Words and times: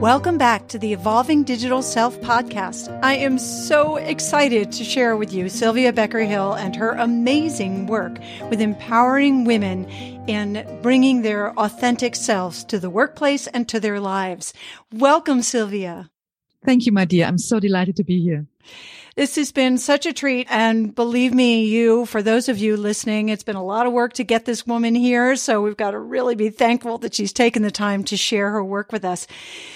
Welcome 0.00 0.36
back 0.36 0.68
to 0.68 0.78
the 0.78 0.92
Evolving 0.92 1.42
Digital 1.42 1.80
Self 1.80 2.20
podcast. 2.20 2.96
I 3.02 3.14
am 3.14 3.38
so 3.38 3.96
excited 3.96 4.70
to 4.72 4.84
share 4.84 5.16
with 5.16 5.32
you 5.32 5.48
Sylvia 5.48 5.90
Becker 5.90 6.20
Hill 6.20 6.52
and 6.52 6.76
her 6.76 6.90
amazing 6.90 7.86
work 7.86 8.18
with 8.50 8.60
empowering 8.60 9.46
women 9.46 9.86
in 10.28 10.80
bringing 10.82 11.22
their 11.22 11.58
authentic 11.58 12.14
selves 12.14 12.62
to 12.64 12.78
the 12.78 12.90
workplace 12.90 13.46
and 13.46 13.66
to 13.70 13.80
their 13.80 13.98
lives. 13.98 14.52
Welcome, 14.92 15.40
Sylvia. 15.40 16.10
Thank 16.62 16.84
you, 16.84 16.92
my 16.92 17.06
dear. 17.06 17.24
I'm 17.24 17.38
so 17.38 17.58
delighted 17.58 17.96
to 17.96 18.04
be 18.04 18.22
here. 18.22 18.44
This 19.16 19.36
has 19.36 19.50
been 19.50 19.78
such 19.78 20.04
a 20.04 20.12
treat. 20.12 20.46
And 20.50 20.94
believe 20.94 21.32
me, 21.32 21.64
you, 21.64 22.04
for 22.04 22.22
those 22.22 22.50
of 22.50 22.58
you 22.58 22.76
listening, 22.76 23.30
it's 23.30 23.42
been 23.42 23.56
a 23.56 23.64
lot 23.64 23.86
of 23.86 23.94
work 23.94 24.12
to 24.14 24.24
get 24.24 24.44
this 24.44 24.66
woman 24.66 24.94
here. 24.94 25.36
So 25.36 25.62
we've 25.62 25.76
got 25.76 25.92
to 25.92 25.98
really 25.98 26.34
be 26.34 26.50
thankful 26.50 26.98
that 26.98 27.14
she's 27.14 27.32
taken 27.32 27.62
the 27.62 27.70
time 27.70 28.04
to 28.04 28.16
share 28.18 28.50
her 28.50 28.62
work 28.62 28.92
with 28.92 29.06
us. 29.06 29.26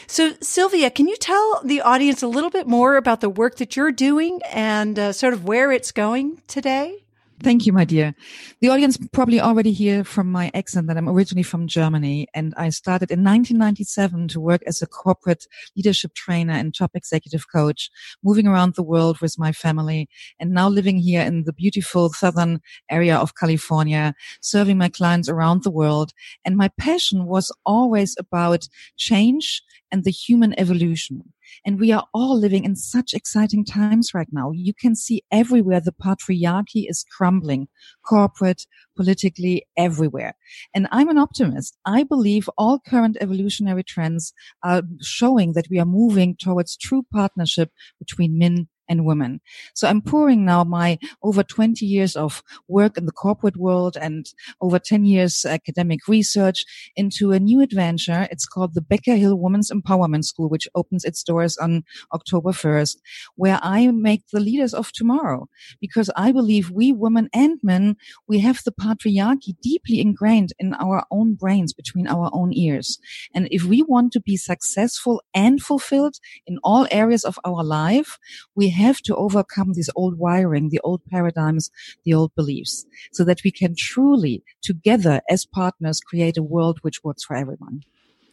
So 0.06 0.34
Sylvia, 0.42 0.90
can 0.90 1.08
you 1.08 1.16
tell 1.16 1.62
the 1.64 1.80
audience 1.80 2.22
a 2.22 2.28
little 2.28 2.50
bit 2.50 2.66
more 2.66 2.96
about 2.96 3.22
the 3.22 3.30
work 3.30 3.56
that 3.56 3.76
you're 3.76 3.92
doing 3.92 4.40
and 4.52 4.98
uh, 4.98 5.12
sort 5.14 5.32
of 5.32 5.46
where 5.46 5.72
it's 5.72 5.90
going 5.90 6.42
today? 6.46 6.98
Thank 7.42 7.64
you, 7.64 7.72
my 7.72 7.86
dear. 7.86 8.14
The 8.60 8.68
audience 8.68 8.98
probably 9.12 9.40
already 9.40 9.72
hear 9.72 10.04
from 10.04 10.30
my 10.30 10.50
accent 10.52 10.88
that 10.88 10.98
I'm 10.98 11.08
originally 11.08 11.42
from 11.42 11.66
Germany 11.66 12.28
and 12.34 12.52
I 12.54 12.68
started 12.68 13.10
in 13.10 13.24
1997 13.24 14.28
to 14.28 14.40
work 14.40 14.62
as 14.66 14.82
a 14.82 14.86
corporate 14.86 15.46
leadership 15.74 16.12
trainer 16.12 16.52
and 16.52 16.74
top 16.74 16.90
executive 16.94 17.46
coach, 17.50 17.90
moving 18.22 18.46
around 18.46 18.74
the 18.74 18.82
world 18.82 19.22
with 19.22 19.38
my 19.38 19.52
family 19.52 20.06
and 20.38 20.50
now 20.50 20.68
living 20.68 20.98
here 20.98 21.22
in 21.22 21.44
the 21.44 21.54
beautiful 21.54 22.10
southern 22.10 22.60
area 22.90 23.16
of 23.16 23.34
California, 23.34 24.14
serving 24.42 24.76
my 24.76 24.90
clients 24.90 25.28
around 25.28 25.62
the 25.62 25.70
world. 25.70 26.12
And 26.44 26.58
my 26.58 26.68
passion 26.76 27.24
was 27.24 27.50
always 27.64 28.16
about 28.18 28.68
change 28.98 29.62
and 29.92 30.04
the 30.04 30.10
human 30.10 30.58
evolution. 30.58 31.22
And 31.64 31.80
we 31.80 31.92
are 31.92 32.06
all 32.14 32.38
living 32.38 32.64
in 32.64 32.76
such 32.76 33.12
exciting 33.12 33.64
times 33.64 34.14
right 34.14 34.28
now. 34.30 34.50
You 34.52 34.72
can 34.72 34.94
see 34.94 35.22
everywhere 35.30 35.80
the 35.80 35.92
patriarchy 35.92 36.84
is 36.88 37.04
crumbling, 37.16 37.68
corporate, 38.06 38.66
politically, 38.96 39.66
everywhere. 39.76 40.34
And 40.74 40.86
I'm 40.90 41.08
an 41.08 41.18
optimist. 41.18 41.76
I 41.84 42.04
believe 42.04 42.48
all 42.56 42.78
current 42.78 43.16
evolutionary 43.20 43.82
trends 43.82 44.32
are 44.62 44.82
showing 45.00 45.52
that 45.54 45.68
we 45.70 45.78
are 45.78 45.86
moving 45.86 46.36
towards 46.36 46.76
true 46.76 47.04
partnership 47.12 47.70
between 47.98 48.38
men 48.38 48.68
and 48.90 49.06
women. 49.06 49.40
So 49.74 49.88
I'm 49.88 50.02
pouring 50.02 50.44
now 50.44 50.64
my 50.64 50.98
over 51.22 51.42
20 51.42 51.86
years 51.86 52.16
of 52.16 52.42
work 52.68 52.98
in 52.98 53.06
the 53.06 53.12
corporate 53.12 53.56
world 53.56 53.96
and 53.98 54.26
over 54.60 54.78
10 54.78 55.04
years 55.04 55.46
academic 55.46 56.08
research 56.08 56.64
into 56.96 57.32
a 57.32 57.38
new 57.40 57.62
adventure. 57.62 58.28
It's 58.30 58.44
called 58.44 58.74
the 58.74 58.82
Becker 58.82 59.14
Hill 59.14 59.38
Women's 59.38 59.70
Empowerment 59.70 60.24
School, 60.24 60.48
which 60.50 60.68
opens 60.74 61.04
its 61.04 61.22
doors 61.22 61.56
on 61.56 61.84
October 62.12 62.50
1st, 62.50 62.96
where 63.36 63.60
I 63.62 63.86
make 63.92 64.28
the 64.32 64.40
leaders 64.40 64.74
of 64.74 64.92
tomorrow 64.92 65.48
because 65.80 66.10
I 66.16 66.32
believe 66.32 66.70
we 66.70 66.92
women 66.92 67.28
and 67.32 67.58
men, 67.62 67.96
we 68.26 68.40
have 68.40 68.60
the 68.64 68.72
patriarchy 68.72 69.54
deeply 69.62 70.00
ingrained 70.00 70.52
in 70.58 70.74
our 70.74 71.04
own 71.10 71.34
brains 71.34 71.72
between 71.72 72.08
our 72.08 72.28
own 72.32 72.52
ears. 72.52 72.98
And 73.32 73.46
if 73.52 73.64
we 73.64 73.82
want 73.82 74.12
to 74.12 74.20
be 74.20 74.36
successful 74.36 75.22
and 75.32 75.62
fulfilled 75.62 76.16
in 76.46 76.58
all 76.64 76.88
areas 76.90 77.24
of 77.24 77.38
our 77.44 77.62
life, 77.62 78.18
we 78.56 78.70
have 78.80 79.00
to 79.02 79.16
overcome 79.16 79.72
this 79.72 79.90
old 79.94 80.18
wiring, 80.18 80.68
the 80.68 80.80
old 80.82 81.04
paradigms, 81.06 81.70
the 82.04 82.14
old 82.14 82.34
beliefs, 82.34 82.84
so 83.12 83.24
that 83.24 83.42
we 83.44 83.50
can 83.50 83.74
truly, 83.76 84.42
together 84.62 85.20
as 85.30 85.46
partners, 85.46 86.00
create 86.00 86.36
a 86.36 86.42
world 86.42 86.78
which 86.82 87.04
works 87.04 87.24
for 87.24 87.36
everyone. 87.36 87.82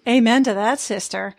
Amen 0.07 0.45
to 0.45 0.53
that, 0.53 0.79
sister. 0.79 1.35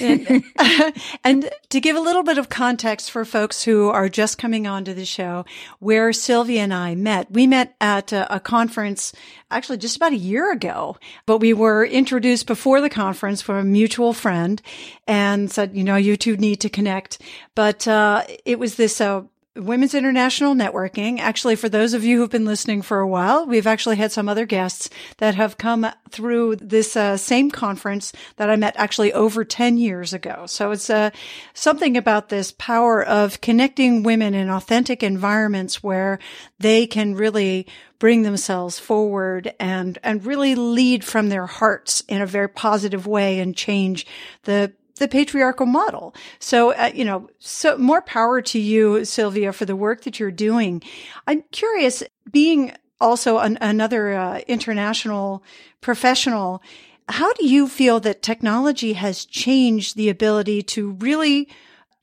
And, 0.00 0.44
and, 1.24 1.50
to 1.70 1.80
give 1.80 1.96
a 1.96 2.00
little 2.00 2.22
bit 2.22 2.38
of 2.38 2.48
context 2.48 3.10
for 3.10 3.24
folks 3.24 3.64
who 3.64 3.88
are 3.88 4.08
just 4.08 4.38
coming 4.38 4.66
onto 4.66 4.94
the 4.94 5.04
show, 5.04 5.44
where 5.80 6.12
Sylvia 6.12 6.60
and 6.60 6.72
I 6.72 6.94
met, 6.94 7.32
we 7.32 7.48
met 7.48 7.74
at 7.80 8.12
a, 8.12 8.36
a, 8.36 8.38
conference 8.38 9.12
actually 9.50 9.78
just 9.78 9.96
about 9.96 10.12
a 10.12 10.16
year 10.16 10.52
ago, 10.52 10.96
but 11.26 11.38
we 11.38 11.52
were 11.52 11.84
introduced 11.84 12.46
before 12.46 12.80
the 12.80 12.88
conference 12.88 13.42
from 13.42 13.56
a 13.56 13.64
mutual 13.64 14.12
friend 14.12 14.62
and 15.08 15.50
said, 15.50 15.76
you 15.76 15.82
know, 15.82 15.96
you 15.96 16.16
two 16.16 16.36
need 16.36 16.60
to 16.60 16.68
connect. 16.68 17.20
But, 17.56 17.88
uh, 17.88 18.24
it 18.44 18.58
was 18.58 18.76
this, 18.76 19.00
uh, 19.00 19.22
Women's 19.54 19.94
International 19.94 20.54
Networking. 20.54 21.18
Actually, 21.18 21.56
for 21.56 21.68
those 21.68 21.92
of 21.92 22.02
you 22.02 22.16
who've 22.16 22.30
been 22.30 22.46
listening 22.46 22.80
for 22.80 23.00
a 23.00 23.06
while, 23.06 23.46
we've 23.46 23.66
actually 23.66 23.96
had 23.96 24.10
some 24.10 24.26
other 24.26 24.46
guests 24.46 24.88
that 25.18 25.34
have 25.34 25.58
come 25.58 25.86
through 26.08 26.56
this 26.56 26.96
uh, 26.96 27.18
same 27.18 27.50
conference 27.50 28.14
that 28.36 28.48
I 28.48 28.56
met 28.56 28.74
actually 28.78 29.12
over 29.12 29.44
10 29.44 29.76
years 29.76 30.14
ago. 30.14 30.46
So 30.46 30.70
it's 30.70 30.88
uh, 30.88 31.10
something 31.52 31.98
about 31.98 32.30
this 32.30 32.52
power 32.52 33.04
of 33.04 33.42
connecting 33.42 34.02
women 34.02 34.32
in 34.32 34.48
authentic 34.48 35.02
environments 35.02 35.82
where 35.82 36.18
they 36.58 36.86
can 36.86 37.14
really 37.14 37.66
bring 37.98 38.22
themselves 38.22 38.78
forward 38.78 39.54
and, 39.60 39.98
and 40.02 40.24
really 40.24 40.54
lead 40.54 41.04
from 41.04 41.28
their 41.28 41.46
hearts 41.46 42.00
in 42.08 42.22
a 42.22 42.26
very 42.26 42.48
positive 42.48 43.06
way 43.06 43.38
and 43.38 43.54
change 43.54 44.06
the 44.44 44.72
the 44.96 45.08
patriarchal 45.08 45.66
model. 45.66 46.14
So, 46.38 46.72
uh, 46.72 46.90
you 46.94 47.04
know, 47.04 47.28
so 47.38 47.76
more 47.78 48.02
power 48.02 48.42
to 48.42 48.58
you, 48.58 49.04
Sylvia, 49.04 49.52
for 49.52 49.64
the 49.64 49.76
work 49.76 50.02
that 50.02 50.20
you're 50.20 50.30
doing. 50.30 50.82
I'm 51.26 51.42
curious, 51.50 52.02
being 52.30 52.72
also 53.00 53.38
an, 53.38 53.58
another 53.60 54.12
uh, 54.12 54.40
international 54.46 55.42
professional, 55.80 56.62
how 57.08 57.32
do 57.34 57.46
you 57.46 57.68
feel 57.68 58.00
that 58.00 58.22
technology 58.22 58.92
has 58.94 59.24
changed 59.24 59.96
the 59.96 60.08
ability 60.08 60.62
to 60.62 60.92
really 60.92 61.48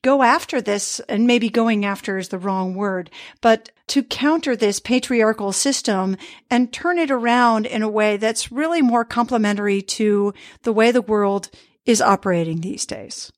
go 0.02 0.22
after 0.22 0.60
this? 0.60 1.00
And 1.08 1.26
maybe 1.26 1.48
going 1.48 1.84
after 1.84 2.18
is 2.18 2.28
the 2.28 2.38
wrong 2.38 2.74
word, 2.74 3.10
but 3.40 3.70
to 3.88 4.02
counter 4.02 4.54
this 4.54 4.78
patriarchal 4.78 5.52
system 5.52 6.16
and 6.48 6.72
turn 6.72 6.98
it 6.98 7.10
around 7.10 7.66
in 7.66 7.82
a 7.82 7.88
way 7.88 8.16
that's 8.16 8.52
really 8.52 8.82
more 8.82 9.04
complementary 9.04 9.82
to 9.82 10.32
the 10.62 10.72
way 10.72 10.92
the 10.92 11.02
world 11.02 11.50
is 11.86 12.00
operating 12.00 12.60
these 12.60 12.86
days? 12.86 13.32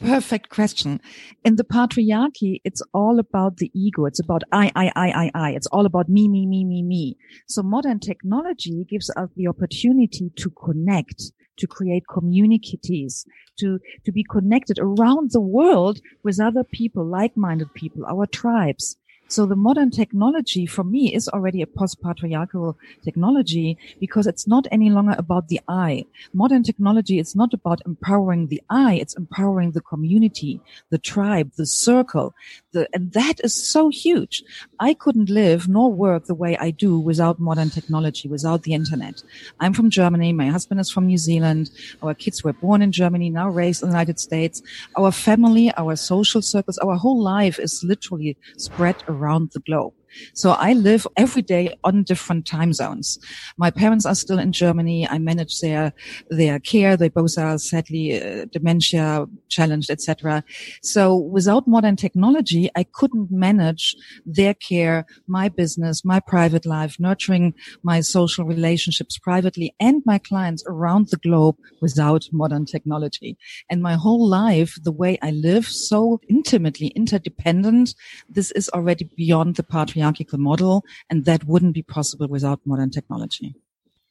Perfect 0.00 0.48
question. 0.50 1.00
In 1.44 1.54
the 1.56 1.64
patriarchy, 1.64 2.60
it's 2.64 2.82
all 2.92 3.20
about 3.20 3.58
the 3.58 3.70
ego. 3.74 4.06
It's 4.06 4.20
about 4.20 4.42
I, 4.50 4.70
I, 4.74 4.92
I, 4.96 5.08
I, 5.08 5.30
I. 5.34 5.50
It's 5.52 5.68
all 5.68 5.86
about 5.86 6.08
me, 6.08 6.28
me, 6.28 6.46
me, 6.46 6.64
me, 6.64 6.82
me. 6.82 7.16
So 7.46 7.62
modern 7.62 8.00
technology 8.00 8.84
gives 8.90 9.08
us 9.16 9.30
the 9.36 9.46
opportunity 9.46 10.32
to 10.36 10.50
connect, 10.50 11.32
to 11.58 11.66
create 11.68 12.02
communities, 12.12 13.24
to, 13.60 13.78
to 14.04 14.12
be 14.12 14.24
connected 14.28 14.78
around 14.80 15.30
the 15.30 15.40
world 15.40 16.00
with 16.24 16.40
other 16.40 16.64
people, 16.64 17.06
like-minded 17.06 17.72
people, 17.74 18.04
our 18.04 18.26
tribes. 18.26 18.96
So 19.34 19.46
the 19.46 19.56
modern 19.56 19.90
technology 19.90 20.64
for 20.64 20.84
me 20.84 21.12
is 21.12 21.28
already 21.28 21.60
a 21.60 21.66
post-patriarchal 21.66 22.78
technology 23.02 23.76
because 23.98 24.28
it's 24.28 24.46
not 24.46 24.68
any 24.70 24.90
longer 24.90 25.16
about 25.18 25.48
the 25.48 25.60
I. 25.66 26.04
Modern 26.32 26.62
technology 26.62 27.18
is 27.18 27.34
not 27.34 27.52
about 27.52 27.80
empowering 27.84 28.46
the 28.46 28.62
I. 28.70 28.94
It's 28.94 29.16
empowering 29.16 29.72
the 29.72 29.80
community, 29.80 30.60
the 30.90 30.98
tribe, 30.98 31.50
the 31.56 31.66
circle. 31.66 32.32
The, 32.70 32.88
and 32.94 33.10
that 33.14 33.40
is 33.42 33.54
so 33.54 33.88
huge. 33.88 34.44
I 34.78 34.94
couldn't 34.94 35.30
live 35.30 35.66
nor 35.66 35.92
work 35.92 36.26
the 36.26 36.34
way 36.36 36.56
I 36.56 36.70
do 36.70 36.96
without 36.96 37.40
modern 37.40 37.70
technology, 37.70 38.28
without 38.28 38.62
the 38.62 38.72
internet. 38.72 39.24
I'm 39.58 39.74
from 39.74 39.90
Germany. 39.90 40.32
My 40.32 40.46
husband 40.46 40.78
is 40.78 40.92
from 40.92 41.06
New 41.08 41.18
Zealand. 41.18 41.72
Our 42.04 42.14
kids 42.14 42.44
were 42.44 42.52
born 42.52 42.82
in 42.82 42.92
Germany, 42.92 43.30
now 43.30 43.48
raised 43.48 43.82
in 43.82 43.88
the 43.88 43.94
United 43.94 44.20
States. 44.20 44.62
Our 44.96 45.10
family, 45.10 45.72
our 45.76 45.96
social 45.96 46.40
circles, 46.40 46.78
our 46.78 46.94
whole 46.94 47.20
life 47.20 47.58
is 47.58 47.82
literally 47.82 48.36
spread 48.58 49.02
around 49.08 49.23
the 49.52 49.60
globe. 49.60 49.94
So 50.34 50.52
I 50.52 50.72
live 50.74 51.06
every 51.16 51.42
day 51.42 51.76
on 51.84 52.02
different 52.04 52.46
time 52.46 52.72
zones. 52.72 53.18
My 53.56 53.70
parents 53.70 54.06
are 54.06 54.14
still 54.14 54.38
in 54.38 54.52
Germany. 54.52 55.08
I 55.08 55.18
manage 55.18 55.60
their 55.60 55.92
their 56.30 56.58
care. 56.58 56.96
They 56.96 57.08
both 57.08 57.38
are 57.38 57.58
sadly 57.58 58.20
uh, 58.20 58.46
dementia 58.52 59.26
challenged, 59.48 59.90
etc. 59.90 60.44
So 60.82 61.16
without 61.16 61.66
modern 61.66 61.96
technology, 61.96 62.70
I 62.76 62.84
couldn't 62.84 63.30
manage 63.30 63.96
their 64.26 64.54
care, 64.54 65.06
my 65.26 65.48
business, 65.48 66.04
my 66.04 66.20
private 66.20 66.66
life, 66.66 66.96
nurturing 66.98 67.54
my 67.82 68.00
social 68.00 68.44
relationships 68.44 69.18
privately 69.18 69.74
and 69.80 70.02
my 70.04 70.18
clients 70.18 70.64
around 70.66 71.08
the 71.08 71.16
globe 71.16 71.56
without 71.80 72.28
modern 72.32 72.64
technology. 72.66 73.36
And 73.70 73.82
my 73.82 73.94
whole 73.94 74.26
life, 74.28 74.78
the 74.82 74.92
way 74.92 75.18
I 75.22 75.30
live, 75.30 75.66
so 75.66 76.20
intimately 76.28 76.88
interdependent, 76.88 77.94
this 78.28 78.50
is 78.52 78.68
already 78.70 79.08
beyond 79.16 79.56
the 79.56 79.62
patriarchy 79.62 80.03
model. 80.38 80.84
And 81.10 81.24
that 81.24 81.44
wouldn't 81.44 81.74
be 81.74 81.82
possible 81.82 82.28
without 82.28 82.60
modern 82.64 82.90
technology. 82.90 83.54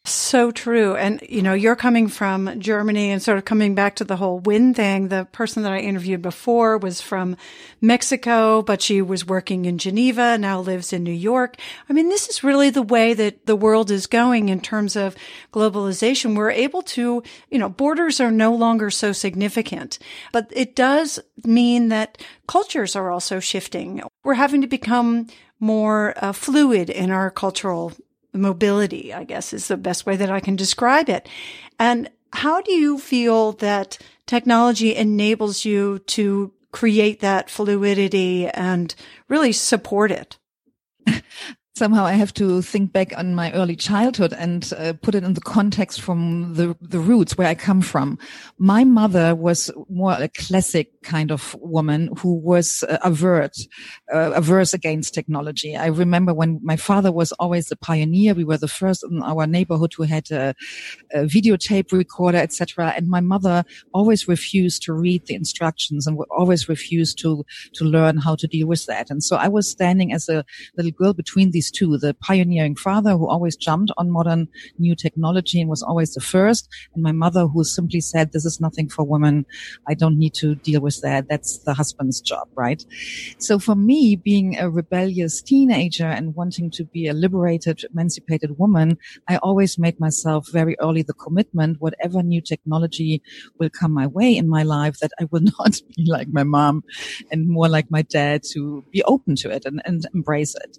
So 0.06 0.52
true. 0.52 0.98
And, 0.98 1.22
you 1.30 1.42
know, 1.42 1.54
you're 1.54 1.78
coming 1.78 2.10
from 2.10 2.60
Germany 2.60 3.12
and 3.12 3.22
sort 3.22 3.38
of 3.38 3.46
coming 3.46 3.74
back 3.74 3.96
to 3.96 4.04
the 4.04 4.18
whole 4.18 4.40
win 4.40 4.74
thing. 4.74 5.08
The 5.08 5.26
person 5.32 5.64
that 5.64 5.72
I 5.72 5.80
interviewed 5.80 6.22
before 6.22 6.78
was 6.78 7.00
from 7.00 7.38
Mexico, 7.80 8.62
but 8.62 8.82
she 8.82 9.02
was 9.02 9.26
working 9.26 9.64
in 9.64 9.78
Geneva, 9.78 10.38
now 10.38 10.60
lives 10.60 10.92
in 10.92 11.06
New 11.06 11.14
York. 11.14 11.56
I 11.88 11.94
mean, 11.94 12.10
this 12.10 12.28
is 12.28 12.44
really 12.44 12.70
the 12.70 12.82
way 12.82 13.14
that 13.14 13.46
the 13.46 13.56
world 13.56 13.92
is 13.92 14.06
going 14.06 14.50
in 14.50 14.60
terms 14.60 14.98
of 14.98 15.16
globalization. 15.54 16.36
We're 16.36 16.52
able 16.52 16.82
to, 16.82 17.24
you 17.50 17.58
know, 17.58 17.70
borders 17.70 18.20
are 18.20 18.32
no 18.32 18.54
longer 18.54 18.90
so 18.90 19.14
significant, 19.14 20.00
but 20.34 20.52
it 20.52 20.76
does 20.76 21.18
mean 21.46 21.88
that 21.90 22.22
cultures 22.46 22.98
are 22.98 23.10
also 23.10 23.40
shifting. 23.40 24.04
We're 24.26 24.34
having 24.34 24.60
to 24.60 24.68
become 24.68 25.28
more 25.64 26.14
uh, 26.18 26.34
fluid 26.34 26.90
in 26.90 27.10
our 27.10 27.32
cultural 27.32 27.94
mobility, 28.34 29.14
I 29.14 29.24
guess 29.24 29.54
is 29.54 29.70
the 29.70 29.78
best 29.78 30.06
way 30.06 30.18
that 30.18 30.30
I 30.30 30.42
can 30.42 30.58
describe 30.58 31.08
it. 31.08 31.30
And 31.80 32.10
how 32.34 32.62
do 32.62 32.74
you 32.74 33.00
feel 33.00 33.54
that 33.54 33.98
technology 34.26 34.94
enables 34.94 35.64
you 35.64 36.00
to 36.00 36.52
create 36.72 37.22
that 37.22 37.50
fluidity 37.50 38.48
and 38.50 38.94
really 39.30 39.54
support 39.54 40.12
it? 40.12 40.38
somehow 41.76 42.06
I 42.06 42.14
have 42.14 42.34
to 42.36 42.62
think 42.62 42.94
back 42.94 43.18
on 43.18 43.34
my 43.34 43.52
early 43.54 43.76
childhood 43.76 44.32
and 44.34 44.72
uh, 44.78 44.94
put 45.02 45.16
it 45.16 45.24
in 45.24 45.34
the 45.34 45.42
context 45.42 46.02
from 46.02 46.54
the, 46.54 46.76
the 46.80 47.00
roots 47.00 47.36
where 47.36 47.48
I 47.48 47.56
come 47.56 47.82
from. 47.82 48.20
My 48.60 48.84
mother 48.84 49.34
was 49.34 49.72
more 49.90 50.14
a 50.14 50.28
classic 50.28 51.02
kind 51.02 51.32
of 51.32 51.56
woman 51.60 52.10
who 52.20 52.36
was 52.36 52.84
uh, 52.88 53.00
avert, 53.04 53.58
uh, 54.14 54.32
averse 54.34 54.74
against 54.74 55.16
technology. 55.16 55.76
I 55.76 55.88
remember 55.88 56.34
when 56.34 56.60
my 56.62 56.76
father 56.76 57.12
was 57.12 57.32
always 57.34 57.72
a 57.72 57.76
pioneer. 57.76 58.36
We 58.36 58.44
were 58.44 58.58
the 58.58 58.68
first 58.68 59.04
in 59.04 59.24
our 59.24 59.48
neighborhood 59.48 59.94
who 59.98 60.04
had 60.04 60.30
a, 60.30 60.54
a 61.12 61.22
videotape 61.22 61.92
recorder, 61.92 62.38
etc. 62.38 62.94
And 62.96 63.08
my 63.08 63.20
mother 63.20 63.64
always 63.94 64.28
refused 64.28 64.84
to 64.84 64.94
read 64.94 65.26
the 65.26 65.34
instructions 65.34 66.06
and 66.06 66.20
always 66.30 66.70
refused 66.70 67.18
to, 67.20 67.44
to 67.74 67.84
learn 67.84 68.18
how 68.18 68.36
to 68.36 68.48
deal 68.48 68.68
with 68.68 68.86
that. 68.86 69.10
And 69.10 69.24
so 69.24 69.38
I 69.38 69.48
was 69.48 69.68
standing 69.68 70.14
as 70.14 70.30
a 70.30 70.46
little 70.78 70.92
girl 70.92 71.14
between 71.14 71.50
these 71.50 71.63
two, 71.72 71.98
the 71.98 72.14
pioneering 72.14 72.76
father 72.76 73.12
who 73.12 73.28
always 73.28 73.56
jumped 73.56 73.92
on 73.98 74.12
modern 74.12 74.48
new 74.78 74.96
technology 74.96 75.60
and 75.60 75.70
was 75.70 75.84
always 75.84 76.14
the 76.14 76.22
first, 76.22 76.68
and 76.94 77.04
my 77.04 77.12
mother 77.12 77.48
who 77.48 77.64
simply 77.64 78.02
said, 78.02 78.32
this 78.32 78.46
is 78.46 78.60
nothing 78.60 78.90
for 78.90 79.04
women. 79.04 79.46
I 79.88 79.94
don't 79.94 80.18
need 80.18 80.34
to 80.36 80.56
deal 80.56 80.82
with 80.82 81.02
that. 81.02 81.28
That's 81.30 81.60
the 81.60 81.74
husband's 81.74 82.22
job, 82.22 82.48
right? 82.56 82.84
So 83.38 83.60
for 83.60 83.76
me, 83.76 84.16
being 84.16 84.58
a 84.58 84.70
rebellious 84.70 85.42
teenager 85.42 86.06
and 86.06 86.36
wanting 86.36 86.72
to 86.72 86.86
be 86.86 87.08
a 87.08 87.14
liberated, 87.14 87.84
emancipated 87.92 88.58
woman, 88.58 88.98
I 89.28 89.38
always 89.38 89.78
made 89.78 90.00
myself 90.00 90.50
very 90.52 90.76
early 90.80 91.02
the 91.02 91.14
commitment, 91.14 91.82
whatever 91.82 92.22
new 92.24 92.42
technology 92.42 93.22
will 93.60 93.70
come 93.70 93.94
my 93.94 94.08
way 94.08 94.36
in 94.36 94.50
my 94.50 94.64
life, 94.64 95.00
that 95.00 95.12
I 95.20 95.26
will 95.32 95.42
not 95.60 95.80
be 95.96 96.06
like 96.10 96.28
my 96.30 96.44
mom 96.44 96.84
and 97.32 97.48
more 97.48 97.68
like 97.68 97.90
my 97.90 98.02
dad 98.02 98.44
to 98.52 98.84
be 98.92 99.04
open 99.04 99.36
to 99.38 99.50
it 99.50 99.66
and, 99.66 99.82
and 99.86 100.06
embrace 100.14 100.56
it. 100.56 100.78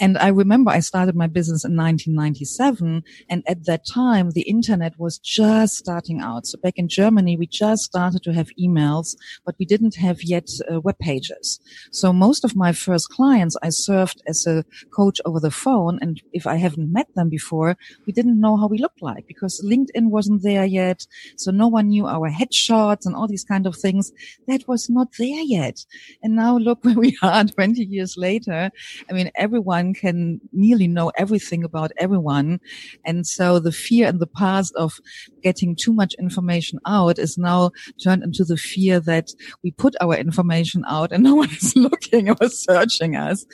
And 0.00 0.09
I 0.18 0.28
remember 0.28 0.70
I 0.70 0.80
started 0.80 1.14
my 1.14 1.26
business 1.26 1.64
in 1.64 1.76
1997. 1.76 3.02
And 3.28 3.42
at 3.46 3.64
that 3.66 3.86
time, 3.86 4.30
the 4.30 4.42
internet 4.42 4.98
was 4.98 5.18
just 5.18 5.76
starting 5.76 6.20
out. 6.20 6.46
So 6.46 6.58
back 6.58 6.74
in 6.76 6.88
Germany, 6.88 7.36
we 7.36 7.46
just 7.46 7.82
started 7.82 8.22
to 8.22 8.32
have 8.32 8.50
emails, 8.58 9.16
but 9.44 9.56
we 9.58 9.66
didn't 9.66 9.96
have 9.96 10.22
yet 10.22 10.48
uh, 10.72 10.80
web 10.80 10.98
pages. 10.98 11.60
So 11.90 12.12
most 12.12 12.44
of 12.44 12.56
my 12.56 12.72
first 12.72 13.10
clients 13.10 13.56
I 13.62 13.70
served 13.70 14.22
as 14.26 14.46
a 14.46 14.64
coach 14.94 15.20
over 15.24 15.40
the 15.40 15.50
phone. 15.50 15.98
And 16.00 16.22
if 16.32 16.46
I 16.46 16.56
haven't 16.56 16.92
met 16.92 17.08
them 17.14 17.28
before, 17.28 17.76
we 18.06 18.12
didn't 18.12 18.40
know 18.40 18.56
how 18.56 18.66
we 18.66 18.78
looked 18.78 19.02
like 19.02 19.26
because 19.26 19.60
LinkedIn 19.64 20.10
wasn't 20.10 20.42
there 20.42 20.64
yet. 20.64 21.06
So 21.36 21.50
no 21.50 21.68
one 21.68 21.88
knew 21.88 22.06
our 22.06 22.30
headshots 22.30 23.06
and 23.06 23.14
all 23.14 23.28
these 23.28 23.44
kind 23.44 23.66
of 23.66 23.76
things. 23.76 24.12
That 24.46 24.66
was 24.68 24.88
not 24.88 25.08
there 25.18 25.42
yet. 25.42 25.84
And 26.22 26.34
now 26.36 26.56
look 26.58 26.84
where 26.84 26.94
we 26.94 27.16
are 27.22 27.44
20 27.44 27.84
years 27.84 28.16
later. 28.16 28.70
I 29.08 29.12
mean, 29.12 29.30
everyone 29.34 29.94
can 30.00 30.40
nearly 30.52 30.88
know 30.88 31.12
everything 31.16 31.64
about 31.64 31.92
everyone. 31.98 32.60
And 33.04 33.26
so 33.26 33.58
the 33.58 33.72
fear 33.72 34.08
in 34.08 34.18
the 34.18 34.26
past 34.26 34.74
of 34.76 35.00
getting 35.42 35.76
too 35.76 35.92
much 35.92 36.14
information 36.18 36.78
out 36.86 37.18
is 37.18 37.36
now 37.36 37.70
turned 38.02 38.22
into 38.22 38.44
the 38.44 38.56
fear 38.56 39.00
that 39.00 39.28
we 39.62 39.70
put 39.70 39.94
our 40.00 40.16
information 40.16 40.84
out 40.88 41.12
and 41.12 41.22
no 41.30 41.34
one 41.34 41.50
is 41.50 41.76
looking 41.76 42.30
or 42.30 42.48
searching 42.48 43.16
us. 43.16 43.44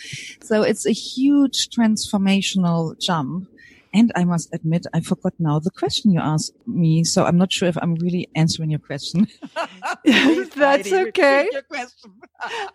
So 0.42 0.62
it's 0.62 0.86
a 0.86 0.92
huge 0.92 1.68
transformational 1.68 2.98
jump. 3.00 3.48
And 3.94 4.12
I 4.14 4.24
must 4.24 4.52
admit, 4.52 4.86
I 4.92 5.00
forgot 5.00 5.32
now 5.38 5.58
the 5.58 5.70
question 5.70 6.12
you 6.12 6.20
asked 6.20 6.54
me. 6.66 7.04
So 7.04 7.24
I'm 7.24 7.38
not 7.38 7.52
sure 7.52 7.68
if 7.68 7.76
I'm 7.80 7.94
really 7.94 8.28
answering 8.34 8.70
your 8.70 8.80
question. 8.80 9.26
That's 10.04 10.92
okay. 10.92 11.48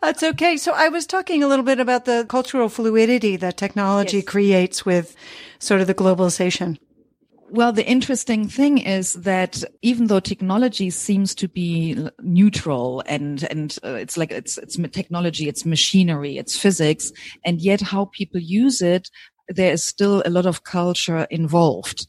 That's 0.01 0.23
okay. 0.23 0.57
So 0.57 0.73
I 0.73 0.89
was 0.89 1.05
talking 1.05 1.43
a 1.43 1.47
little 1.47 1.65
bit 1.65 1.79
about 1.79 2.05
the 2.05 2.25
cultural 2.27 2.69
fluidity 2.69 3.35
that 3.37 3.57
technology 3.57 4.17
yes. 4.17 4.25
creates 4.25 4.85
with 4.85 5.15
sort 5.59 5.81
of 5.81 5.87
the 5.87 5.95
globalization. 5.95 6.77
Well, 7.53 7.73
the 7.73 7.85
interesting 7.85 8.47
thing 8.47 8.77
is 8.77 9.11
that 9.11 9.61
even 9.81 10.07
though 10.07 10.21
technology 10.21 10.89
seems 10.89 11.35
to 11.35 11.49
be 11.49 12.07
neutral 12.21 13.03
and 13.07 13.43
and 13.51 13.77
uh, 13.83 13.95
it's 13.95 14.15
like 14.15 14.31
it's 14.31 14.57
it's 14.57 14.77
technology, 14.93 15.49
it's 15.49 15.65
machinery, 15.65 16.37
it's 16.37 16.57
physics, 16.57 17.11
and 17.43 17.59
yet 17.59 17.81
how 17.81 18.05
people 18.13 18.39
use 18.39 18.81
it 18.81 19.09
there 19.55 19.71
is 19.71 19.83
still 19.83 20.23
a 20.25 20.29
lot 20.29 20.45
of 20.45 20.63
culture 20.63 21.27
involved. 21.29 22.07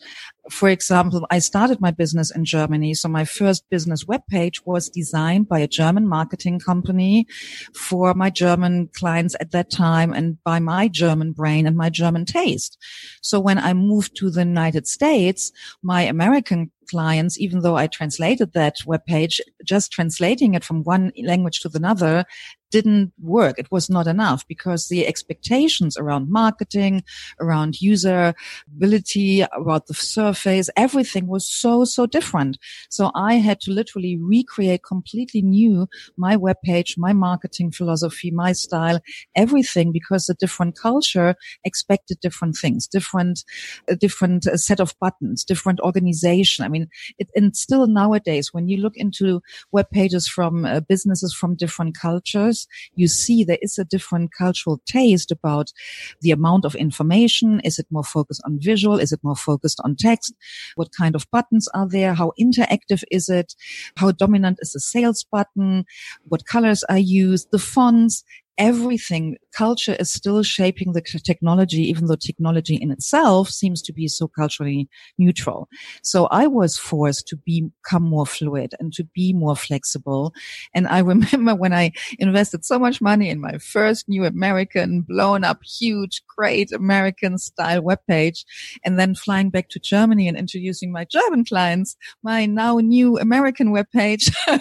For 0.51 0.69
example, 0.69 1.25
I 1.31 1.39
started 1.39 1.81
my 1.81 1.93
business 1.93 2.35
in 2.35 2.45
Germany. 2.45 2.95
So 2.95 3.09
my 3.09 3.25
first 3.25 3.69
business 3.71 4.05
webpage 4.05 4.67
was 4.67 4.89
designed 4.89 5.49
by 5.49 5.61
a 5.61 5.69
German 5.69 6.09
marketing 6.09 6.59
company 6.59 7.27
for 7.75 8.13
my 8.15 8.29
German 8.29 8.89
clients 8.89 9.37
at 9.39 9.53
that 9.53 9.71
time 9.71 10.13
and 10.13 10.43
by 10.43 10.59
my 10.59 10.89
German 10.89 11.33
brain 11.33 11.67
and 11.67 11.77
my 11.77 11.91
German 11.91 12.25
taste. 12.25 12.77
So 13.23 13.39
when 13.39 13.59
I 13.59 13.73
moved 13.73 14.17
to 14.17 14.31
the 14.31 14.41
United 14.41 14.89
States, 14.89 15.53
my 15.83 16.03
American 16.03 16.73
clients, 16.91 17.39
even 17.41 17.61
though 17.61 17.77
I 17.77 17.87
translated 17.87 18.53
that 18.53 18.79
webpage, 18.85 19.41
just 19.65 19.93
translating 19.93 20.55
it 20.55 20.65
from 20.65 20.83
one 20.83 21.13
language 21.23 21.61
to 21.61 21.71
another 21.73 22.25
didn't 22.73 23.13
work. 23.23 23.59
It 23.59 23.71
was 23.71 23.89
not 23.89 24.07
enough 24.09 24.49
because 24.49 24.89
the 24.89 25.07
expectations 25.07 25.97
around 25.97 26.31
marketing, 26.31 27.05
around 27.39 27.75
usability, 27.75 29.47
about 29.57 29.87
the 29.87 29.95
surface, 29.95 30.71
everything 30.77 31.29
was 31.29 31.47
so, 31.47 31.85
so 31.85 32.07
different. 32.07 32.59
So 32.91 33.13
I 33.15 33.35
had 33.35 33.61
to 33.61 33.71
literally 33.71 34.19
recreate 34.19 34.83
completely 34.83 35.43
new 35.43 35.87
my 36.17 36.37
webpage, 36.37 36.97
my 36.97 37.13
marketing 37.13 37.71
philosophy, 37.71 38.31
my 38.31 38.53
style, 38.53 39.01
everything 39.37 39.93
because 39.93 40.27
the 40.27 40.35
different 40.35 40.77
culture 40.77 41.37
expected 41.65 42.19
different 42.21 42.57
things, 42.57 42.87
different, 42.87 43.45
a 43.89 43.95
different 43.95 44.47
uh, 44.47 44.57
set 44.57 44.81
of 44.81 44.95
buttons, 44.99 45.45
different 45.45 45.81
organization. 45.81 46.65
I 46.65 46.69
mean, 46.69 46.89
it, 47.19 47.29
and 47.37 47.55
still 47.55 47.87
nowadays, 47.87 48.53
when 48.53 48.69
you 48.69 48.79
look 48.79 48.97
into 48.97 49.43
web 49.73 49.91
pages 49.91 50.27
from 50.27 50.65
uh, 50.65 50.81
businesses 50.81 51.35
from 51.35 51.55
different 51.55 51.99
cultures, 51.99 52.62
you 52.95 53.09
see 53.09 53.45
there 53.45 53.59
is 53.63 53.79
a 53.79 53.85
different 53.85 54.31
cultural 54.37 54.81
taste 54.87 55.31
about 55.31 55.73
the 56.21 56.31
amount 56.31 56.65
of 56.65 56.75
information. 56.75 57.61
Is 57.61 57.79
it 57.79 57.87
more 57.91 58.05
focused 58.05 58.43
on 58.45 58.59
visual? 58.61 58.99
Is 58.99 59.13
it 59.13 59.21
more 59.23 59.37
focused 59.37 59.81
on 59.85 59.97
text? 59.97 60.35
What 60.75 60.91
kind 60.97 61.15
of 61.15 61.31
buttons 61.31 61.69
are 61.75 61.89
there? 61.89 62.15
How 62.15 62.33
interactive 62.41 63.03
is 63.11 63.29
it? 63.29 63.55
How 63.97 64.11
dominant 64.13 64.59
is 64.61 64.73
the 64.73 64.81
sales 64.81 65.25
button? 65.31 65.85
What 66.25 66.47
colors 66.47 66.85
are 66.85 66.99
used? 66.99 67.49
The 67.51 67.59
fonts 67.59 68.25
everything 68.59 69.37
culture 69.53 69.97
is 69.99 70.13
still 70.13 70.43
shaping 70.43 70.93
the 70.93 71.01
technology 71.01 71.83
even 71.83 72.07
though 72.07 72.17
technology 72.17 72.77
in 72.77 72.91
itself 72.91 73.49
seems 73.49 73.83
to 73.83 73.93
be 73.93 74.09
so 74.09 74.29
culturally 74.29 74.89
neutral. 75.19 75.69
So 76.03 76.27
i 76.27 76.47
was 76.47 76.79
forced 76.79 77.27
to 77.29 77.37
be, 77.37 77.71
become 77.83 78.03
more 78.03 78.27
fluid 78.27 78.75
and 78.79 78.93
to 78.95 79.05
be 79.05 79.33
more 79.33 79.57
flexible. 79.57 80.35
And 80.75 80.87
i 80.87 80.99
remember 81.13 81.55
when 81.55 81.73
i 81.73 81.93
invested 82.19 82.65
so 82.65 82.79
much 82.79 83.01
money 83.01 83.29
in 83.31 83.41
my 83.41 83.59
first 83.59 84.09
new 84.09 84.25
american 84.25 85.03
blown 85.03 85.45
up 85.45 85.63
huge 85.63 86.23
great 86.27 86.73
american 86.73 87.39
style 87.39 87.83
webpage 87.83 88.45
and 88.85 88.99
then 88.99 89.15
flying 89.15 89.51
back 89.51 89.69
to 89.71 89.79
germany 89.79 90.29
and 90.29 90.37
introducing 90.37 90.93
my 90.93 91.05
german 91.05 91.45
clients 91.45 91.97
my 92.23 92.47
now 92.47 92.79
new 92.79 93.19
american 93.19 93.73
webpage. 93.73 94.35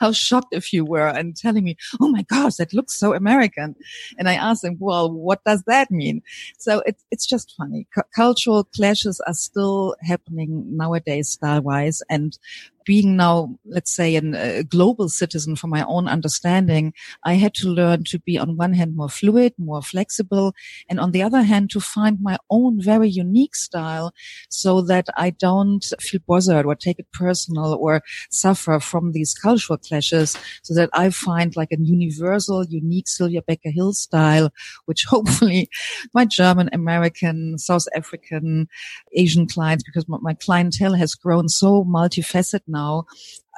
How 0.00 0.12
shocked 0.12 0.54
a 0.54 0.60
few 0.60 0.84
were 0.84 1.08
and 1.08 1.36
telling 1.36 1.64
me 1.64 1.76
oh 2.00 2.08
my 2.08 2.22
gosh 2.22 2.56
that 2.56 2.72
looks 2.72 2.94
so 2.94 3.11
American. 3.14 3.76
And 4.18 4.28
I 4.28 4.34
asked 4.34 4.64
him, 4.64 4.76
well, 4.80 5.10
what 5.10 5.44
does 5.44 5.62
that 5.64 5.90
mean? 5.90 6.22
So 6.58 6.82
it's, 6.86 7.04
it's 7.10 7.26
just 7.26 7.54
funny. 7.56 7.86
C- 7.94 8.02
cultural 8.14 8.64
clashes 8.64 9.20
are 9.26 9.34
still 9.34 9.94
happening 10.02 10.76
nowadays 10.76 11.28
style 11.28 11.62
wise. 11.62 12.02
And 12.10 12.38
being 12.84 13.16
now, 13.16 13.56
let's 13.64 13.94
say, 13.94 14.16
an, 14.16 14.34
a 14.34 14.62
global 14.62 15.08
citizen 15.08 15.56
for 15.56 15.66
my 15.66 15.84
own 15.84 16.08
understanding, 16.08 16.92
I 17.24 17.34
had 17.34 17.54
to 17.54 17.68
learn 17.68 18.04
to 18.04 18.18
be 18.18 18.38
on 18.38 18.56
one 18.56 18.74
hand 18.74 18.96
more 18.96 19.08
fluid, 19.08 19.54
more 19.58 19.82
flexible, 19.82 20.54
and 20.88 21.00
on 21.00 21.12
the 21.12 21.22
other 21.22 21.42
hand 21.42 21.70
to 21.70 21.80
find 21.80 22.18
my 22.20 22.38
own 22.50 22.80
very 22.80 23.08
unique 23.08 23.54
style 23.54 24.12
so 24.48 24.80
that 24.82 25.06
I 25.16 25.30
don't 25.30 25.84
feel 26.00 26.20
bothered 26.26 26.66
or 26.66 26.74
take 26.74 26.98
it 26.98 27.12
personal 27.12 27.74
or 27.74 28.02
suffer 28.30 28.80
from 28.80 29.12
these 29.12 29.34
cultural 29.34 29.78
clashes 29.78 30.36
so 30.62 30.74
that 30.74 30.90
I 30.92 31.10
find 31.10 31.54
like 31.56 31.72
a 31.72 31.80
universal, 31.80 32.64
unique 32.64 33.08
Sylvia 33.08 33.42
Becker 33.42 33.70
Hill 33.70 33.92
style, 33.92 34.50
which 34.86 35.04
hopefully 35.08 35.68
my 36.14 36.24
German, 36.24 36.68
American, 36.72 37.58
South 37.58 37.86
African, 37.94 38.68
Asian 39.14 39.46
clients, 39.46 39.84
because 39.84 40.06
my 40.08 40.34
clientele 40.34 40.94
has 40.94 41.14
grown 41.14 41.48
so 41.48 41.84
multifaceted 41.84 42.60
now, 42.72 43.04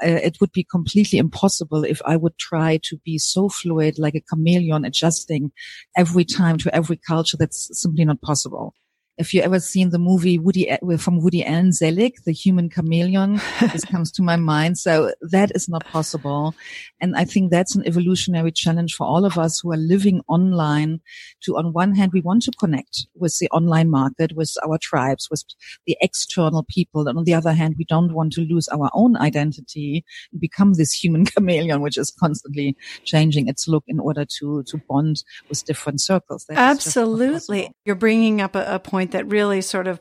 uh, 0.04 0.09
it 0.09 0.37
would 0.40 0.52
be 0.52 0.66
completely 0.71 1.18
impossible 1.18 1.85
if 1.85 2.02
I 2.04 2.16
would 2.16 2.37
try 2.38 2.78
to 2.83 2.99
be 3.04 3.18
so 3.18 3.49
fluid, 3.49 3.99
like 3.99 4.14
a 4.14 4.21
chameleon, 4.21 4.85
adjusting 4.85 5.52
every 5.97 6.25
time 6.25 6.59
to 6.59 6.75
every 6.75 6.97
culture. 6.97 7.37
That's 7.37 7.71
simply 7.80 8.04
not 8.04 8.21
possible 8.21 8.75
if 9.16 9.33
you 9.33 9.42
ever 9.42 9.61
seen 9.61 9.90
the 9.90 9.99
movie 9.99 10.38
Woody 10.38 10.68
eh, 10.68 10.78
from 10.99 11.21
Woody 11.21 11.44
Allen 11.44 11.73
Zelig, 11.73 12.16
the 12.25 12.33
human 12.33 12.68
chameleon, 12.68 13.40
this 13.61 13.85
comes 13.90 14.11
to 14.12 14.23
my 14.23 14.37
mind. 14.37 14.78
So 14.78 15.12
that 15.21 15.52
is 15.54 15.68
not 15.68 15.85
possible. 15.87 16.54
And 17.00 17.16
I 17.16 17.25
think 17.25 17.50
that's 17.50 17.76
an 17.76 17.87
evolutionary 17.87 18.50
challenge 18.50 18.94
for 18.94 19.06
all 19.06 19.25
of 19.25 19.38
us 19.38 19.61
who 19.61 19.73
are 19.73 19.76
living 19.76 20.23
online 20.26 21.00
to, 21.42 21.56
on 21.56 21.73
one 21.73 21.94
hand, 21.94 22.12
we 22.12 22.23
want 22.23 22.42
to 22.44 22.52
connect 22.59 23.06
with 23.14 23.38
the 23.38 23.49
online 23.50 23.88
market, 23.88 24.33
with 24.35 24.52
our 24.66 24.78
tribes, 24.78 25.28
with 25.30 25.44
the 25.87 25.97
external 26.00 26.64
people. 26.68 27.06
And 27.06 27.16
on 27.16 27.25
the 27.25 27.35
other 27.35 27.52
hand, 27.52 27.76
we 27.78 27.85
don't 27.85 28.14
want 28.14 28.33
to 28.33 28.40
lose 28.40 28.66
our 28.68 28.90
own 28.94 29.16
identity 29.16 30.04
and 30.33 30.40
become 30.40 30.75
this 30.75 30.92
human 30.92 31.25
chameleon, 31.37 31.83
which 31.83 31.99
is 31.99 32.11
constantly 32.11 32.76
changing 33.04 33.47
its 33.47 33.68
look 33.68 33.85
in 33.87 34.00
order 34.00 34.25
to, 34.25 34.64
to 34.64 34.78
bond 34.88 35.23
with 35.49 35.64
different 35.64 36.00
circles. 36.00 36.47
That 36.47 36.59
Absolutely. 36.59 37.71
You're 37.85 37.94
bringing 37.94 38.40
up 38.40 38.56
a, 38.56 38.75
a 38.75 38.78
point 38.78 39.03
point 39.04 39.12
that 39.12 39.30
really 39.30 39.61
sort 39.61 39.87
of 39.87 40.00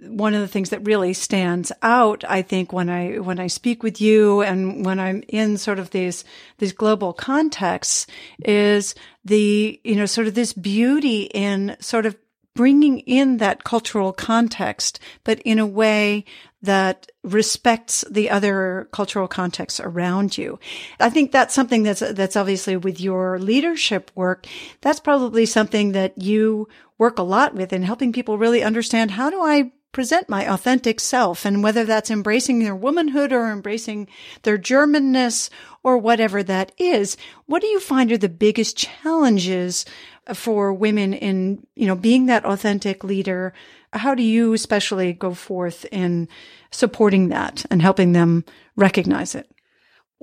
one 0.00 0.34
of 0.34 0.40
the 0.40 0.48
things 0.48 0.70
that 0.70 0.84
really 0.84 1.12
stands 1.12 1.70
out, 1.80 2.24
I 2.28 2.42
think, 2.42 2.72
when 2.72 2.90
I 2.90 3.18
when 3.18 3.38
I 3.38 3.46
speak 3.46 3.84
with 3.84 4.00
you 4.00 4.42
and 4.42 4.84
when 4.84 4.98
I'm 4.98 5.22
in 5.28 5.58
sort 5.58 5.78
of 5.78 5.90
these 5.90 6.24
these 6.58 6.72
global 6.72 7.12
contexts, 7.12 8.06
is 8.44 8.96
the 9.24 9.80
you 9.84 9.94
know 9.94 10.06
sort 10.06 10.26
of 10.26 10.34
this 10.34 10.52
beauty 10.52 11.30
in 11.32 11.76
sort 11.78 12.06
of 12.06 12.16
bringing 12.54 12.98
in 13.00 13.38
that 13.38 13.62
cultural 13.62 14.12
context, 14.12 14.98
but 15.24 15.38
in 15.44 15.60
a 15.60 15.66
way 15.66 16.24
that 16.62 17.10
respects 17.24 18.04
the 18.10 18.30
other 18.30 18.88
cultural 18.92 19.26
contexts 19.26 19.80
around 19.80 20.38
you. 20.38 20.58
I 21.00 21.10
think 21.10 21.32
that's 21.32 21.54
something 21.54 21.82
that's, 21.82 22.00
that's 22.00 22.36
obviously 22.36 22.76
with 22.76 23.00
your 23.00 23.38
leadership 23.38 24.10
work. 24.14 24.46
That's 24.80 25.00
probably 25.00 25.44
something 25.44 25.92
that 25.92 26.20
you 26.20 26.68
work 26.98 27.18
a 27.18 27.22
lot 27.22 27.54
with 27.54 27.72
in 27.72 27.82
helping 27.82 28.12
people 28.12 28.38
really 28.38 28.62
understand 28.62 29.12
how 29.12 29.28
do 29.28 29.42
I 29.42 29.72
present 29.92 30.28
my 30.28 30.50
authentic 30.50 30.98
self 30.98 31.44
and 31.44 31.62
whether 31.62 31.84
that's 31.84 32.10
embracing 32.10 32.60
their 32.60 32.74
womanhood 32.74 33.32
or 33.32 33.50
embracing 33.50 34.08
their 34.42 34.56
Germanness 34.56 35.50
or 35.82 35.98
whatever 35.98 36.42
that 36.42 36.72
is. 36.78 37.16
What 37.46 37.60
do 37.60 37.68
you 37.68 37.78
find 37.78 38.10
are 38.10 38.18
the 38.18 38.28
biggest 38.28 38.76
challenges 38.76 39.84
for 40.32 40.72
women 40.72 41.12
in, 41.12 41.66
you 41.74 41.86
know, 41.86 41.96
being 41.96 42.26
that 42.26 42.44
authentic 42.44 43.04
leader? 43.04 43.52
How 43.92 44.14
do 44.14 44.22
you 44.22 44.54
especially 44.54 45.12
go 45.12 45.34
forth 45.34 45.84
in 45.92 46.28
supporting 46.70 47.28
that 47.28 47.66
and 47.70 47.82
helping 47.82 48.12
them 48.12 48.44
recognize 48.74 49.34
it? 49.34 49.51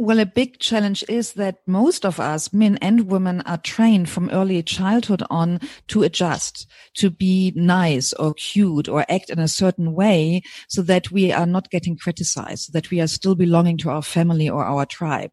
Well, 0.02 0.22
a 0.22 0.26
big 0.26 0.60
challenge 0.60 1.04
is 1.10 1.34
that 1.34 1.58
most 1.68 2.06
of 2.06 2.22
us, 2.22 2.54
men 2.54 2.78
and 2.78 3.12
women, 3.12 3.42
are 3.42 3.58
trained 3.58 4.08
from 4.08 4.30
early 4.30 4.64
childhood 4.64 5.24
on 5.30 5.60
to 5.90 6.04
adjust, 6.04 6.68
to 6.94 7.10
be 7.10 7.52
nice 7.54 8.14
or 8.14 8.34
cute 8.34 8.88
or 8.88 9.06
act 9.10 9.30
in 9.30 9.40
a 9.40 9.50
certain 9.50 9.92
way 9.94 10.42
so 10.70 10.82
that 10.84 11.12
we 11.12 11.34
are 11.34 11.46
not 11.46 11.70
getting 11.70 11.98
criticized, 11.98 12.68
so 12.68 12.72
that 12.72 12.90
we 12.92 13.02
are 13.02 13.08
still 13.08 13.36
belonging 13.36 13.78
to 13.80 13.90
our 13.90 14.02
family 14.02 14.50
or 14.50 14.64
our 14.64 14.86
tribe. 14.86 15.32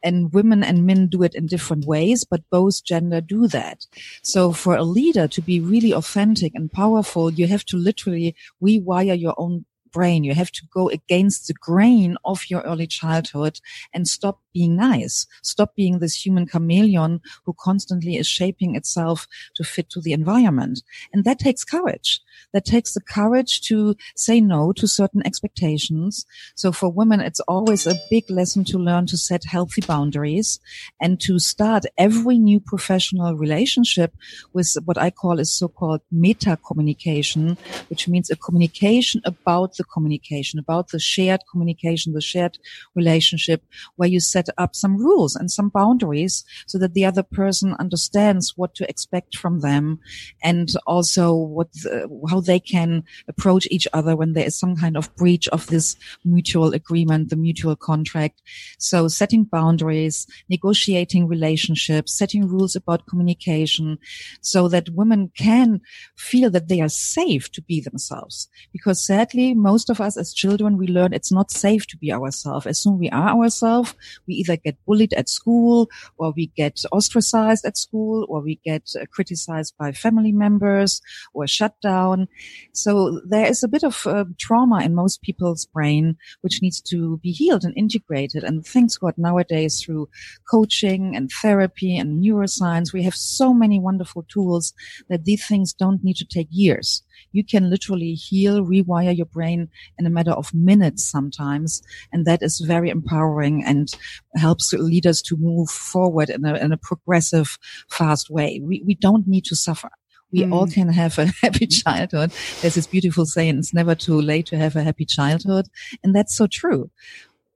And 0.00 0.32
women 0.32 0.62
and 0.62 0.86
men 0.86 1.08
do 1.08 1.24
it 1.24 1.34
in 1.34 1.46
different 1.46 1.84
ways, 1.84 2.24
but 2.24 2.48
both 2.52 2.84
gender 2.84 3.20
do 3.20 3.48
that. 3.48 3.84
So 4.22 4.52
for 4.52 4.76
a 4.76 4.84
leader 4.84 5.26
to 5.26 5.42
be 5.42 5.58
really 5.58 5.92
authentic 5.92 6.52
and 6.54 6.70
powerful, 6.70 7.32
you 7.32 7.48
have 7.48 7.64
to 7.64 7.76
literally 7.76 8.36
rewire 8.62 9.18
your 9.18 9.34
own 9.38 9.64
brain. 9.94 10.24
You 10.24 10.34
have 10.34 10.52
to 10.52 10.62
go 10.72 10.90
against 10.90 11.46
the 11.46 11.54
grain 11.54 12.16
of 12.24 12.50
your 12.50 12.62
early 12.62 12.86
childhood 12.86 13.60
and 13.94 14.06
stop 14.08 14.40
being 14.54 14.76
nice. 14.76 15.26
Stop 15.42 15.74
being 15.74 15.98
this 15.98 16.24
human 16.24 16.46
chameleon 16.46 17.20
who 17.44 17.54
constantly 17.60 18.16
is 18.16 18.26
shaping 18.26 18.76
itself 18.76 19.26
to 19.56 19.64
fit 19.64 19.90
to 19.90 20.00
the 20.00 20.12
environment. 20.12 20.82
And 21.12 21.24
that 21.24 21.40
takes 21.40 21.64
courage. 21.64 22.20
That 22.52 22.64
takes 22.64 22.94
the 22.94 23.00
courage 23.00 23.60
to 23.62 23.96
say 24.16 24.40
no 24.40 24.72
to 24.72 24.86
certain 24.86 25.26
expectations. 25.26 26.24
So 26.54 26.72
for 26.72 26.90
women, 26.90 27.20
it's 27.20 27.40
always 27.40 27.86
a 27.86 27.96
big 28.10 28.30
lesson 28.30 28.64
to 28.66 28.78
learn 28.78 29.06
to 29.06 29.16
set 29.16 29.44
healthy 29.44 29.82
boundaries 29.82 30.60
and 31.00 31.20
to 31.20 31.38
start 31.38 31.84
every 31.98 32.38
new 32.38 32.60
professional 32.60 33.36
relationship 33.36 34.14
with 34.52 34.72
what 34.84 34.98
I 34.98 35.10
call 35.10 35.40
a 35.40 35.44
so-called 35.44 36.00
meta 36.12 36.56
communication, 36.64 37.58
which 37.88 38.06
means 38.06 38.30
a 38.30 38.36
communication 38.36 39.20
about 39.24 39.76
the 39.76 39.84
communication, 39.84 40.60
about 40.60 40.88
the 40.88 41.00
shared 41.00 41.40
communication, 41.50 42.12
the 42.12 42.20
shared 42.20 42.58
relationship 42.94 43.64
where 43.96 44.08
you 44.08 44.20
set 44.20 44.43
up 44.58 44.74
some 44.74 44.96
rules 44.96 45.36
and 45.36 45.50
some 45.50 45.68
boundaries 45.68 46.44
so 46.66 46.78
that 46.78 46.94
the 46.94 47.04
other 47.04 47.22
person 47.22 47.74
understands 47.78 48.54
what 48.56 48.74
to 48.74 48.88
expect 48.88 49.36
from 49.36 49.60
them 49.60 50.00
and 50.42 50.70
also 50.86 51.32
what, 51.32 51.72
the, 51.74 52.08
how 52.28 52.40
they 52.40 52.58
can 52.58 53.04
approach 53.28 53.68
each 53.70 53.86
other 53.92 54.16
when 54.16 54.32
there 54.32 54.46
is 54.46 54.58
some 54.58 54.76
kind 54.76 54.96
of 54.96 55.14
breach 55.16 55.46
of 55.48 55.66
this 55.68 55.96
mutual 56.24 56.72
agreement, 56.72 57.30
the 57.30 57.36
mutual 57.36 57.76
contract. 57.76 58.42
So 58.78 59.08
setting 59.08 59.44
boundaries, 59.44 60.26
negotiating 60.48 61.28
relationships, 61.28 62.12
setting 62.12 62.48
rules 62.48 62.74
about 62.74 63.06
communication 63.06 63.98
so 64.40 64.68
that 64.68 64.90
women 64.90 65.30
can 65.36 65.80
feel 66.16 66.50
that 66.50 66.68
they 66.68 66.80
are 66.80 66.88
safe 66.88 67.50
to 67.52 67.62
be 67.62 67.80
themselves. 67.80 68.48
Because 68.72 69.04
sadly, 69.04 69.54
most 69.54 69.84
most 69.84 69.90
of 69.90 70.00
us 70.00 70.16
as 70.16 70.32
children, 70.32 70.78
we 70.78 70.86
learn 70.86 71.12
it's 71.12 71.32
not 71.32 71.50
safe 71.50 71.86
to 71.88 71.98
be 71.98 72.10
ourselves. 72.12 72.66
As 72.66 72.80
soon 72.80 72.94
as 72.94 73.00
we 73.00 73.10
are 73.10 73.30
ourselves, 73.36 73.94
we 74.26 74.33
either 74.34 74.56
get 74.56 74.76
bullied 74.86 75.12
at 75.14 75.28
school 75.28 75.88
or 76.18 76.32
we 76.36 76.48
get 76.56 76.82
ostracized 76.92 77.64
at 77.64 77.76
school 77.76 78.26
or 78.28 78.40
we 78.40 78.60
get 78.64 78.90
uh, 79.00 79.04
criticized 79.10 79.74
by 79.78 79.92
family 79.92 80.32
members 80.32 81.00
or 81.32 81.46
shut 81.46 81.74
down. 81.80 82.28
So 82.72 83.20
there 83.26 83.46
is 83.46 83.62
a 83.62 83.68
bit 83.68 83.84
of 83.84 84.06
uh, 84.06 84.24
trauma 84.38 84.82
in 84.82 84.94
most 84.94 85.22
people's 85.22 85.66
brain, 85.66 86.16
which 86.40 86.60
needs 86.62 86.80
to 86.82 87.18
be 87.18 87.30
healed 87.30 87.64
and 87.64 87.76
integrated. 87.76 88.44
And 88.44 88.66
thanks 88.66 88.96
God 88.96 89.14
nowadays 89.16 89.82
through 89.82 90.08
coaching 90.50 91.14
and 91.14 91.30
therapy 91.30 91.96
and 91.96 92.22
neuroscience, 92.22 92.92
we 92.92 93.02
have 93.04 93.14
so 93.14 93.54
many 93.54 93.78
wonderful 93.78 94.24
tools 94.24 94.74
that 95.08 95.24
these 95.24 95.46
things 95.46 95.72
don't 95.72 96.02
need 96.02 96.16
to 96.16 96.24
take 96.24 96.48
years 96.50 97.03
you 97.34 97.44
can 97.44 97.68
literally 97.68 98.14
heal, 98.14 98.64
rewire 98.64 99.14
your 99.14 99.26
brain 99.26 99.68
in 99.98 100.06
a 100.06 100.10
matter 100.10 100.30
of 100.30 100.54
minutes 100.54 101.06
sometimes. 101.06 101.82
And 102.12 102.24
that 102.26 102.42
is 102.42 102.60
very 102.60 102.90
empowering 102.90 103.64
and 103.64 103.92
helps 104.36 104.72
leaders 104.72 105.20
to 105.22 105.36
move 105.36 105.68
forward 105.68 106.30
in 106.30 106.44
a, 106.44 106.54
in 106.54 106.72
a 106.72 106.76
progressive, 106.76 107.58
fast 107.90 108.30
way. 108.30 108.60
We, 108.62 108.82
we 108.86 108.94
don't 108.94 109.26
need 109.26 109.44
to 109.46 109.56
suffer. 109.56 109.90
We 110.32 110.42
mm. 110.42 110.52
all 110.52 110.68
can 110.68 110.88
have 110.88 111.18
a 111.18 111.26
happy 111.42 111.66
childhood. 111.66 112.32
There's 112.60 112.76
this 112.76 112.86
beautiful 112.86 113.26
saying, 113.26 113.58
it's 113.58 113.74
never 113.74 113.96
too 113.96 114.20
late 114.20 114.46
to 114.46 114.56
have 114.56 114.76
a 114.76 114.84
happy 114.84 115.04
childhood. 115.04 115.66
And 116.02 116.14
that's 116.14 116.36
so 116.36 116.46
true 116.46 116.90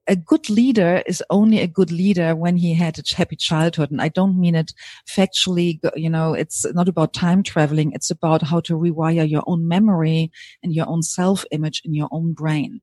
a 0.09 0.15
good 0.15 0.49
leader 0.49 1.03
is 1.05 1.23
only 1.29 1.59
a 1.59 1.67
good 1.67 1.91
leader 1.91 2.35
when 2.35 2.57
he 2.57 2.73
had 2.73 2.97
a 2.97 3.03
happy 3.15 3.35
childhood. 3.35 3.91
And 3.91 4.01
I 4.01 4.09
don't 4.09 4.39
mean 4.39 4.55
it 4.55 4.73
factually, 5.07 5.79
you 5.95 6.09
know, 6.09 6.33
it's 6.33 6.65
not 6.73 6.89
about 6.89 7.13
time 7.13 7.43
traveling. 7.43 7.91
It's 7.93 8.09
about 8.09 8.41
how 8.41 8.59
to 8.61 8.73
rewire 8.73 9.29
your 9.29 9.43
own 9.45 9.67
memory 9.67 10.31
and 10.63 10.73
your 10.73 10.89
own 10.89 11.03
self 11.03 11.45
image 11.51 11.83
in 11.85 11.93
your 11.93 12.09
own 12.11 12.33
brain. 12.33 12.81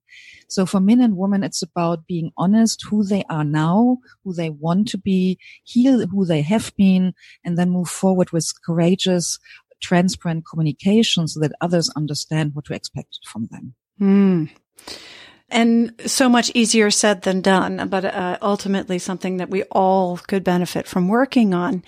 So 0.48 0.64
for 0.66 0.78
men 0.78 1.00
and 1.00 1.16
women, 1.16 1.42
it's 1.42 1.62
about 1.62 2.06
being 2.06 2.30
honest 2.36 2.84
who 2.88 3.02
they 3.02 3.24
are 3.28 3.44
now, 3.44 3.98
who 4.24 4.32
they 4.32 4.50
want 4.50 4.86
to 4.88 4.98
be, 4.98 5.40
heal 5.64 6.06
who 6.06 6.24
they 6.24 6.42
have 6.42 6.72
been, 6.76 7.12
and 7.44 7.58
then 7.58 7.70
move 7.70 7.88
forward 7.88 8.30
with 8.30 8.52
courageous, 8.64 9.40
transparent 9.82 10.44
communication 10.48 11.26
so 11.26 11.40
that 11.40 11.52
others 11.60 11.90
understand 11.96 12.54
what 12.54 12.66
to 12.66 12.74
expect 12.74 13.18
from 13.26 13.48
them. 13.50 13.74
Mm 14.00 14.50
and 15.48 15.92
so 16.06 16.28
much 16.28 16.50
easier 16.54 16.90
said 16.90 17.22
than 17.22 17.40
done, 17.40 17.88
but 17.88 18.04
uh, 18.04 18.38
ultimately 18.42 18.98
something 18.98 19.36
that 19.36 19.50
we 19.50 19.62
all 19.64 20.18
could 20.18 20.42
benefit 20.42 20.86
from 20.86 21.08
working 21.08 21.54
on. 21.54 21.84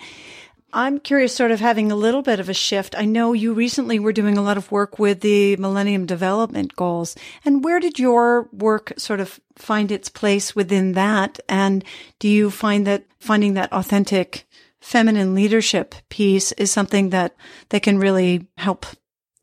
I'm 0.71 0.99
curious, 0.99 1.35
sort 1.35 1.49
of 1.49 1.59
having 1.59 1.91
a 1.91 1.95
little 1.95 2.21
bit 2.21 2.39
of 2.39 2.47
a 2.47 2.53
shift. 2.53 2.95
I 2.95 3.05
know 3.05 3.33
you 3.33 3.53
recently 3.53 3.97
were 3.97 4.13
doing 4.13 4.37
a 4.37 4.43
lot 4.43 4.57
of 4.57 4.71
work 4.71 4.99
with 4.99 5.21
the 5.21 5.55
Millennium 5.57 6.05
Development 6.05 6.75
Goals. 6.75 7.15
And 7.43 7.63
where 7.63 7.79
did 7.79 7.97
your 7.97 8.47
work 8.53 8.93
sort 8.97 9.19
of 9.19 9.39
find 9.55 9.91
its 9.91 10.09
place 10.09 10.55
within 10.55 10.91
that? 10.91 11.39
And 11.49 11.83
do 12.19 12.27
you 12.27 12.51
find 12.51 12.85
that 12.85 13.05
finding 13.19 13.55
that 13.55 13.73
authentic 13.73 14.47
feminine 14.79 15.33
leadership 15.33 15.95
piece 16.09 16.51
is 16.53 16.71
something 16.71 17.09
that, 17.09 17.35
that 17.69 17.81
can 17.81 17.97
really 17.97 18.47
help 18.57 18.85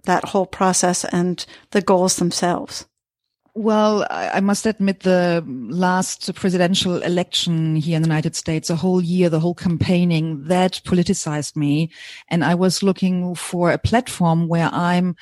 that 0.05 0.27
whole 0.27 0.47
process 0.47 1.05
and 1.05 1.45
the 1.73 1.83
goals 1.83 2.17
themselves? 2.17 2.87
Well, 3.59 4.07
I 4.11 4.41
must 4.41 4.67
admit 4.67 5.01
the 5.01 5.43
last 5.47 6.35
presidential 6.35 7.03
election 7.03 7.75
here 7.75 7.97
in 7.97 8.03
the 8.03 8.09
United 8.09 8.37
States, 8.37 8.69
the 8.69 8.77
whole 8.77 9.01
year, 9.01 9.31
the 9.31 9.41
whole 9.41 9.55
campaigning, 9.55 10.45
that 10.45 10.83
politicized 10.85 11.57
me. 11.57 11.91
And 12.29 12.45
I 12.45 12.55
was 12.55 12.83
looking 12.83 13.35
for 13.35 13.71
a 13.71 13.79
platform 13.79 14.47
where 14.47 14.69
I'm 14.71 15.17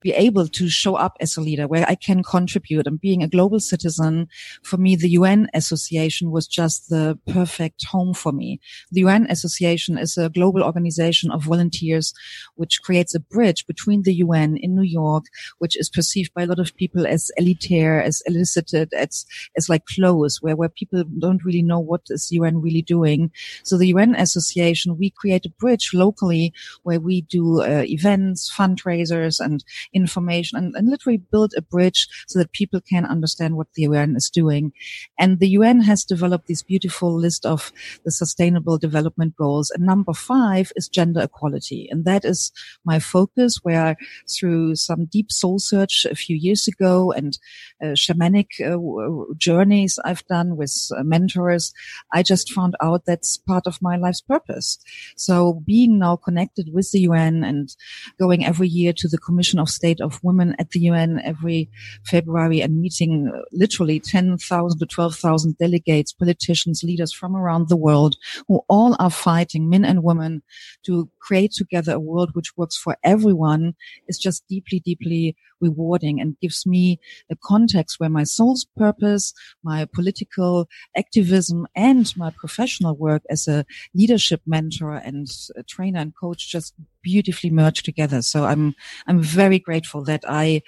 be 0.00 0.12
able 0.12 0.46
to 0.48 0.68
show 0.68 0.94
up 0.94 1.16
as 1.20 1.36
a 1.36 1.40
leader, 1.40 1.66
where 1.66 1.88
I 1.88 1.94
can 1.94 2.22
contribute. 2.22 2.86
And 2.86 3.00
being 3.00 3.22
a 3.22 3.28
global 3.28 3.60
citizen, 3.60 4.28
for 4.62 4.76
me, 4.76 4.96
the 4.96 5.10
UN 5.10 5.48
Association 5.54 6.30
was 6.30 6.46
just 6.46 6.88
the 6.88 7.18
perfect 7.26 7.84
home 7.84 8.14
for 8.14 8.32
me. 8.32 8.60
The 8.90 9.00
UN 9.00 9.26
Association 9.30 9.98
is 9.98 10.16
a 10.16 10.28
global 10.28 10.62
organization 10.62 11.30
of 11.30 11.44
volunteers, 11.44 12.14
which 12.54 12.82
creates 12.82 13.14
a 13.14 13.20
bridge 13.20 13.66
between 13.66 14.02
the 14.02 14.14
UN 14.14 14.56
in 14.56 14.74
New 14.74 14.82
York, 14.82 15.24
which 15.58 15.76
is 15.76 15.88
perceived 15.88 16.32
by 16.34 16.42
a 16.42 16.46
lot 16.46 16.58
of 16.58 16.76
people 16.76 17.06
as 17.06 17.30
elitaire, 17.38 18.02
as 18.02 18.22
elicited, 18.26 18.92
as, 18.94 19.26
as 19.56 19.68
like 19.68 19.84
close, 19.86 20.40
where, 20.40 20.56
where 20.56 20.68
people 20.68 21.04
don't 21.18 21.44
really 21.44 21.62
know 21.62 21.80
what 21.80 22.02
is 22.08 22.30
UN 22.30 22.60
really 22.60 22.82
doing. 22.82 23.30
So 23.64 23.76
the 23.76 23.88
UN 23.88 24.14
Association, 24.14 24.98
we 24.98 25.10
create 25.10 25.46
a 25.46 25.50
bridge 25.50 25.90
locally 25.92 26.52
where 26.82 27.00
we 27.00 27.22
do 27.22 27.62
uh, 27.62 27.84
events, 27.86 28.52
fundraisers, 28.54 29.40
and 29.40 29.64
information 29.92 30.58
and, 30.58 30.74
and 30.74 30.88
literally 30.88 31.18
build 31.18 31.52
a 31.56 31.62
bridge 31.62 32.08
so 32.26 32.38
that 32.38 32.52
people 32.52 32.80
can 32.80 33.04
understand 33.04 33.56
what 33.56 33.68
the 33.74 33.82
UN 33.82 34.16
is 34.16 34.30
doing. 34.30 34.72
And 35.18 35.40
the 35.40 35.48
UN 35.50 35.80
has 35.82 36.04
developed 36.04 36.48
this 36.48 36.62
beautiful 36.62 37.14
list 37.14 37.46
of 37.46 37.72
the 38.04 38.10
sustainable 38.10 38.78
development 38.78 39.36
goals. 39.36 39.70
And 39.70 39.84
number 39.84 40.12
five 40.12 40.72
is 40.76 40.88
gender 40.88 41.22
equality. 41.22 41.88
And 41.90 42.04
that 42.04 42.24
is 42.24 42.52
my 42.84 42.98
focus 42.98 43.58
where 43.62 43.96
through 44.28 44.76
some 44.76 45.06
deep 45.06 45.30
soul 45.30 45.58
search 45.58 46.04
a 46.04 46.14
few 46.14 46.36
years 46.36 46.68
ago 46.68 47.12
and 47.12 47.38
uh, 47.82 47.88
shamanic 47.88 48.48
uh, 48.60 49.34
journeys 49.36 49.98
I've 50.04 50.26
done 50.26 50.56
with 50.56 50.90
uh, 50.96 51.02
mentors, 51.02 51.72
I 52.12 52.22
just 52.22 52.52
found 52.52 52.74
out 52.82 53.04
that's 53.06 53.36
part 53.36 53.66
of 53.66 53.80
my 53.82 53.96
life's 53.96 54.20
purpose. 54.20 54.78
So 55.16 55.62
being 55.66 55.98
now 55.98 56.16
connected 56.16 56.70
with 56.72 56.90
the 56.90 57.00
UN 57.00 57.44
and 57.44 57.74
going 58.18 58.44
every 58.44 58.68
year 58.68 58.92
to 58.94 59.08
the 59.08 59.18
Commission 59.18 59.58
of 59.58 59.68
State 59.78 60.00
of 60.00 60.18
Women 60.22 60.56
at 60.58 60.70
the 60.70 60.80
UN 60.90 61.20
every 61.32 61.70
February 62.04 62.60
and 62.60 62.80
meeting 62.84 63.12
uh, 63.32 63.42
literally 63.52 64.00
10,000 64.00 64.78
to 64.78 64.86
12,000 64.86 65.56
delegates, 65.58 66.12
politicians, 66.12 66.82
leaders 66.82 67.12
from 67.12 67.36
around 67.36 67.68
the 67.68 67.82
world 67.88 68.16
who 68.48 68.60
all 68.68 68.96
are 68.98 69.10
fighting, 69.10 69.70
men 69.70 69.84
and 69.84 70.02
women, 70.02 70.42
to 70.86 71.08
create 71.20 71.52
together 71.52 71.92
a 71.94 72.06
world 72.10 72.30
which 72.32 72.56
works 72.56 72.76
for 72.76 72.96
everyone 73.04 73.74
is 74.08 74.18
just 74.18 74.46
deeply, 74.48 74.80
deeply 74.80 75.36
rewarding 75.60 76.20
and 76.20 76.38
gives 76.40 76.66
me 76.66 77.00
a 77.30 77.36
context 77.42 77.98
where 77.98 78.08
my 78.08 78.24
soul's 78.24 78.66
purpose, 78.76 79.34
my 79.62 79.84
political 79.84 80.68
activism 80.96 81.66
and 81.74 82.12
my 82.16 82.30
professional 82.30 82.96
work 82.96 83.22
as 83.30 83.48
a 83.48 83.64
leadership 83.94 84.40
mentor 84.46 84.94
and 84.94 85.28
trainer 85.66 86.00
and 86.00 86.14
coach 86.16 86.48
just 86.48 86.74
beautifully 87.10 87.50
merged 87.50 87.84
together. 87.84 88.20
So 88.22 88.38
I'm, 88.44 88.74
I'm 89.08 89.20
very 89.22 89.58
grateful 89.58 90.02
that 90.04 90.22
I, 90.28 90.62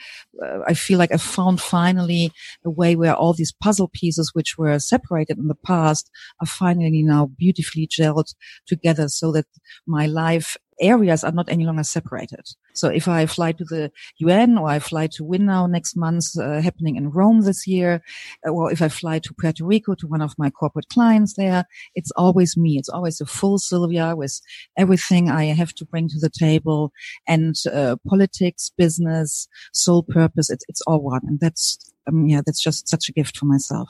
uh, 0.45 0.61
I 0.67 0.75
feel 0.75 0.99
like 0.99 1.13
I 1.13 1.19
found 1.19 1.61
finally 1.61 2.33
a 2.65 2.71
way 2.81 2.97
where 2.97 3.15
all 3.15 3.35
these 3.35 3.53
puzzle 3.53 3.91
pieces, 4.01 4.31
which 4.33 4.57
were 4.59 4.79
separated 4.79 5.37
in 5.39 5.49
the 5.49 5.63
past, 5.73 6.11
are 6.41 6.53
finally 6.63 7.03
now 7.03 7.23
beautifully 7.45 7.87
gelled 7.87 8.35
together 8.67 9.07
so 9.09 9.33
that 9.33 9.47
my 9.87 10.07
life 10.07 10.57
areas 10.81 11.25
are 11.25 11.33
not 11.33 11.51
any 11.51 11.65
longer 11.65 11.85
separated. 11.85 12.45
So 12.73 12.89
if 12.89 13.09
I 13.09 13.27
fly 13.27 13.53
to 13.53 13.65
the 13.65 13.91
UN 14.19 14.59
or 14.59 14.69
I 14.69 14.79
fly 14.79 15.07
to 15.09 15.25
WinNow 15.25 15.69
next 15.71 15.97
month, 15.97 16.39
uh, 16.39 16.61
happening 16.61 16.97
in 16.97 17.11
Rome 17.11 17.43
this 17.43 17.67
year, 17.67 18.03
uh, 18.47 18.51
or 18.51 18.73
if 18.73 18.81
I 18.83 18.89
fly 18.89 19.19
to 19.21 19.35
Puerto 19.35 19.65
Rico 19.65 19.95
to 19.95 20.07
one 20.07 20.23
of 20.23 20.35
my 20.39 20.51
corporate 20.51 20.89
clients 20.89 21.35
there, 21.35 21.65
it's 21.95 22.11
always 22.13 22.57
me. 22.57 22.79
It's 22.79 22.89
always 22.89 23.21
a 23.21 23.27
full 23.27 23.59
Sylvia 23.59 24.15
with 24.17 24.41
everything 24.77 25.31
I 25.31 25.47
have 25.47 25.75
to 25.75 25.85
bring 25.85 26.09
to 26.09 26.19
the 26.19 26.31
table 26.31 26.93
and 27.27 27.57
uh, 27.73 27.97
politics, 28.09 28.71
business, 28.77 29.49
soul 29.73 30.03
purpose. 30.03 30.51
It's, 30.51 30.65
it's 30.69 30.83
all 30.83 31.01
one. 31.01 31.23
And 31.25 31.41
that's, 31.41 31.93
um, 32.07 32.27
yeah, 32.27 32.41
that's 32.45 32.63
just 32.63 32.89
such 32.89 33.09
a 33.09 33.13
gift 33.13 33.37
for 33.37 33.47
myself. 33.47 33.89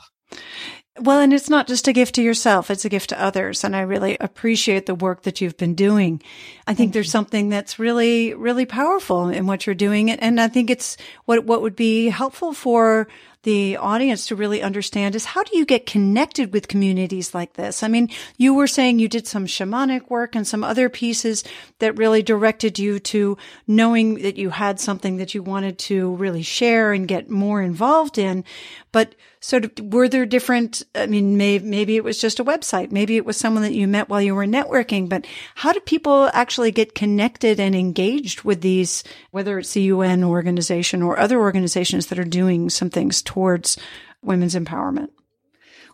Well, 1.01 1.19
and 1.19 1.33
it's 1.33 1.49
not 1.49 1.67
just 1.67 1.87
a 1.87 1.93
gift 1.93 2.15
to 2.15 2.21
yourself, 2.21 2.69
it's 2.69 2.85
a 2.85 2.89
gift 2.89 3.09
to 3.09 3.19
others. 3.19 3.63
And 3.63 3.75
I 3.75 3.81
really 3.81 4.17
appreciate 4.19 4.85
the 4.85 4.93
work 4.93 5.23
that 5.23 5.41
you've 5.41 5.57
been 5.57 5.73
doing. 5.73 6.21
I 6.67 6.75
think 6.75 6.77
Thank 6.77 6.93
there's 6.93 7.07
you. 7.07 7.11
something 7.11 7.49
that's 7.49 7.79
really, 7.79 8.35
really 8.35 8.67
powerful 8.67 9.29
in 9.29 9.47
what 9.47 9.65
you're 9.65 9.73
doing. 9.73 10.11
And 10.11 10.39
I 10.39 10.47
think 10.47 10.69
it's 10.69 10.97
what, 11.25 11.43
what 11.45 11.63
would 11.63 11.75
be 11.75 12.09
helpful 12.09 12.53
for 12.53 13.07
the 13.43 13.77
audience 13.77 14.27
to 14.27 14.35
really 14.35 14.61
understand 14.61 15.15
is 15.15 15.25
how 15.25 15.43
do 15.43 15.57
you 15.57 15.65
get 15.65 15.87
connected 15.87 16.53
with 16.53 16.67
communities 16.67 17.33
like 17.33 17.53
this? 17.53 17.81
I 17.81 17.87
mean, 17.87 18.09
you 18.37 18.53
were 18.53 18.67
saying 18.67 18.99
you 18.99 19.07
did 19.07 19.25
some 19.25 19.47
shamanic 19.47 20.09
work 20.09 20.35
and 20.35 20.47
some 20.47 20.63
other 20.63 20.89
pieces 20.89 21.43
that 21.79 21.97
really 21.97 22.21
directed 22.21 22.77
you 22.77 22.99
to 22.99 23.37
knowing 23.65 24.15
that 24.21 24.37
you 24.37 24.51
had 24.51 24.79
something 24.79 25.17
that 25.17 25.33
you 25.33 25.41
wanted 25.41 25.79
to 25.79 26.15
really 26.15 26.43
share 26.43 26.93
and 26.93 27.07
get 27.07 27.29
more 27.29 27.61
involved 27.61 28.19
in. 28.19 28.43
But 28.91 29.15
sort 29.39 29.65
of 29.65 29.71
were 29.91 30.07
there 30.07 30.27
different 30.27 30.83
i 30.95 31.05
mean 31.05 31.37
may, 31.37 31.59
maybe 31.59 31.95
it 31.95 32.03
was 32.03 32.19
just 32.19 32.39
a 32.39 32.45
website. 32.45 32.91
Maybe 32.91 33.15
it 33.15 33.25
was 33.25 33.37
someone 33.37 33.63
that 33.63 33.73
you 33.73 33.87
met 33.87 34.09
while 34.09 34.21
you 34.21 34.35
were 34.35 34.45
networking. 34.45 35.07
But 35.07 35.25
how 35.55 35.71
do 35.71 35.79
people 35.79 36.29
actually 36.33 36.71
get 36.71 36.95
connected 36.95 37.59
and 37.59 37.75
engaged 37.75 38.43
with 38.43 38.61
these 38.61 39.03
whether 39.31 39.59
it's 39.59 39.73
the 39.73 39.83
un 39.83 40.23
organization 40.23 41.01
or 41.01 41.19
other 41.19 41.39
organizations 41.39 42.07
that 42.07 42.19
are 42.19 42.23
doing 42.23 42.69
some 42.69 42.89
things 42.89 43.21
towards 43.21 43.77
women's 44.21 44.55
empowerment? 44.55 45.09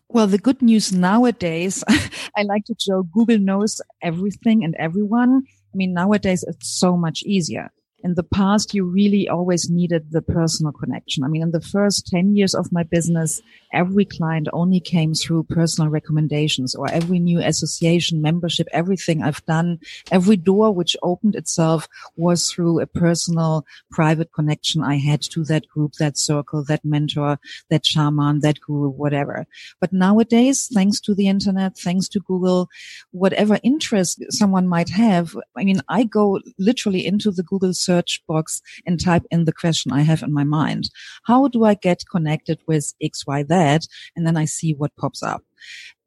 Well, 0.09 0.27
the 0.27 0.37
good 0.37 0.61
news 0.61 0.93
nowadays, 0.93 1.83
I 2.37 2.43
like 2.43 2.63
to 2.65 2.75
joke, 2.79 3.07
Google 3.11 3.39
knows 3.39 3.81
everything 4.01 4.63
and 4.63 4.73
everyone. 4.79 5.43
I 5.45 5.75
mean, 5.75 5.93
nowadays 5.93 6.45
it's 6.47 6.69
so 6.69 6.95
much 6.95 7.23
easier 7.23 7.71
in 8.03 8.13
the 8.13 8.23
past, 8.23 8.73
you 8.73 8.85
really 8.85 9.27
always 9.27 9.69
needed 9.69 10.11
the 10.11 10.21
personal 10.21 10.71
connection. 10.71 11.23
I 11.23 11.27
mean, 11.27 11.41
in 11.41 11.51
the 11.51 11.61
first 11.61 12.07
10 12.07 12.35
years 12.35 12.53
of 12.53 12.71
my 12.71 12.83
business, 12.83 13.41
every 13.73 14.05
client 14.05 14.47
only 14.53 14.79
came 14.79 15.13
through 15.13 15.43
personal 15.43 15.89
recommendations 15.89 16.75
or 16.75 16.89
every 16.91 17.19
new 17.19 17.39
association 17.39 18.21
membership, 18.21 18.67
everything 18.71 19.23
I've 19.23 19.43
done, 19.45 19.79
every 20.11 20.37
door 20.37 20.71
which 20.71 20.95
opened 21.01 21.35
itself 21.35 21.87
was 22.15 22.51
through 22.51 22.79
a 22.79 22.87
personal 22.87 23.65
private 23.91 24.31
connection 24.31 24.83
I 24.83 24.97
had 24.97 25.21
to 25.23 25.43
that 25.45 25.67
group, 25.67 25.93
that 25.93 26.17
circle, 26.17 26.63
that 26.65 26.85
mentor, 26.85 27.39
that 27.69 27.85
shaman, 27.85 28.41
that 28.41 28.61
guru, 28.61 28.89
whatever. 28.89 29.47
But 29.81 29.91
nowadays, 29.91 30.69
thanks 30.71 30.99
to 31.01 31.15
the 31.15 31.27
internet, 31.27 31.77
thanks 31.77 32.07
to 32.09 32.19
Google, 32.19 32.69
whatever 33.11 33.59
interest 33.63 34.23
someone 34.29 34.67
might 34.67 34.89
have, 34.89 35.35
I 35.55 35.63
mean, 35.63 35.81
I 35.89 36.03
go 36.03 36.39
literally 36.59 37.05
into 37.05 37.31
the 37.31 37.43
Google 37.43 37.73
search 37.73 37.96
box 38.27 38.61
and 38.85 38.99
type 38.99 39.23
in 39.31 39.45
the 39.45 39.53
question 39.53 39.91
I 39.91 40.01
have 40.01 40.23
in 40.23 40.33
my 40.33 40.43
mind. 40.43 40.89
How 41.23 41.47
do 41.47 41.63
I 41.63 41.73
get 41.73 42.03
connected 42.09 42.59
with 42.67 42.93
X, 43.01 43.25
Y, 43.25 43.43
that? 43.43 43.87
And 44.15 44.25
then 44.25 44.37
I 44.37 44.45
see 44.45 44.73
what 44.73 44.95
pops 44.95 45.23
up 45.23 45.43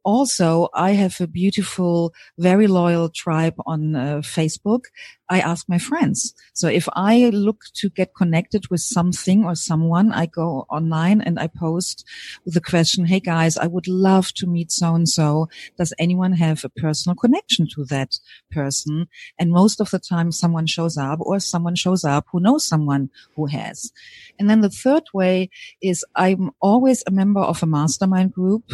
also, 0.05 0.69
I 0.75 0.93
have 0.93 1.21
a 1.21 1.27
beautiful, 1.27 2.15
very 2.39 2.67
loyal 2.67 3.09
tribe 3.09 3.55
on 3.67 3.95
uh, 3.95 4.19
Facebook. 4.19 4.85
I 5.31 5.39
ask 5.39 5.69
my 5.69 5.79
friends. 5.79 6.35
So 6.55 6.67
if 6.67 6.89
I 6.97 7.31
look 7.31 7.63
to 7.75 7.89
get 7.89 8.17
connected 8.17 8.69
with 8.69 8.81
something 8.81 9.45
or 9.45 9.55
someone, 9.55 10.11
I 10.11 10.27
go 10.27 10.67
online 10.69 11.21
and 11.21 11.39
I 11.39 11.47
post 11.47 12.05
the 12.45 12.61
question, 12.61 13.07
Hey 13.07 13.21
guys, 13.21 13.57
I 13.57 13.69
would 13.69 13.87
love 13.87 14.35
to 14.35 14.49
meet 14.49 14.73
so 14.73 14.93
and 14.93 15.09
so. 15.09 15.49
Does 15.79 15.95
anyone 16.01 16.33
have 16.33 16.65
a 16.65 16.69
personal 16.69 17.15
connection 17.15 17.69
to 17.77 17.85
that 17.85 18.19
person? 18.51 19.07
And 19.39 19.53
most 19.53 19.81
of 19.81 19.91
the 19.91 20.01
time 20.01 20.33
someone 20.33 20.67
shows 20.67 20.99
up 20.99 21.21
or 21.21 21.39
someone 21.39 21.77
shows 21.77 22.05
up 22.05 22.27
who 22.33 22.41
knows 22.41 22.67
someone 22.67 23.09
who 23.37 23.47
has. 23.47 23.93
And 24.41 24.51
then 24.51 24.63
the 24.63 24.69
third 24.69 25.05
way 25.15 25.49
is 25.81 26.05
I'm 26.17 26.51
always 26.61 27.05
a 27.07 27.13
member 27.13 27.41
of 27.41 27.63
a 27.63 27.67
mastermind 27.67 28.33
group 28.33 28.73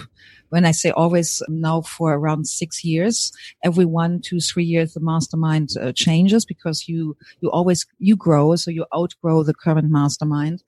when 0.51 0.64
I 0.64 0.71
say 0.71 0.90
always 0.90 1.42
now 1.49 1.83
for 1.83 2.14
around 2.14 2.47
six 2.47 2.85
years, 2.85 3.33
every 3.64 3.85
one, 3.85 4.21
two, 4.21 4.40
three 4.40 4.64
years, 4.64 4.95
the 4.95 5.01
mastermind 5.01 5.71
uh, 5.79 5.92
changes 5.92 6.45
because 6.46 6.88
you, 6.88 7.16
you 7.40 7.50
always, 7.50 7.87
you 7.98 8.16
grow. 8.16 8.56
So 8.56 8.70
you 8.70 8.87
outgrow 8.94 9.42
the 9.42 9.54
current 9.54 9.90
mastermind. 9.90 10.62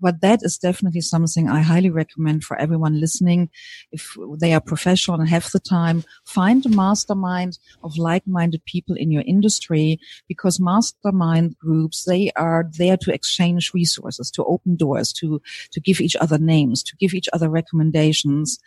But 0.00 0.20
that 0.20 0.40
is 0.42 0.58
definitely 0.58 1.00
something 1.00 1.48
I 1.48 1.60
highly 1.60 1.90
recommend 1.90 2.44
for 2.44 2.56
everyone 2.56 3.00
listening. 3.00 3.50
If 3.92 4.16
they 4.40 4.52
are 4.54 4.60
professional 4.60 5.20
and 5.20 5.28
have 5.28 5.50
the 5.50 5.60
time, 5.60 6.04
find 6.24 6.64
a 6.64 6.68
mastermind 6.68 7.58
of 7.82 7.98
like-minded 7.98 8.64
people 8.64 8.96
in 8.96 9.10
your 9.10 9.24
industry 9.26 9.98
because 10.28 10.60
mastermind 10.60 11.56
groups, 11.58 12.04
they 12.04 12.30
are 12.36 12.70
there 12.78 12.96
to 12.98 13.12
exchange 13.12 13.72
resources, 13.74 14.30
to 14.32 14.44
open 14.44 14.76
doors, 14.76 15.12
to, 15.14 15.40
to 15.72 15.80
give 15.80 16.00
each 16.00 16.16
other 16.16 16.38
names, 16.38 16.82
to 16.82 16.96
give 16.96 17.14
each 17.14 17.28
other 17.32 17.48
recommendations. 17.48 18.58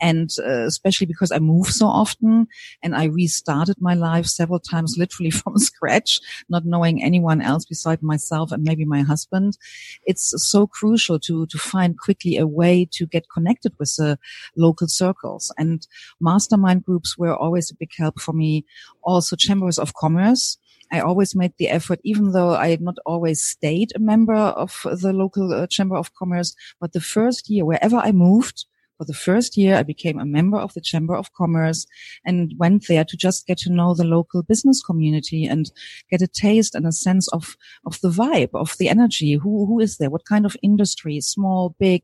And 0.00 0.30
uh, 0.38 0.66
especially 0.66 1.06
because 1.06 1.32
I 1.32 1.38
move 1.38 1.66
so 1.68 1.86
often 1.86 2.46
and 2.82 2.94
I 2.94 3.04
restarted 3.04 3.76
my 3.80 3.94
life 3.94 4.26
several 4.26 4.60
times, 4.60 4.96
literally 4.98 5.30
from 5.40 5.58
scratch, 5.58 6.20
not 6.48 6.64
knowing 6.64 7.02
anyone 7.02 7.40
else 7.40 7.64
beside 7.64 8.02
myself 8.02 8.52
and 8.52 8.62
maybe 8.62 8.84
my 8.84 9.02
husband. 9.02 9.58
It's 10.04 10.34
so 10.50 10.66
crucial 10.80 11.18
to, 11.20 11.46
to 11.46 11.58
find 11.58 11.98
quickly 11.98 12.38
a 12.38 12.46
way 12.46 12.88
to 12.92 13.06
get 13.06 13.28
connected 13.28 13.72
with 13.78 13.94
the 13.96 14.18
local 14.56 14.88
circles. 14.88 15.52
And 15.58 15.86
mastermind 16.20 16.84
groups 16.84 17.18
were 17.18 17.36
always 17.36 17.70
a 17.70 17.74
big 17.74 17.90
help 17.98 18.18
for 18.18 18.32
me. 18.32 18.64
Also 19.02 19.36
chambers 19.36 19.78
of 19.78 19.94
commerce. 19.94 20.56
I 20.92 21.00
always 21.00 21.36
made 21.36 21.52
the 21.58 21.68
effort, 21.68 22.00
even 22.02 22.32
though 22.32 22.54
I 22.54 22.70
had 22.70 22.80
not 22.80 22.96
always 23.06 23.46
stayed 23.46 23.92
a 23.94 24.00
member 24.00 24.34
of 24.34 24.72
the 24.84 25.12
local 25.12 25.52
uh, 25.52 25.66
chamber 25.68 25.96
of 25.96 26.14
commerce. 26.14 26.56
But 26.80 26.92
the 26.92 27.00
first 27.00 27.48
year, 27.48 27.64
wherever 27.64 27.96
I 27.96 28.12
moved, 28.12 28.64
for 29.00 29.06
the 29.06 29.14
first 29.14 29.56
year, 29.56 29.76
I 29.76 29.82
became 29.82 30.18
a 30.18 30.26
member 30.26 30.58
of 30.58 30.74
the 30.74 30.80
Chamber 30.82 31.16
of 31.16 31.32
Commerce 31.32 31.86
and 32.26 32.52
went 32.58 32.86
there 32.86 33.02
to 33.02 33.16
just 33.16 33.46
get 33.46 33.56
to 33.60 33.72
know 33.72 33.94
the 33.94 34.04
local 34.04 34.42
business 34.42 34.82
community 34.82 35.46
and 35.46 35.72
get 36.10 36.20
a 36.20 36.26
taste 36.26 36.74
and 36.74 36.86
a 36.86 36.92
sense 36.92 37.26
of, 37.28 37.56
of 37.86 37.98
the 38.02 38.10
vibe, 38.10 38.50
of 38.52 38.76
the 38.76 38.90
energy. 38.90 39.32
Who, 39.32 39.64
who 39.64 39.80
is 39.80 39.96
there? 39.96 40.10
What 40.10 40.26
kind 40.26 40.44
of 40.44 40.54
industry? 40.62 41.18
Small, 41.22 41.74
big, 41.80 42.02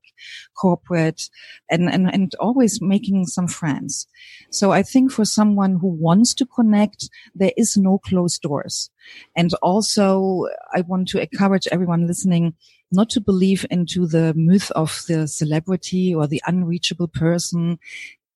corporate, 0.59 1.29
and, 1.71 1.91
and, 1.91 2.11
and 2.11 2.35
always 2.37 2.81
making 2.81 3.27
some 3.27 3.47
friends. 3.47 4.07
So 4.49 4.73
I 4.73 4.83
think 4.83 5.13
for 5.13 5.27
someone 5.27 5.77
who 5.79 5.89
wants 5.89 6.33
to 6.37 6.47
connect, 6.47 7.11
there 7.35 7.53
is 7.59 7.77
no 7.77 7.99
closed 7.99 8.41
doors. 8.41 8.89
And 9.37 9.53
also 9.61 10.47
I 10.73 10.81
want 10.81 11.09
to 11.09 11.21
encourage 11.21 11.69
everyone 11.71 12.07
listening 12.07 12.55
not 12.93 13.11
to 13.11 13.21
believe 13.21 13.67
into 13.71 14.07
the 14.07 14.35
myth 14.35 14.71
of 14.73 15.05
the 15.09 15.27
celebrity 15.27 16.15
or 16.15 16.27
the 16.27 16.43
unreachable 16.47 17.09
person. 17.09 17.79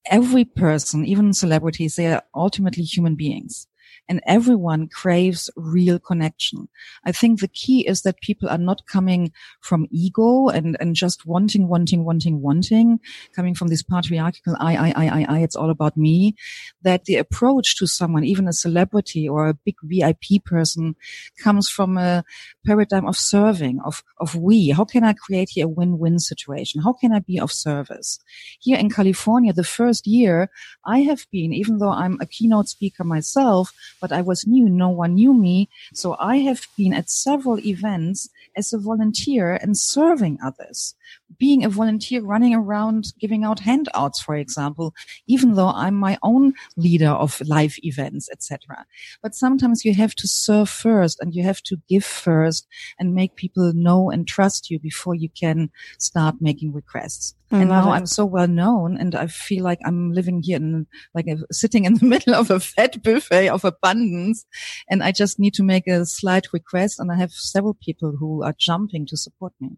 Every 0.06 0.44
person, 0.44 1.04
even 1.04 1.32
celebrities, 1.34 1.96
they 1.96 2.06
are 2.12 2.22
ultimately 2.34 2.84
human 2.84 3.14
beings 3.16 3.66
and 4.08 4.20
everyone 4.26 4.88
craves 4.88 5.50
real 5.56 5.98
connection. 5.98 6.68
I 7.04 7.12
think 7.12 7.40
the 7.40 7.48
key 7.48 7.86
is 7.86 8.02
that 8.02 8.20
people 8.20 8.48
are 8.48 8.58
not 8.58 8.86
coming 8.86 9.32
from 9.60 9.86
ego 9.90 10.48
and, 10.48 10.76
and 10.80 10.94
just 10.94 11.26
wanting, 11.26 11.68
wanting, 11.68 12.04
wanting, 12.04 12.40
wanting, 12.40 13.00
coming 13.34 13.54
from 13.54 13.68
this 13.68 13.82
patriarchal 13.82 14.56
I, 14.58 14.76
I, 14.76 14.88
I, 14.96 15.06
I, 15.06 15.26
I, 15.28 15.38
it's 15.40 15.56
all 15.56 15.70
about 15.70 15.96
me. 15.96 16.34
That 16.82 17.04
the 17.04 17.16
approach 17.16 17.76
to 17.76 17.86
someone, 17.86 18.24
even 18.24 18.48
a 18.48 18.52
celebrity 18.52 19.28
or 19.28 19.48
a 19.48 19.54
big 19.54 19.76
VIP 19.82 20.44
person 20.44 20.96
comes 21.42 21.68
from 21.68 21.96
a 21.96 22.24
paradigm 22.66 23.06
of 23.06 23.16
serving, 23.16 23.80
of, 23.84 24.02
of 24.18 24.34
we. 24.34 24.70
How 24.70 24.84
can 24.84 25.04
I 25.04 25.12
create 25.12 25.50
here 25.50 25.66
a 25.66 25.68
win-win 25.68 26.18
situation? 26.18 26.82
How 26.82 26.92
can 26.92 27.12
I 27.12 27.20
be 27.20 27.38
of 27.38 27.52
service? 27.52 28.18
Here 28.60 28.78
in 28.78 28.90
California, 28.90 29.52
the 29.52 29.64
first 29.64 30.06
year 30.06 30.50
I 30.84 31.00
have 31.00 31.26
been, 31.30 31.52
even 31.52 31.78
though 31.78 31.90
I'm 31.90 32.18
a 32.20 32.26
keynote 32.26 32.68
speaker 32.68 33.04
myself, 33.04 33.72
but 34.00 34.12
I 34.12 34.20
was 34.20 34.46
new. 34.46 34.68
No 34.68 34.88
one 34.88 35.14
knew 35.14 35.34
me. 35.34 35.68
So 35.94 36.16
I 36.18 36.38
have 36.38 36.66
been 36.76 36.92
at 36.92 37.10
several 37.10 37.58
events 37.60 38.28
as 38.56 38.72
a 38.72 38.78
volunteer 38.78 39.52
and 39.52 39.76
serving 39.76 40.38
others 40.44 40.94
being 41.38 41.64
a 41.64 41.68
volunteer 41.68 42.22
running 42.22 42.54
around 42.54 43.12
giving 43.18 43.44
out 43.44 43.60
handouts, 43.60 44.20
for 44.20 44.34
example, 44.34 44.94
even 45.26 45.54
though 45.54 45.68
I'm 45.68 45.94
my 45.94 46.18
own 46.22 46.54
leader 46.76 47.08
of 47.08 47.40
live 47.46 47.76
events, 47.82 48.28
etc. 48.30 48.86
But 49.22 49.34
sometimes 49.34 49.84
you 49.84 49.94
have 49.94 50.14
to 50.16 50.28
serve 50.28 50.68
first 50.68 51.20
and 51.20 51.34
you 51.34 51.42
have 51.44 51.62
to 51.62 51.76
give 51.88 52.04
first 52.04 52.66
and 52.98 53.14
make 53.14 53.36
people 53.36 53.72
know 53.74 54.10
and 54.10 54.26
trust 54.26 54.70
you 54.70 54.78
before 54.78 55.14
you 55.14 55.28
can 55.28 55.70
start 55.98 56.36
making 56.40 56.72
requests. 56.72 57.34
I 57.52 57.60
and 57.62 57.70
now 57.70 57.90
it. 57.90 57.96
I'm 57.96 58.06
so 58.06 58.24
well 58.24 58.46
known 58.46 58.96
and 58.96 59.14
I 59.14 59.26
feel 59.26 59.64
like 59.64 59.80
I'm 59.84 60.12
living 60.12 60.40
here 60.42 60.56
in 60.56 60.86
like 61.14 61.26
a, 61.26 61.38
sitting 61.52 61.84
in 61.84 61.94
the 61.94 62.06
middle 62.12 62.34
of 62.34 62.50
a 62.50 62.60
fat 62.60 63.02
buffet 63.02 63.48
of 63.48 63.64
abundance. 63.64 64.46
And 64.88 65.02
I 65.02 65.10
just 65.10 65.38
need 65.38 65.54
to 65.54 65.64
make 65.64 65.88
a 65.88 66.06
slight 66.06 66.52
request 66.52 67.00
and 67.00 67.10
I 67.10 67.16
have 67.16 67.32
several 67.32 67.74
people 67.74 68.14
who 68.18 68.44
are 68.44 68.54
jumping 68.56 69.04
to 69.06 69.16
support 69.16 69.52
me. 69.60 69.70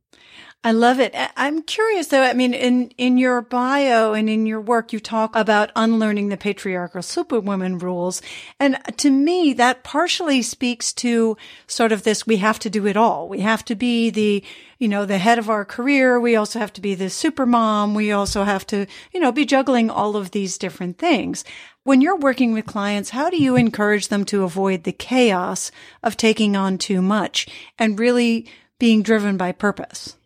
I 0.63 0.73
love 0.73 1.01
it. 1.01 1.15
I'm 1.37 1.63
curious 1.63 2.09
though. 2.09 2.23
I 2.23 2.33
mean, 2.33 2.55
in, 2.55 2.91
in 2.97 3.19
your 3.19 3.43
bio 3.43 4.15
and 4.15 4.31
in 4.31 4.47
your 4.47 4.61
work, 4.61 4.93
you 4.93 5.01
talk 5.01 5.37
about 5.37 5.71
unlearning 5.77 6.29
the 6.29 6.37
patriarchal 6.37 7.03
superwoman 7.03 7.79
rules. 7.79 8.23
And 8.59 8.79
to 8.99 9.11
me, 9.11 9.53
that 9.55 9.85
partially 9.85 10.43
speaks 10.43 10.93
to 10.95 11.37
sort 11.67 11.93
of 11.93 12.03
this, 12.03 12.27
we 12.27 12.39
have 12.39 12.59
to 12.61 12.71
do 12.71 12.87
it 12.87 12.97
all. 12.97 13.29
We 13.29 13.41
have 13.41 13.65
to 13.67 13.75
be 13.75 14.11
the, 14.11 14.45
you 14.79 14.89
know, 14.89 15.05
the 15.05 15.19
head 15.19 15.39
of 15.39 15.51
our 15.51 15.65
career. 15.65 16.19
We 16.19 16.37
also 16.37 16.59
have 16.59 16.73
to 16.75 16.81
be 16.81 16.95
the 16.95 17.11
super 17.11 17.47
mom. 17.47 17.95
We 17.95 18.13
also 18.13 18.45
have 18.45 18.67
to, 18.69 18.87
you 19.13 19.21
know, 19.21 19.33
be 19.33 19.45
juggling 19.45 19.91
all 19.91 20.17
of 20.17 20.31
these 20.31 20.57
different 20.59 20.99
things. 20.99 21.45
When 21.85 22.01
you're 22.01 22.17
working 22.17 22.53
with 22.53 22.67
clients, 22.67 23.11
how 23.11 23.29
do 23.29 23.43
you 23.43 23.57
encourage 23.57 24.09
them 24.09 24.25
to 24.27 24.45
avoid 24.45 24.85
the 24.85 24.93
chaos 24.93 25.71
of 26.03 26.17
taking 26.17 26.57
on 26.57 26.79
too 26.79 27.03
much 27.03 27.49
and 27.79 27.99
really 27.99 28.47
being 28.79 29.03
driven 29.03 29.37
by 29.37 29.53
purpose? 29.53 30.17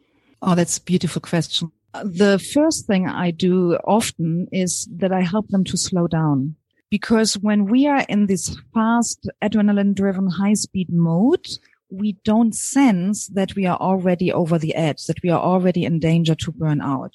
Oh, 0.43 0.55
that's 0.55 0.79
a 0.79 0.83
beautiful 0.83 1.21
question. 1.21 1.73
The 2.05 2.39
first 2.39 2.87
thing 2.87 3.09
I 3.09 3.31
do 3.31 3.75
often 3.85 4.49
is 4.53 4.89
that 4.97 5.13
I 5.13 5.23
help 5.23 5.49
them 5.49 5.65
to 5.65 5.77
slow 5.77 6.07
down. 6.07 6.57
Because 6.91 7.35
when 7.35 7.67
we 7.67 7.87
are 7.87 8.05
in 8.09 8.27
this 8.27 8.57
fast, 8.73 9.29
adrenaline 9.43 9.95
driven, 9.95 10.29
high 10.31 10.55
speed 10.55 10.93
mode, 10.93 11.47
we 11.91 12.13
don't 12.25 12.55
sense 12.55 13.27
that 13.29 13.55
we 13.55 13.67
are 13.67 13.77
already 13.79 14.33
over 14.33 14.59
the 14.59 14.75
edge, 14.75 15.07
that 15.07 15.23
we 15.23 15.31
are 15.31 15.41
already 15.41 15.85
in 15.85 15.99
danger 15.99 16.35
to 16.35 16.53
burn 16.53 16.81
out. 16.81 17.15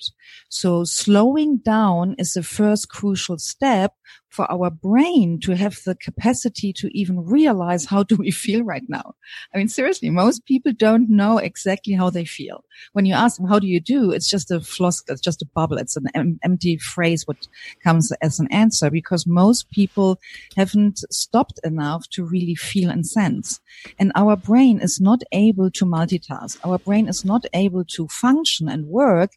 So 0.50 0.84
slowing 0.84 1.58
down 1.58 2.16
is 2.18 2.34
the 2.34 2.44
first 2.44 2.90
crucial 2.90 3.38
step 3.38 3.94
for 4.32 4.50
our 4.50 4.72
brain 4.72 5.40
to 5.42 5.56
have 5.56 5.84
the 5.84 5.94
capacity 5.94 6.72
to 6.72 6.90
even 6.98 7.20
realize 7.20 7.86
how 7.86 8.02
do 8.02 8.16
we 8.16 8.32
feel 8.32 8.64
right 8.64 8.88
now. 8.88 9.14
I 9.54 9.58
mean, 9.58 9.68
seriously, 9.68 10.10
most 10.10 10.46
people 10.46 10.72
don't 10.72 11.10
know 11.10 11.38
exactly 11.38 11.94
how 11.94 12.10
they 12.10 12.24
feel. 12.24 12.64
When 12.94 13.06
you 13.06 13.14
ask 13.14 13.38
them, 13.38 13.48
how 13.48 13.60
do 13.60 13.68
you 13.68 13.82
do? 13.82 14.12
It's 14.12 14.30
just 14.30 14.50
a 14.50 14.60
floskel. 14.60 15.12
It's 15.12 15.22
just 15.22 15.42
a 15.42 15.46
bubble. 15.54 15.78
It's 15.78 15.98
an 15.98 16.08
em- 16.16 16.40
empty 16.44 16.78
phrase 16.78 17.28
what 17.28 17.48
comes 17.84 18.12
as 18.22 18.40
an 18.40 18.48
answer 18.52 18.90
because 18.90 19.28
most 19.28 19.70
people 19.70 20.18
haven't 20.56 21.00
stopped 21.12 21.60
enough 21.66 22.08
to 22.12 22.24
really 22.24 22.56
feel 22.56 22.90
and 22.90 23.06
sense. 23.06 23.60
And 24.00 24.14
our 24.16 24.38
brain 24.38 24.80
is 24.80 25.02
not 25.02 25.22
able 25.34 25.70
to 25.72 25.86
multitask. 25.86 26.58
Our 26.64 26.80
brain 26.80 27.10
is 27.10 27.26
not 27.26 27.46
able 27.54 27.84
to 27.96 28.08
function 28.08 28.70
and 28.70 28.88
work 28.88 29.32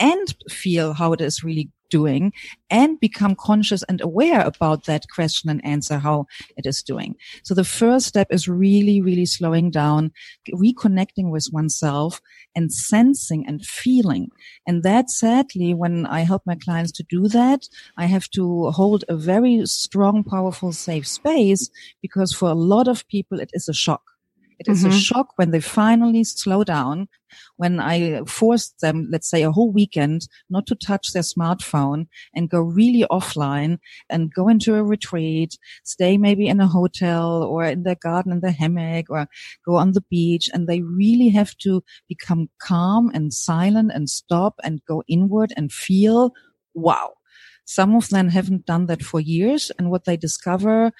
and 0.00 0.34
feel 0.48 0.94
how 0.94 1.12
it 1.12 1.20
is 1.20 1.44
really 1.44 1.70
doing 1.90 2.32
and 2.70 2.98
become 3.00 3.34
conscious 3.34 3.82
and 3.84 4.00
aware 4.00 4.40
about 4.40 4.84
that 4.84 5.04
question 5.12 5.50
and 5.50 5.64
answer 5.64 5.98
how 5.98 6.26
it 6.56 6.66
is 6.66 6.82
doing. 6.82 7.16
So 7.42 7.54
the 7.54 7.64
first 7.64 8.06
step 8.06 8.28
is 8.30 8.48
really, 8.48 9.00
really 9.00 9.26
slowing 9.26 9.70
down, 9.70 10.12
reconnecting 10.48 11.30
with 11.30 11.48
oneself 11.52 12.20
and 12.54 12.72
sensing 12.72 13.46
and 13.46 13.64
feeling. 13.64 14.28
And 14.66 14.82
that 14.82 15.10
sadly, 15.10 15.74
when 15.74 16.06
I 16.06 16.20
help 16.20 16.42
my 16.46 16.54
clients 16.54 16.92
to 16.92 17.04
do 17.08 17.28
that, 17.28 17.68
I 17.96 18.06
have 18.06 18.28
to 18.30 18.70
hold 18.70 19.04
a 19.08 19.16
very 19.16 19.66
strong, 19.66 20.24
powerful, 20.24 20.72
safe 20.72 21.06
space 21.06 21.70
because 22.00 22.32
for 22.32 22.48
a 22.48 22.54
lot 22.54 22.88
of 22.88 23.06
people, 23.08 23.40
it 23.40 23.50
is 23.52 23.68
a 23.68 23.74
shock. 23.74 24.09
It 24.60 24.68
is 24.68 24.84
mm-hmm. 24.84 24.92
a 24.92 24.98
shock 24.98 25.28
when 25.36 25.52
they 25.52 25.60
finally 25.60 26.22
slow 26.22 26.64
down, 26.64 27.08
when 27.56 27.80
I 27.80 28.22
force 28.24 28.74
them, 28.82 29.08
let's 29.10 29.30
say 29.30 29.42
a 29.42 29.50
whole 29.50 29.72
weekend, 29.72 30.28
not 30.50 30.66
to 30.66 30.74
touch 30.74 31.12
their 31.12 31.22
smartphone 31.22 32.08
and 32.34 32.50
go 32.50 32.60
really 32.60 33.06
offline 33.10 33.78
and 34.10 34.34
go 34.34 34.48
into 34.48 34.74
a 34.74 34.84
retreat, 34.84 35.56
stay 35.84 36.18
maybe 36.18 36.46
in 36.46 36.60
a 36.60 36.66
hotel 36.66 37.42
or 37.42 37.64
in 37.64 37.84
their 37.84 37.96
garden 37.96 38.32
in 38.32 38.40
the 38.40 38.50
hammock 38.50 39.06
or 39.08 39.28
go 39.64 39.76
on 39.76 39.92
the 39.92 40.04
beach. 40.10 40.50
And 40.52 40.68
they 40.68 40.82
really 40.82 41.30
have 41.30 41.56
to 41.58 41.82
become 42.06 42.50
calm 42.60 43.10
and 43.14 43.32
silent 43.32 43.92
and 43.94 44.10
stop 44.10 44.56
and 44.62 44.84
go 44.86 45.02
inward 45.08 45.54
and 45.56 45.72
feel, 45.72 46.32
wow. 46.74 47.14
Some 47.64 47.94
of 47.94 48.08
them 48.10 48.28
haven't 48.28 48.66
done 48.66 48.86
that 48.86 49.02
for 49.02 49.20
years. 49.20 49.70
And 49.78 49.90
what 49.90 50.04
they 50.04 50.16
discover 50.16 50.92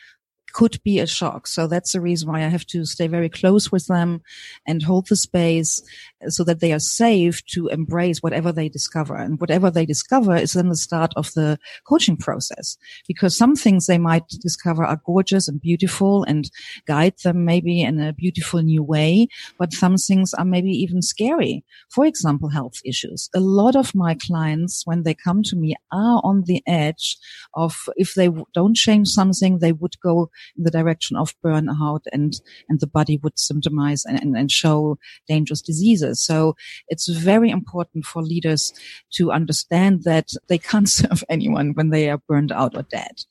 could 0.52 0.82
be 0.82 0.98
a 0.98 1.06
shock. 1.06 1.46
So 1.46 1.66
that's 1.66 1.92
the 1.92 2.00
reason 2.00 2.28
why 2.28 2.44
I 2.44 2.48
have 2.48 2.66
to 2.66 2.84
stay 2.84 3.06
very 3.06 3.28
close 3.28 3.70
with 3.70 3.86
them 3.86 4.22
and 4.66 4.82
hold 4.82 5.08
the 5.08 5.16
space 5.16 5.82
so 6.28 6.44
that 6.44 6.60
they 6.60 6.72
are 6.72 6.80
safe 6.80 7.44
to 7.46 7.68
embrace 7.68 8.18
whatever 8.22 8.52
they 8.52 8.68
discover. 8.68 9.16
And 9.16 9.40
whatever 9.40 9.70
they 9.70 9.86
discover 9.86 10.36
is 10.36 10.52
then 10.52 10.68
the 10.68 10.76
start 10.76 11.12
of 11.16 11.32
the 11.34 11.58
coaching 11.88 12.16
process 12.16 12.76
because 13.08 13.36
some 13.36 13.56
things 13.56 13.86
they 13.86 13.98
might 13.98 14.28
discover 14.28 14.84
are 14.84 15.00
gorgeous 15.04 15.48
and 15.48 15.60
beautiful 15.60 16.24
and 16.24 16.50
guide 16.86 17.14
them 17.24 17.44
maybe 17.44 17.82
in 17.82 18.00
a 18.00 18.12
beautiful 18.12 18.62
new 18.62 18.82
way. 18.82 19.28
But 19.58 19.72
some 19.72 19.96
things 19.96 20.34
are 20.34 20.44
maybe 20.44 20.70
even 20.70 21.02
scary. 21.02 21.64
For 21.90 22.04
example, 22.04 22.50
health 22.50 22.80
issues. 22.84 23.30
A 23.34 23.40
lot 23.40 23.76
of 23.76 23.94
my 23.94 24.14
clients, 24.14 24.82
when 24.84 25.02
they 25.02 25.14
come 25.14 25.42
to 25.44 25.56
me, 25.56 25.74
are 25.92 26.20
on 26.22 26.44
the 26.46 26.62
edge 26.66 27.18
of 27.54 27.88
if 27.96 28.14
they 28.14 28.28
don't 28.54 28.76
change 28.76 29.08
something, 29.08 29.58
they 29.58 29.72
would 29.72 29.98
go 30.00 30.30
in 30.56 30.64
the 30.64 30.70
direction 30.70 31.16
of 31.16 31.34
burnout 31.44 32.02
and, 32.12 32.40
and 32.68 32.80
the 32.80 32.86
body 32.86 33.18
would 33.22 33.36
symptomize 33.36 34.04
and, 34.06 34.20
and, 34.20 34.36
and 34.36 34.50
show 34.50 34.98
dangerous 35.26 35.62
diseases. 35.62 36.09
So 36.14 36.56
it's 36.88 37.08
very 37.08 37.50
important 37.50 38.04
for 38.04 38.22
leaders 38.22 38.72
to 39.12 39.32
understand 39.32 40.04
that 40.04 40.30
they 40.48 40.58
can't 40.58 40.88
serve 41.00 41.24
anyone 41.28 41.74
when 41.74 41.90
they 41.90 42.10
are 42.10 42.18
burned 42.18 42.52
out 42.52 42.76
or 42.76 42.82
dead. 42.82 43.24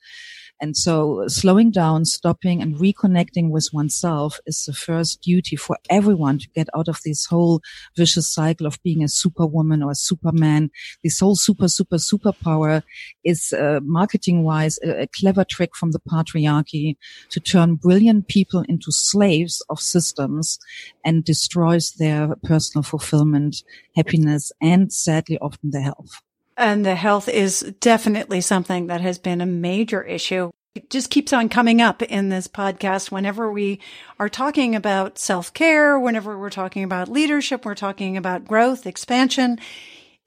And 0.62 0.76
so 0.76 1.24
slowing 1.28 1.72
down, 1.72 2.06
stopping 2.06 2.62
and 2.62 2.76
reconnecting 2.76 3.50
with 3.50 3.70
oneself 3.72 4.40
is 4.46 4.66
the 4.66 4.74
first 4.74 5.22
duty 5.22 5.56
for 5.56 5.78
everyone 5.90 6.40
to 6.40 6.50
get 6.50 6.68
out 6.76 6.88
of 6.88 7.00
this 7.06 7.26
whole 7.26 7.62
vicious 7.96 8.32
cycle 8.34 8.68
of 8.68 8.82
being 8.84 9.04
a 9.04 9.08
superwoman 9.08 9.82
or 9.82 9.92
a 9.92 9.96
superman. 9.96 10.70
This 11.04 11.20
whole 11.20 11.36
super, 11.36 11.68
super, 11.68 11.98
superpower 11.98 12.84
is 13.24 13.54
uh, 13.54 13.80
marketing 13.84 14.44
wise 14.44 14.80
a, 14.84 15.04
a 15.04 15.08
clever 15.08 15.46
trick 15.46 15.76
from 15.76 15.92
the 15.92 16.00
patriarchy 16.00 16.98
to 17.30 17.40
turn 17.40 17.76
brilliant 17.76 18.28
people 18.28 18.66
into 18.68 18.92
slaves 18.92 19.64
of 19.70 19.80
systems 19.80 20.60
and 21.06 21.24
destroys 21.24 21.94
their 21.94 22.36
personal 22.44 22.84
fulfillment, 22.84 23.64
happiness, 23.96 24.52
and 24.62 24.92
sadly 24.92 25.38
often 25.40 25.72
their 25.72 25.84
health. 25.84 26.22
And 26.60 26.86
the 26.86 26.96
health 26.96 27.30
is 27.30 27.62
definitely 27.80 28.42
something 28.42 28.88
that 28.88 29.00
has 29.00 29.18
been 29.18 29.40
a 29.40 29.46
major 29.46 30.04
issue. 30.04 30.52
It 30.76 30.90
just 30.90 31.10
keeps 31.10 31.32
on 31.32 31.48
coming 31.48 31.82
up 31.82 32.02
in 32.02 32.28
this 32.28 32.50
podcast 32.50 33.12
whenever 33.12 33.50
we 33.50 33.80
are 34.20 34.28
talking 34.28 34.76
about 34.76 35.18
self 35.18 35.54
care, 35.54 35.98
whenever 35.98 36.38
we're 36.38 36.50
talking 36.50 36.84
about 36.84 37.08
leadership, 37.08 37.64
we're 37.64 37.76
talking 37.76 38.18
about 38.18 38.46
growth, 38.46 38.86
expansion, 38.86 39.58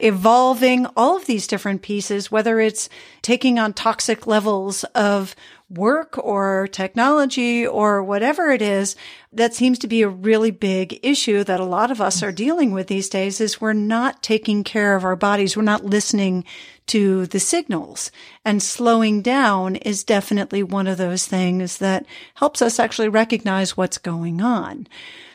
evolving, 0.02 0.86
all 0.96 1.16
of 1.16 1.26
these 1.26 1.46
different 1.46 1.82
pieces, 1.82 2.30
whether 2.30 2.60
it's 2.60 2.88
taking 3.22 3.58
on 3.58 3.72
toxic 3.72 4.26
levels 4.26 4.84
of 4.94 5.34
work 5.70 6.18
or 6.18 6.68
technology 6.70 7.66
or 7.66 8.02
whatever 8.02 8.50
it 8.50 8.60
is, 8.60 8.94
that 9.32 9.54
seems 9.54 9.78
to 9.78 9.86
be 9.86 10.02
a 10.02 10.08
really 10.08 10.50
big 10.50 10.98
issue 11.02 11.42
that 11.44 11.60
a 11.60 11.64
lot 11.64 11.90
of 11.90 12.00
us 12.00 12.22
are 12.22 12.32
dealing 12.32 12.72
with 12.72 12.88
these 12.88 13.08
days 13.08 13.40
is 13.40 13.60
we're 13.60 13.72
not 13.72 14.22
taking 14.22 14.64
care 14.64 14.94
of 14.96 15.04
our 15.04 15.16
bodies. 15.16 15.56
We're 15.56 15.62
not 15.62 15.84
listening 15.84 16.44
to 16.88 17.26
the 17.26 17.40
signals 17.40 18.10
and 18.44 18.62
slowing 18.62 19.22
down 19.22 19.76
is 19.76 20.04
definitely 20.04 20.62
one 20.62 20.86
of 20.86 20.98
those 20.98 21.26
things 21.26 21.78
that 21.78 22.04
helps 22.34 22.60
us 22.60 22.78
actually 22.78 23.08
recognize 23.08 23.76
what's 23.76 23.98
going 23.98 24.42
on. 24.42 24.86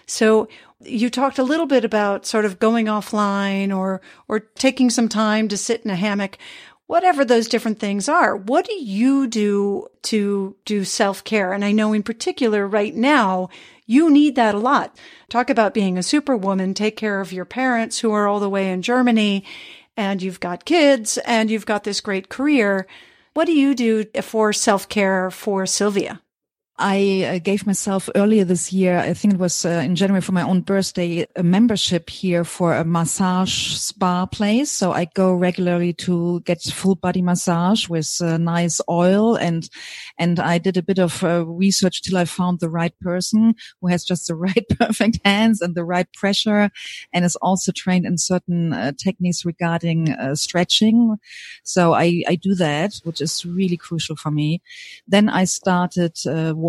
So 0.05 0.47
you 0.81 1.09
talked 1.09 1.39
a 1.39 1.43
little 1.43 1.65
bit 1.65 1.83
about 1.83 2.25
sort 2.25 2.45
of 2.45 2.59
going 2.59 2.85
offline 2.85 3.75
or, 3.75 4.01
or 4.27 4.39
taking 4.39 4.89
some 4.89 5.09
time 5.09 5.47
to 5.47 5.57
sit 5.57 5.81
in 5.83 5.91
a 5.91 5.95
hammock 5.95 6.37
whatever 6.87 7.23
those 7.23 7.49
different 7.49 7.79
things 7.79 8.09
are. 8.09 8.35
What 8.35 8.65
do 8.65 8.73
you 8.73 9.27
do 9.27 9.87
to 10.03 10.55
do 10.65 10.83
self 10.83 11.23
care? 11.23 11.53
And 11.53 11.63
I 11.63 11.71
know 11.71 11.93
in 11.93 12.01
particular 12.01 12.65
right 12.65 12.95
now, 12.95 13.49
you 13.85 14.09
need 14.09 14.35
that 14.35 14.55
a 14.55 14.59
lot. 14.59 14.97
Talk 15.29 15.49
about 15.49 15.73
being 15.73 15.97
a 15.97 16.03
superwoman, 16.03 16.73
take 16.73 16.97
care 16.97 17.21
of 17.21 17.31
your 17.31 17.45
parents 17.45 17.99
who 17.99 18.11
are 18.11 18.27
all 18.27 18.39
the 18.39 18.49
way 18.49 18.71
in 18.71 18.81
Germany 18.81 19.43
and 19.95 20.21
you've 20.21 20.39
got 20.39 20.65
kids 20.65 21.17
and 21.19 21.49
you've 21.49 21.65
got 21.65 21.83
this 21.83 22.01
great 22.01 22.29
career. 22.29 22.87
What 23.33 23.45
do 23.45 23.53
you 23.53 23.75
do 23.75 24.05
for 24.21 24.51
self 24.53 24.89
care 24.89 25.29
for 25.29 25.65
Sylvia? 25.65 26.21
I 26.79 27.23
uh, 27.23 27.39
gave 27.39 27.65
myself 27.65 28.07
earlier 28.13 28.43
this 28.43 28.71
year, 28.71 28.99
I 28.99 29.15
think 29.15 29.33
it 29.33 29.39
was 29.39 29.65
uh, 29.65 29.69
in 29.69 29.95
January 29.95 30.21
for 30.21 30.31
my 30.31 30.43
own 30.43 30.61
birthday, 30.61 31.25
a 31.35 31.41
membership 31.41 32.07
here 32.07 32.43
for 32.43 32.75
a 32.75 32.85
massage 32.85 33.73
spa 33.73 34.27
place. 34.27 34.69
So 34.69 34.91
I 34.91 35.05
go 35.05 35.33
regularly 35.33 35.93
to 35.93 36.41
get 36.41 36.61
full 36.61 36.93
body 36.93 37.23
massage 37.23 37.89
with 37.89 38.21
uh, 38.21 38.37
nice 38.37 38.79
oil 38.87 39.35
and, 39.35 39.67
and 40.19 40.39
I 40.39 40.59
did 40.59 40.77
a 40.77 40.83
bit 40.83 40.99
of 40.99 41.23
uh, 41.23 41.47
research 41.47 42.03
till 42.03 42.15
I 42.15 42.25
found 42.25 42.59
the 42.59 42.69
right 42.69 42.93
person 43.01 43.55
who 43.81 43.87
has 43.87 44.03
just 44.03 44.27
the 44.27 44.35
right 44.47 44.65
perfect 44.77 45.19
hands 45.25 45.61
and 45.61 45.73
the 45.73 45.85
right 45.85 46.11
pressure 46.13 46.69
and 47.11 47.25
is 47.25 47.35
also 47.37 47.71
trained 47.71 48.05
in 48.05 48.19
certain 48.19 48.73
uh, 48.73 48.91
techniques 49.03 49.45
regarding 49.45 50.11
uh, 50.11 50.35
stretching. 50.35 51.17
So 51.63 51.93
I, 51.95 52.21
I 52.27 52.35
do 52.35 52.53
that, 52.53 53.01
which 53.03 53.19
is 53.19 53.43
really 53.45 53.77
crucial 53.77 54.15
for 54.15 54.29
me. 54.29 54.61
Then 55.07 55.27
I 55.27 55.45
started, 55.45 56.19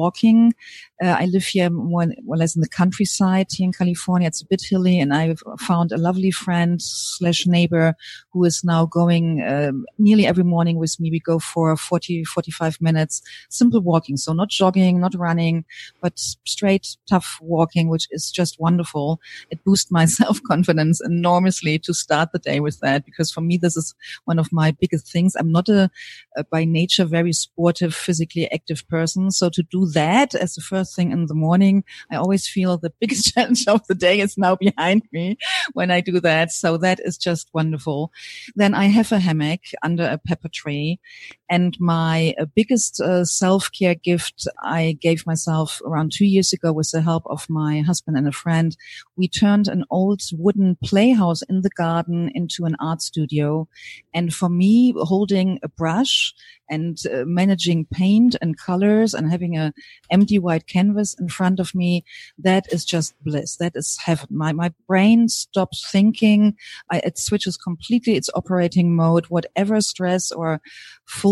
walking. 0.03 0.55
Uh, 1.03 1.17
I 1.23 1.27
live 1.27 1.45
here 1.45 1.71
more, 1.71 2.07
more 2.25 2.35
or 2.35 2.39
less 2.39 2.57
in 2.57 2.63
the 2.63 2.69
countryside 2.81 3.47
here 3.51 3.67
in 3.67 3.73
California. 3.73 4.29
It's 4.29 4.43
a 4.43 4.47
bit 4.47 4.63
hilly 4.69 4.99
and 5.01 5.13
I 5.15 5.35
found 5.59 5.93
a 5.93 5.97
lovely 6.09 6.31
friend 6.31 6.81
slash 6.83 7.47
neighbor 7.47 7.95
who 8.33 8.45
is 8.45 8.63
now 8.65 8.87
going 8.87 9.43
um, 9.43 9.87
nearly 9.99 10.27
every 10.27 10.45
morning 10.45 10.77
with 10.79 10.99
me. 11.01 11.11
We 11.11 11.21
go 11.21 11.39
for 11.39 11.77
40, 11.77 12.25
45 12.25 12.81
minutes, 12.81 13.23
simple 13.49 13.81
walking. 13.81 14.17
So 14.17 14.33
not 14.33 14.49
jogging, 14.49 15.01
not 15.01 15.15
running, 15.15 15.65
but 16.01 16.19
straight, 16.19 16.97
tough 17.09 17.39
walking, 17.41 17.89
which 17.89 18.07
is 18.11 18.31
just 18.31 18.61
wonderful. 18.61 19.21
It 19.51 19.63
boosts 19.65 19.91
my 19.91 20.05
self 20.21 20.43
confidence 20.43 21.01
enormously 21.05 21.79
to 21.81 21.95
start 21.95 22.31
the 22.33 22.39
day 22.39 22.61
with 22.61 22.81
that 22.81 23.05
because 23.05 23.31
for 23.31 23.41
me, 23.41 23.57
this 23.57 23.77
is 23.77 23.95
one 24.25 24.39
of 24.39 24.53
my 24.53 24.73
biggest 24.81 25.11
things. 25.11 25.35
I'm 25.37 25.53
not 25.53 25.69
a, 25.69 25.91
a 26.37 26.45
by 26.45 26.65
nature 26.65 27.05
very 27.05 27.33
sportive, 27.33 27.95
physically 27.95 28.51
active 28.51 28.87
person. 28.89 29.31
So 29.31 29.51
to 29.51 29.63
do 29.63 29.87
that 29.95 30.35
as 30.35 30.55
the 30.55 30.61
first 30.61 30.95
thing 30.95 31.13
in 31.13 31.27
the 31.27 31.35
morning, 31.35 31.85
I 32.11 32.17
always 32.17 32.49
feel 32.49 32.77
the 32.79 32.93
biggest 33.01 33.27
challenge 33.35 33.67
of 33.67 33.87
the 33.87 33.95
day 33.95 34.21
is 34.21 34.39
now 34.39 34.57
behind 34.57 35.03
me 35.13 35.37
when 35.73 35.91
I 35.91 36.01
do 36.01 36.21
that. 36.21 36.53
So 36.53 36.77
that 36.79 37.01
is 37.05 37.19
just 37.19 37.51
wonderful. 37.53 38.13
Then 38.57 38.75
I 38.75 38.87
have 38.87 39.13
a 39.13 39.19
hammock 39.19 39.61
under 39.83 40.05
a 40.05 40.19
pepper 40.19 40.49
tree 40.49 41.01
and 41.51 41.77
my 41.81 42.35
uh, 42.39 42.45
biggest 42.55 43.01
uh, 43.01 43.25
self-care 43.25 43.95
gift 43.95 44.47
I 44.63 44.99
gave 45.01 45.27
myself 45.27 45.81
around 45.85 46.13
two 46.13 46.27
years 46.27 46.53
ago 46.53 46.73
with 46.73 46.91
the 46.91 47.01
help 47.01 47.25
of 47.27 47.49
my 47.49 47.81
husband 47.81 48.17
and 48.17 48.29
a 48.29 48.33
friend. 48.33 48.77
We 49.17 49.29
turned 49.29 49.69
an 49.69 49.85
old 49.91 50.23
wooden 50.33 50.77
playhouse 50.85 51.43
in 51.43 51.63
the 51.63 51.71
garden 51.71 52.31
into 52.35 52.65
an 52.65 52.77
art 52.81 53.03
studio. 53.03 53.69
And 54.13 54.35
for 54.35 54.49
me, 54.49 54.95
holding 54.97 55.59
a 55.63 55.69
brush 55.69 56.35
and 56.71 56.99
uh, 57.07 57.25
managing 57.25 57.87
paint 57.87 58.37
and 58.43 58.59
colors 58.59 59.15
and 59.15 59.31
having 59.31 59.57
a 59.57 59.73
empty 60.11 60.39
white 60.39 60.67
canvas 60.67 61.17
in 61.19 61.29
front 61.29 61.61
of 61.61 61.75
me, 61.75 62.05
that 62.39 62.71
is 62.71 62.85
just 62.85 63.15
bliss. 63.25 63.57
That 63.57 63.73
is 63.75 63.97
heaven. 63.97 64.27
My, 64.31 64.53
my 64.53 64.73
brain 64.87 65.29
stops 65.29 65.91
thinking. 65.91 66.57
I, 66.91 66.99
it 66.99 67.19
switches 67.19 67.57
completely 67.57 68.17
its 68.17 68.29
operating 68.35 68.95
mode. 68.95 69.27
Whatever 69.27 69.81
stress 69.81 70.31
or 70.31 70.61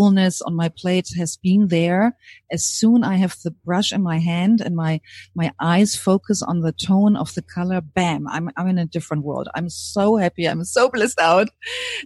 fullness 0.07 0.41
on 0.43 0.55
my 0.55 0.69
plate 0.69 1.09
has 1.17 1.37
been 1.37 1.67
there. 1.67 2.17
As 2.53 2.65
soon 2.65 3.03
I 3.03 3.17
have 3.17 3.37
the 3.43 3.51
brush 3.51 3.93
in 3.93 4.03
my 4.03 4.19
hand 4.19 4.61
and 4.61 4.77
my, 4.77 5.01
my 5.35 5.53
eyes 5.61 5.97
focus 5.97 6.43
on 6.43 6.61
the 6.61 6.71
tone 6.71 7.17
of 7.17 7.35
the 7.35 7.43
color, 7.43 7.81
bam, 7.81 8.29
I'm, 8.29 8.51
I'm 8.57 8.69
in 8.69 8.79
a 8.79 8.87
different 8.87 9.25
world. 9.25 9.49
I'm 9.57 9.69
so 9.69 10.17
happy. 10.17 10.47
I'm 10.47 10.63
so 10.63 10.89
blissed 10.89 11.19
out. 11.21 11.49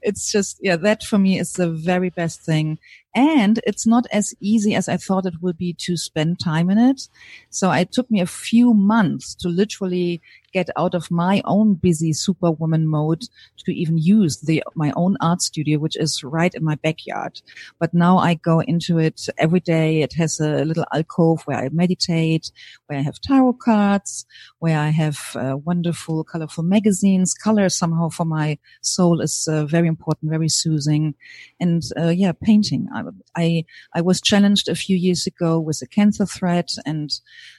It's 0.00 0.32
just, 0.32 0.58
yeah, 0.62 0.76
that 0.76 1.02
for 1.02 1.18
me 1.18 1.38
is 1.38 1.52
the 1.52 1.68
very 1.70 2.08
best 2.08 2.42
thing. 2.42 2.78
And 3.14 3.60
it's 3.66 3.86
not 3.86 4.06
as 4.12 4.34
easy 4.40 4.74
as 4.74 4.88
I 4.88 4.96
thought 4.96 5.26
it 5.26 5.42
would 5.42 5.58
be 5.58 5.74
to 5.80 5.96
spend 5.96 6.38
time 6.38 6.70
in 6.70 6.78
it. 6.78 7.08
So 7.50 7.72
it 7.72 7.90
took 7.90 8.10
me 8.10 8.20
a 8.20 8.26
few 8.26 8.72
months 8.72 9.34
to 9.36 9.48
literally 9.48 10.22
get 10.52 10.68
out 10.76 10.94
of 10.94 11.10
my 11.10 11.42
own 11.44 11.74
busy 11.74 12.12
superwoman 12.12 12.86
mode 12.86 13.22
to 13.58 13.72
even 13.72 13.98
use 13.98 14.38
the, 14.40 14.62
my 14.74 14.92
own 14.96 15.16
art 15.20 15.42
studio, 15.42 15.78
which 15.78 15.96
is 15.96 16.24
right 16.24 16.54
in 16.54 16.64
my 16.64 16.74
backyard. 16.76 17.40
But 17.78 17.94
now 17.94 18.18
I 18.18 18.34
go 18.34 18.60
into 18.60 18.98
it 18.98 19.28
every 19.38 19.60
day. 19.60 20.02
It 20.02 20.12
has 20.14 20.40
a 20.40 20.64
little 20.64 20.86
alcove 20.92 21.42
where 21.42 21.58
I 21.58 21.68
meditate, 21.70 22.50
where 22.86 22.98
I 22.98 23.02
have 23.02 23.20
tarot 23.20 23.54
cards, 23.54 24.26
where 24.58 24.78
I 24.78 24.88
have 24.88 25.36
uh, 25.36 25.56
wonderful, 25.56 26.24
colorful 26.24 26.64
magazines. 26.64 27.34
Color 27.34 27.68
somehow 27.68 28.08
for 28.08 28.24
my 28.24 28.58
soul 28.82 29.20
is 29.20 29.48
uh, 29.50 29.66
very 29.66 29.88
important, 29.88 30.30
very 30.30 30.48
soothing. 30.48 31.14
And 31.58 31.82
uh, 31.96 32.08
yeah, 32.08 32.32
painting. 32.32 32.88
I, 33.36 33.64
I 33.94 34.00
was 34.00 34.20
challenged 34.20 34.68
a 34.68 34.74
few 34.74 34.96
years 34.96 35.26
ago 35.26 35.58
with 35.58 35.80
a 35.82 35.86
cancer 35.86 36.26
threat 36.26 36.70
and 36.84 37.10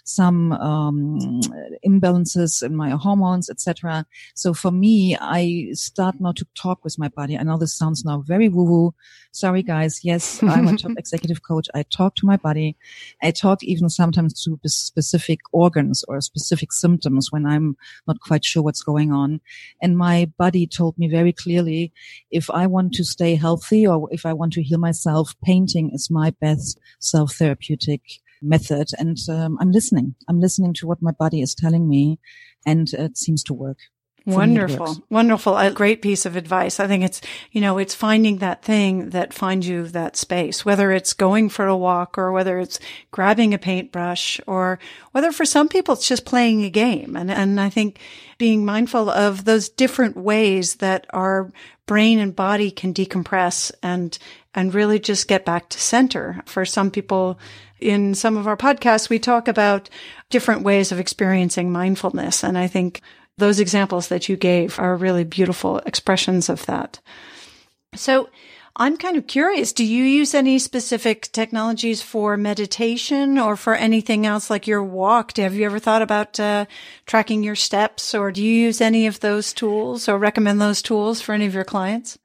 some 0.03 0.51
um, 0.53 1.41
imbalances 1.85 2.63
in 2.63 2.75
my 2.75 2.91
hormones, 2.91 3.49
etc. 3.49 4.05
So 4.35 4.53
for 4.53 4.71
me, 4.71 5.17
I 5.19 5.69
start 5.73 6.15
now 6.19 6.33
to 6.33 6.45
talk 6.55 6.83
with 6.83 6.97
my 6.97 7.09
body. 7.09 7.37
I 7.37 7.43
know 7.43 7.57
this 7.57 7.73
sounds 7.73 8.03
now 8.03 8.23
very 8.25 8.49
woo 8.49 8.63
woo. 8.63 8.93
Sorry, 9.31 9.63
guys. 9.63 10.03
Yes, 10.03 10.43
I'm 10.43 10.67
a 10.67 10.77
top 10.77 10.91
executive 10.97 11.43
coach. 11.43 11.69
I 11.73 11.83
talk 11.83 12.15
to 12.15 12.25
my 12.25 12.37
body. 12.37 12.75
I 13.23 13.31
talk 13.31 13.63
even 13.63 13.89
sometimes 13.89 14.43
to 14.43 14.59
specific 14.65 15.39
organs 15.53 16.03
or 16.07 16.19
specific 16.21 16.73
symptoms 16.73 17.31
when 17.31 17.45
I'm 17.45 17.77
not 18.07 18.19
quite 18.19 18.43
sure 18.43 18.61
what's 18.61 18.83
going 18.83 19.11
on. 19.11 19.39
And 19.81 19.97
my 19.97 20.29
body 20.37 20.67
told 20.67 20.97
me 20.97 21.07
very 21.07 21.31
clearly, 21.31 21.93
if 22.29 22.49
I 22.49 22.67
want 22.67 22.93
to 22.95 23.03
stay 23.05 23.35
healthy 23.35 23.87
or 23.87 24.09
if 24.11 24.25
I 24.25 24.33
want 24.33 24.53
to 24.53 24.63
heal 24.63 24.79
myself, 24.79 25.30
painting 25.41 25.91
is 25.93 26.09
my 26.09 26.31
best 26.41 26.79
self 26.99 27.35
therapeutic 27.35 28.01
method. 28.41 28.89
And 28.97 29.17
um, 29.29 29.57
I'm 29.61 29.71
listening. 29.71 30.15
I'm 30.27 30.39
listening 30.39 30.73
to 30.75 30.87
what 30.87 31.01
my 31.01 31.11
body 31.11 31.41
is 31.41 31.55
telling 31.55 31.87
me, 31.87 32.19
and 32.65 32.91
it 32.93 33.17
seems 33.17 33.43
to 33.43 33.53
work. 33.53 33.77
Wonderful. 34.25 35.03
Wonderful. 35.09 35.57
A 35.57 35.71
great 35.71 36.01
piece 36.03 36.27
of 36.27 36.35
advice. 36.35 36.79
I 36.79 36.85
think 36.85 37.03
it's, 37.03 37.21
you 37.51 37.59
know, 37.59 37.79
it's 37.79 37.95
finding 37.95 38.37
that 38.37 38.63
thing 38.63 39.09
that 39.09 39.33
finds 39.33 39.67
you 39.67 39.87
that 39.87 40.15
space, 40.15 40.63
whether 40.63 40.91
it's 40.91 41.13
going 41.13 41.49
for 41.49 41.65
a 41.65 41.75
walk 41.75 42.19
or 42.19 42.31
whether 42.31 42.59
it's 42.59 42.79
grabbing 43.09 43.53
a 43.55 43.57
paintbrush 43.57 44.39
or 44.45 44.77
whether 45.11 45.31
for 45.31 45.43
some 45.43 45.67
people 45.67 45.95
it's 45.95 46.07
just 46.07 46.23
playing 46.23 46.63
a 46.63 46.69
game. 46.69 47.15
And, 47.15 47.31
and 47.31 47.59
I 47.59 47.69
think 47.69 47.99
being 48.37 48.63
mindful 48.63 49.09
of 49.09 49.45
those 49.45 49.69
different 49.69 50.15
ways 50.15 50.75
that 50.75 51.07
our 51.09 51.51
brain 51.87 52.19
and 52.19 52.35
body 52.35 52.69
can 52.69 52.93
decompress 52.93 53.71
and, 53.81 54.17
and 54.53 54.73
really 54.73 54.99
just 54.99 55.27
get 55.27 55.45
back 55.45 55.69
to 55.69 55.79
center. 55.79 56.41
For 56.45 56.65
some 56.65 56.91
people, 56.91 57.39
in 57.79 58.13
some 58.15 58.37
of 58.37 58.47
our 58.47 58.57
podcasts, 58.57 59.09
we 59.09 59.19
talk 59.19 59.47
about 59.47 59.89
different 60.29 60.63
ways 60.63 60.91
of 60.91 60.99
experiencing 60.99 61.71
mindfulness. 61.71 62.43
And 62.43 62.57
I 62.57 62.67
think 62.67 63.01
those 63.37 63.59
examples 63.59 64.09
that 64.09 64.29
you 64.29 64.35
gave 64.35 64.79
are 64.79 64.95
really 64.95 65.23
beautiful 65.23 65.79
expressions 65.79 66.49
of 66.49 66.65
that. 66.65 66.99
So 67.95 68.29
I'm 68.75 68.95
kind 68.97 69.17
of 69.17 69.27
curious. 69.27 69.73
Do 69.73 69.83
you 69.83 70.03
use 70.03 70.33
any 70.33 70.57
specific 70.57 71.31
technologies 71.33 72.01
for 72.01 72.37
meditation 72.37 73.37
or 73.37 73.57
for 73.57 73.75
anything 73.75 74.25
else 74.25 74.49
like 74.49 74.67
your 74.67 74.83
walk? 74.83 75.35
Have 75.37 75.55
you 75.55 75.65
ever 75.65 75.79
thought 75.79 76.01
about 76.01 76.39
uh, 76.39 76.65
tracking 77.05 77.43
your 77.43 77.55
steps 77.55 78.15
or 78.15 78.31
do 78.31 78.41
you 78.41 78.53
use 78.53 78.79
any 78.79 79.07
of 79.07 79.19
those 79.19 79.53
tools 79.53 80.07
or 80.07 80.17
recommend 80.17 80.61
those 80.61 80.81
tools 80.81 81.19
for 81.21 81.33
any 81.33 81.45
of 81.45 81.53
your 81.53 81.65
clients? 81.65 82.17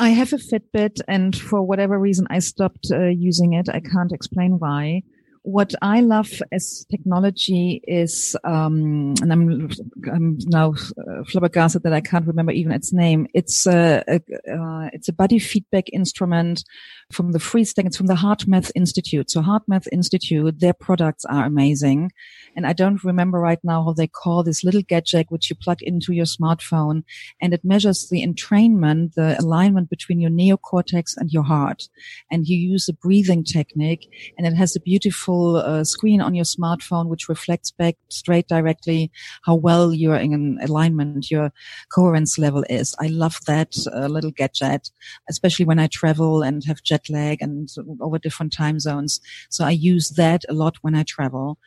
I 0.00 0.10
have 0.10 0.32
a 0.32 0.36
Fitbit 0.36 1.02
and 1.08 1.36
for 1.36 1.62
whatever 1.62 1.98
reason 1.98 2.26
I 2.30 2.38
stopped 2.38 2.86
uh, 2.90 3.08
using 3.08 3.52
it. 3.52 3.68
I 3.68 3.80
can't 3.80 4.12
explain 4.12 4.58
why 4.58 5.02
what 5.42 5.74
I 5.80 6.00
love 6.00 6.30
as 6.52 6.86
technology 6.90 7.82
is, 7.86 8.36
um, 8.44 9.14
and 9.22 9.32
I'm, 9.32 9.70
I'm 10.12 10.38
now 10.46 10.74
uh, 10.74 11.24
flabbergasted 11.24 11.82
that 11.84 11.94
I 11.94 12.00
can't 12.00 12.26
remember 12.26 12.52
even 12.52 12.72
its 12.72 12.92
name. 12.92 13.26
It's 13.32 13.66
a, 13.66 14.04
a 14.06 14.16
uh, 14.52 14.90
it's 14.92 15.08
a 15.08 15.14
body 15.14 15.38
feedback 15.38 15.84
instrument 15.92 16.64
from 17.12 17.32
the 17.32 17.38
Freestyle. 17.38 17.86
It's 17.86 17.96
from 17.96 18.06
the 18.06 18.14
HeartMath 18.14 18.70
Institute. 18.74 19.30
So 19.30 19.42
HeartMath 19.42 19.88
Institute, 19.90 20.60
their 20.60 20.72
products 20.72 21.24
are 21.24 21.44
amazing. 21.44 22.12
And 22.56 22.66
I 22.66 22.72
don't 22.72 23.02
remember 23.04 23.38
right 23.40 23.58
now 23.62 23.84
how 23.84 23.92
they 23.92 24.06
call 24.06 24.42
this 24.42 24.62
little 24.62 24.82
gadget 24.82 25.26
which 25.30 25.50
you 25.50 25.56
plug 25.56 25.82
into 25.82 26.12
your 26.12 26.24
smartphone 26.24 27.02
and 27.40 27.52
it 27.52 27.64
measures 27.64 28.08
the 28.08 28.24
entrainment, 28.24 29.14
the 29.14 29.40
alignment 29.40 29.90
between 29.90 30.20
your 30.20 30.30
neocortex 30.30 31.16
and 31.16 31.30
your 31.30 31.42
heart. 31.42 31.88
And 32.30 32.46
you 32.46 32.56
use 32.56 32.88
a 32.88 32.92
breathing 32.92 33.44
technique 33.44 34.08
and 34.38 34.46
it 34.46 34.54
has 34.54 34.76
a 34.76 34.80
beautiful 34.80 35.56
uh, 35.56 35.84
screen 35.84 36.20
on 36.20 36.34
your 36.34 36.44
smartphone 36.44 37.08
which 37.08 37.28
reflects 37.28 37.70
back 37.70 37.96
straight 38.08 38.48
directly 38.48 39.10
how 39.42 39.54
well 39.54 39.92
you're 39.92 40.16
in 40.16 40.58
alignment, 40.62 41.30
your 41.30 41.52
coherence 41.92 42.38
level 42.38 42.64
is. 42.68 42.94
I 43.00 43.08
love 43.08 43.38
that 43.46 43.74
uh, 43.92 44.06
little 44.06 44.30
gadget, 44.30 44.90
especially 45.28 45.64
when 45.64 45.78
I 45.78 45.86
travel 45.88 46.42
and 46.42 46.64
have 46.64 46.82
jet 46.82 46.99
lag 47.08 47.40
and 47.40 47.68
over 48.00 48.18
different 48.18 48.52
time 48.52 48.78
zones. 48.80 49.20
So 49.48 49.64
I 49.64 49.70
use 49.70 50.10
that 50.10 50.44
a 50.48 50.52
lot 50.52 50.76
when 50.82 50.94
I 50.94 51.04
travel. 51.04 51.58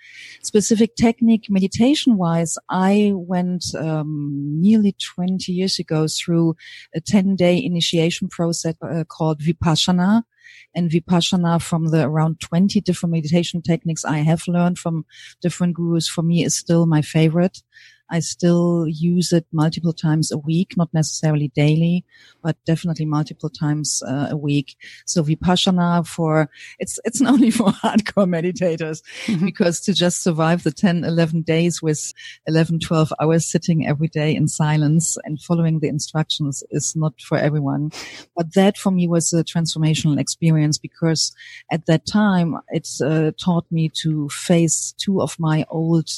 Specific 0.41 0.96
technique 0.96 1.50
meditation 1.50 2.17
wise, 2.17 2.58
I 2.69 3.12
went 3.15 3.65
um, 3.76 4.62
nearly 4.62 4.96
20 5.00 5.52
years 5.52 5.80
ago 5.80 6.08
through 6.08 6.56
a 6.93 7.02
10 7.02 7.36
day 7.36 7.62
initiation 7.63 8.28
process 8.28 8.76
uh, 8.82 9.04
called 9.06 9.39
Vipassana. 9.39 10.24
And 10.76 10.89
Vipassana 10.89 11.62
from 11.62 11.89
the 11.89 12.04
around 12.04 12.39
20 12.39 12.82
different 12.82 13.13
meditation 13.13 13.62
techniques 13.62 14.04
I 14.04 14.17
have 14.17 14.48
learned 14.48 14.80
from 14.80 15.06
different 15.41 15.76
gurus 15.76 16.08
for 16.08 16.22
me 16.24 16.43
is 16.43 16.56
still 16.56 16.86
my 16.86 17.02
favorite. 17.02 17.62
I 18.10 18.20
still 18.20 18.86
use 18.88 19.32
it 19.32 19.46
multiple 19.52 19.94
times 19.94 20.32
a 20.32 20.38
week, 20.38 20.74
not 20.78 20.94
necessarily 20.94 21.50
daily, 21.56 22.06
but 22.42 22.58
definitely 22.66 23.06
multiple 23.06 23.50
times 23.50 24.04
uh, 24.08 24.28
a 24.32 24.38
week. 24.38 24.76
So 25.06 25.24
Vipassana 25.24 26.06
for, 26.06 26.50
it's, 26.80 27.00
it's 27.06 27.22
not 27.22 27.34
only 27.34 27.50
for 27.50 27.68
hardcore 27.68 28.28
meditators 28.28 29.02
mm-hmm. 29.26 29.46
because 29.46 29.80
to 29.82 29.94
just 29.94 30.22
survive 30.22 30.63
the 30.63 30.72
10, 30.72 31.04
11 31.04 31.42
days 31.42 31.82
with 31.82 32.13
11, 32.48 32.80
12 32.80 33.13
hours 33.22 33.46
sitting 33.46 33.88
every 33.88 34.08
day 34.08 34.36
in 34.36 34.48
silence 34.48 35.18
and 35.24 35.42
following 35.42 35.80
the 35.80 35.88
instructions 35.88 36.63
is 36.72 36.96
not 36.96 37.20
for 37.22 37.38
everyone. 37.38 37.92
But 38.36 38.54
that 38.54 38.78
for 38.78 38.92
me 38.92 39.08
was 39.08 39.34
a 39.34 39.44
transformational 39.44 40.20
experience 40.20 40.78
because 40.78 41.34
at 41.72 41.86
that 41.88 42.06
time 42.06 42.58
it 42.70 42.88
uh, 43.04 43.32
taught 43.44 43.66
me 43.72 43.89
to 44.02 44.30
face 44.30 44.94
two 44.98 45.22
of 45.22 45.39
my 45.39 45.66
old 45.70 46.10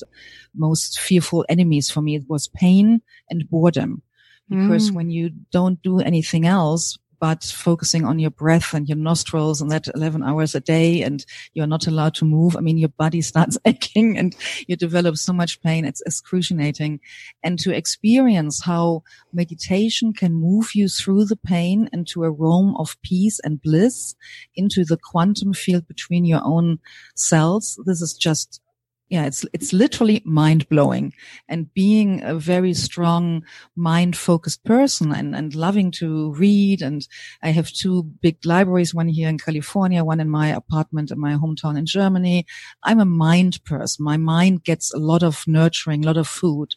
most 0.58 1.00
fearful 1.00 1.46
enemies 1.50 1.75
for 1.82 2.02
me. 2.02 2.16
It 2.16 2.26
was 2.28 2.48
pain 2.48 3.02
and 3.30 3.50
boredom. 3.50 4.02
Because 4.50 4.92
mm. 4.92 4.96
when 4.96 5.10
you 5.10 5.32
don't 5.52 5.82
do 5.82 6.00
anything 6.00 6.46
else 6.46 7.00
but 7.20 7.44
focusing 7.44 8.06
on 8.06 8.20
your 8.20 8.30
breath 8.30 8.74
and 8.74 8.88
your 8.88 8.98
nostrils 8.98 9.62
and 9.62 9.72
that 9.72 9.88
11 9.96 10.24
hours 10.24 10.56
a 10.56 10.60
day 10.60 11.02
and 11.02 11.26
you're 11.54 11.68
not 11.68 11.88
allowed 11.88 12.14
to 12.16 12.26
move. 12.26 12.56
I 12.56 12.60
mean, 12.60 12.78
your 12.78 12.90
body 12.90 13.22
starts 13.32 13.58
aching 13.66 14.18
and 14.18 14.36
you 14.68 14.76
develop 14.76 15.18
so 15.18 15.34
much 15.34 15.62
pain. 15.62 15.86
It's 15.86 16.02
excruciating. 16.06 17.00
And 17.44 17.58
to 17.60 17.76
experience 17.76 18.64
how 18.64 19.04
meditation 19.34 20.14
can 20.14 20.34
move 20.34 20.76
you 20.76 20.88
through 20.88 21.26
the 21.26 21.36
pain 21.36 21.90
into 21.94 22.24
a 22.24 22.32
realm 22.32 22.76
of 22.78 22.96
peace 23.02 23.40
and 23.44 23.62
bliss 23.62 24.16
into 24.56 24.86
the 24.86 24.98
quantum 24.98 25.54
field 25.54 25.88
between 25.88 26.26
your 26.26 26.42
own 26.44 26.80
cells. 27.16 27.80
This 27.86 28.02
is 28.02 28.14
just 28.14 28.62
yeah, 29.10 29.26
it's, 29.26 29.46
it's 29.54 29.72
literally 29.72 30.24
mind 30.26 30.68
blowing 30.68 31.14
and 31.48 31.72
being 31.76 32.24
a 32.24 32.34
very 32.34 32.74
strong 32.74 33.44
mind 33.76 34.18
focused 34.18 34.64
person 34.64 35.12
and, 35.12 35.36
and 35.36 35.54
loving 35.54 35.92
to 35.92 36.34
read. 36.34 36.82
And 36.82 37.08
I 37.44 37.50
have 37.50 37.72
two 37.72 38.04
big 38.04 38.44
libraries, 38.44 38.96
one 38.96 39.08
here 39.08 39.30
in 39.30 39.38
California, 39.38 40.04
one 40.04 40.20
in 40.20 40.30
my 40.30 40.48
apartment 40.48 41.12
in 41.12 41.20
my 41.20 41.34
hometown 41.34 41.78
in 41.78 41.86
Germany. 41.86 42.48
I'm 42.84 43.00
a 43.00 43.06
mind 43.06 43.64
person. 43.64 44.04
My 44.04 44.18
mind 44.18 44.64
gets 44.64 44.92
a 44.92 44.98
lot 44.98 45.22
of 45.22 45.44
nurturing, 45.46 46.04
a 46.04 46.08
lot 46.08 46.18
of 46.18 46.28
food. 46.28 46.70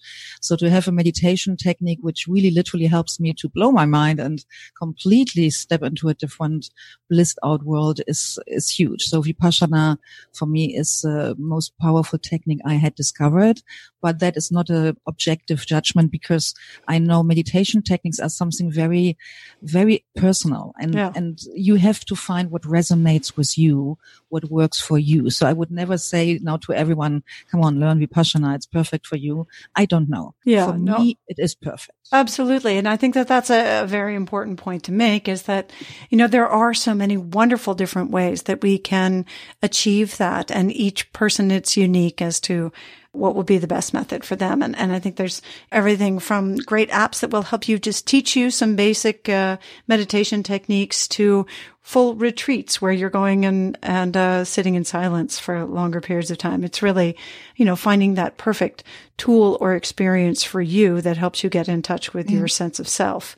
So 0.42 0.54
to 0.56 0.68
have 0.68 0.86
a 0.86 0.92
meditation 0.92 1.56
technique, 1.56 2.00
which 2.02 2.26
really 2.28 2.50
literally 2.50 2.86
helps 2.86 3.18
me 3.18 3.32
to 3.38 3.48
blow 3.48 3.72
my 3.72 3.86
mind 3.86 4.20
and 4.20 4.44
completely 4.76 5.48
step 5.48 5.82
into 5.82 6.10
a 6.10 6.14
different 6.14 6.68
blissed 7.08 7.38
out 7.42 7.64
world 7.64 8.02
is, 8.06 8.38
is 8.46 8.68
huge. 8.68 9.04
So 9.04 9.22
Vipassana 9.22 9.96
for 10.34 10.44
me 10.44 10.76
is 10.76 11.00
the 11.00 11.34
most 11.38 11.72
powerful 11.80 12.17
technique 12.18 12.60
I 12.64 12.74
had 12.74 12.94
discovered, 12.94 13.62
but 14.00 14.20
that 14.20 14.36
is 14.36 14.50
not 14.50 14.70
a 14.70 14.96
objective 15.06 15.66
judgment 15.66 16.10
because 16.10 16.54
I 16.86 16.98
know 16.98 17.22
meditation 17.22 17.82
techniques 17.82 18.18
are 18.20 18.28
something 18.28 18.70
very, 18.70 19.16
very 19.62 20.04
personal 20.16 20.74
and, 20.80 20.94
yeah. 20.94 21.12
and 21.14 21.38
you 21.54 21.76
have 21.76 22.04
to 22.06 22.16
find 22.16 22.50
what 22.50 22.62
resonates 22.62 23.36
with 23.36 23.58
you, 23.58 23.98
what 24.28 24.50
works 24.50 24.80
for 24.80 24.98
you. 24.98 25.30
So 25.30 25.46
I 25.46 25.52
would 25.52 25.70
never 25.70 25.98
say 25.98 26.38
now 26.42 26.56
to 26.58 26.72
everyone, 26.72 27.22
come 27.50 27.62
on, 27.62 27.80
learn 27.80 28.00
Vipassana. 28.00 28.54
It's 28.54 28.66
perfect 28.66 29.06
for 29.06 29.16
you. 29.16 29.46
I 29.74 29.84
don't 29.84 30.08
know. 30.08 30.34
Yeah. 30.44 30.66
For 30.66 30.78
no. 30.78 30.98
me, 30.98 31.18
it 31.28 31.38
is 31.38 31.54
perfect. 31.54 31.98
Absolutely. 32.10 32.78
And 32.78 32.88
I 32.88 32.96
think 32.96 33.14
that 33.14 33.28
that's 33.28 33.50
a, 33.50 33.82
a, 33.82 33.86
very 33.86 34.14
important 34.14 34.58
point 34.58 34.84
to 34.84 34.92
make 34.92 35.28
is 35.28 35.42
that, 35.42 35.70
you 36.08 36.16
know, 36.16 36.26
there 36.26 36.48
are 36.48 36.72
so 36.72 36.94
many 36.94 37.16
wonderful 37.16 37.74
different 37.74 38.10
ways 38.10 38.44
that 38.44 38.62
we 38.62 38.78
can 38.78 39.26
achieve 39.62 40.16
that. 40.16 40.50
And 40.50 40.72
each 40.72 41.12
person, 41.12 41.50
it's 41.50 41.76
unique 41.76 42.22
as 42.22 42.40
to 42.40 42.72
what 43.18 43.34
will 43.34 43.44
be 43.44 43.58
the 43.58 43.66
best 43.66 43.92
method 43.92 44.24
for 44.24 44.36
them. 44.36 44.62
And, 44.62 44.76
and 44.76 44.92
I 44.92 44.98
think 44.98 45.16
there's 45.16 45.42
everything 45.72 46.18
from 46.18 46.56
great 46.56 46.90
apps 46.90 47.20
that 47.20 47.30
will 47.30 47.42
help 47.42 47.68
you 47.68 47.78
just 47.78 48.06
teach 48.06 48.36
you 48.36 48.50
some 48.50 48.76
basic 48.76 49.28
uh, 49.28 49.58
meditation 49.86 50.42
techniques 50.42 51.08
to 51.08 51.46
full 51.82 52.14
retreats 52.14 52.82
where 52.82 52.92
you're 52.92 53.08
going 53.08 53.44
and, 53.44 53.78
and 53.82 54.16
uh, 54.16 54.44
sitting 54.44 54.74
in 54.74 54.84
silence 54.84 55.38
for 55.38 55.64
longer 55.64 56.00
periods 56.00 56.30
of 56.30 56.36
time. 56.38 56.62
It's 56.62 56.82
really, 56.82 57.16
you 57.56 57.64
know, 57.64 57.76
finding 57.76 58.14
that 58.14 58.36
perfect 58.36 58.84
tool 59.16 59.56
or 59.60 59.74
experience 59.74 60.44
for 60.44 60.60
you 60.60 61.00
that 61.00 61.16
helps 61.16 61.42
you 61.42 61.50
get 61.50 61.68
in 61.68 61.82
touch 61.82 62.12
with 62.12 62.28
mm. 62.28 62.38
your 62.38 62.48
sense 62.48 62.78
of 62.78 62.86
self. 62.86 63.36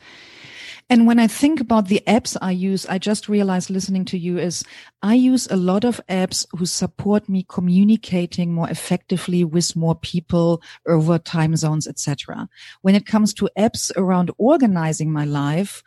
And 0.90 1.06
when 1.06 1.20
I 1.20 1.28
think 1.28 1.60
about 1.60 1.86
the 1.86 2.02
apps 2.08 2.36
I 2.42 2.50
use, 2.50 2.84
I 2.84 2.98
just 2.98 3.28
realized 3.28 3.70
listening 3.70 4.04
to 4.06 4.18
you 4.18 4.38
is 4.38 4.64
I 5.02 5.14
use 5.14 5.46
a 5.48 5.56
lot 5.56 5.84
of 5.84 6.00
apps 6.08 6.44
who 6.58 6.66
support 6.66 7.28
me 7.28 7.46
communicating 7.48 8.52
more 8.52 8.68
effectively 8.68 9.44
with 9.44 9.76
more 9.76 9.94
people 9.94 10.60
over 10.88 11.16
time 11.16 11.54
zones, 11.54 11.86
etc. 11.86 12.48
When 12.82 12.96
it 12.96 13.06
comes 13.06 13.32
to 13.34 13.48
apps 13.56 13.92
around 13.96 14.32
organizing 14.36 15.12
my 15.12 15.24
life, 15.24 15.84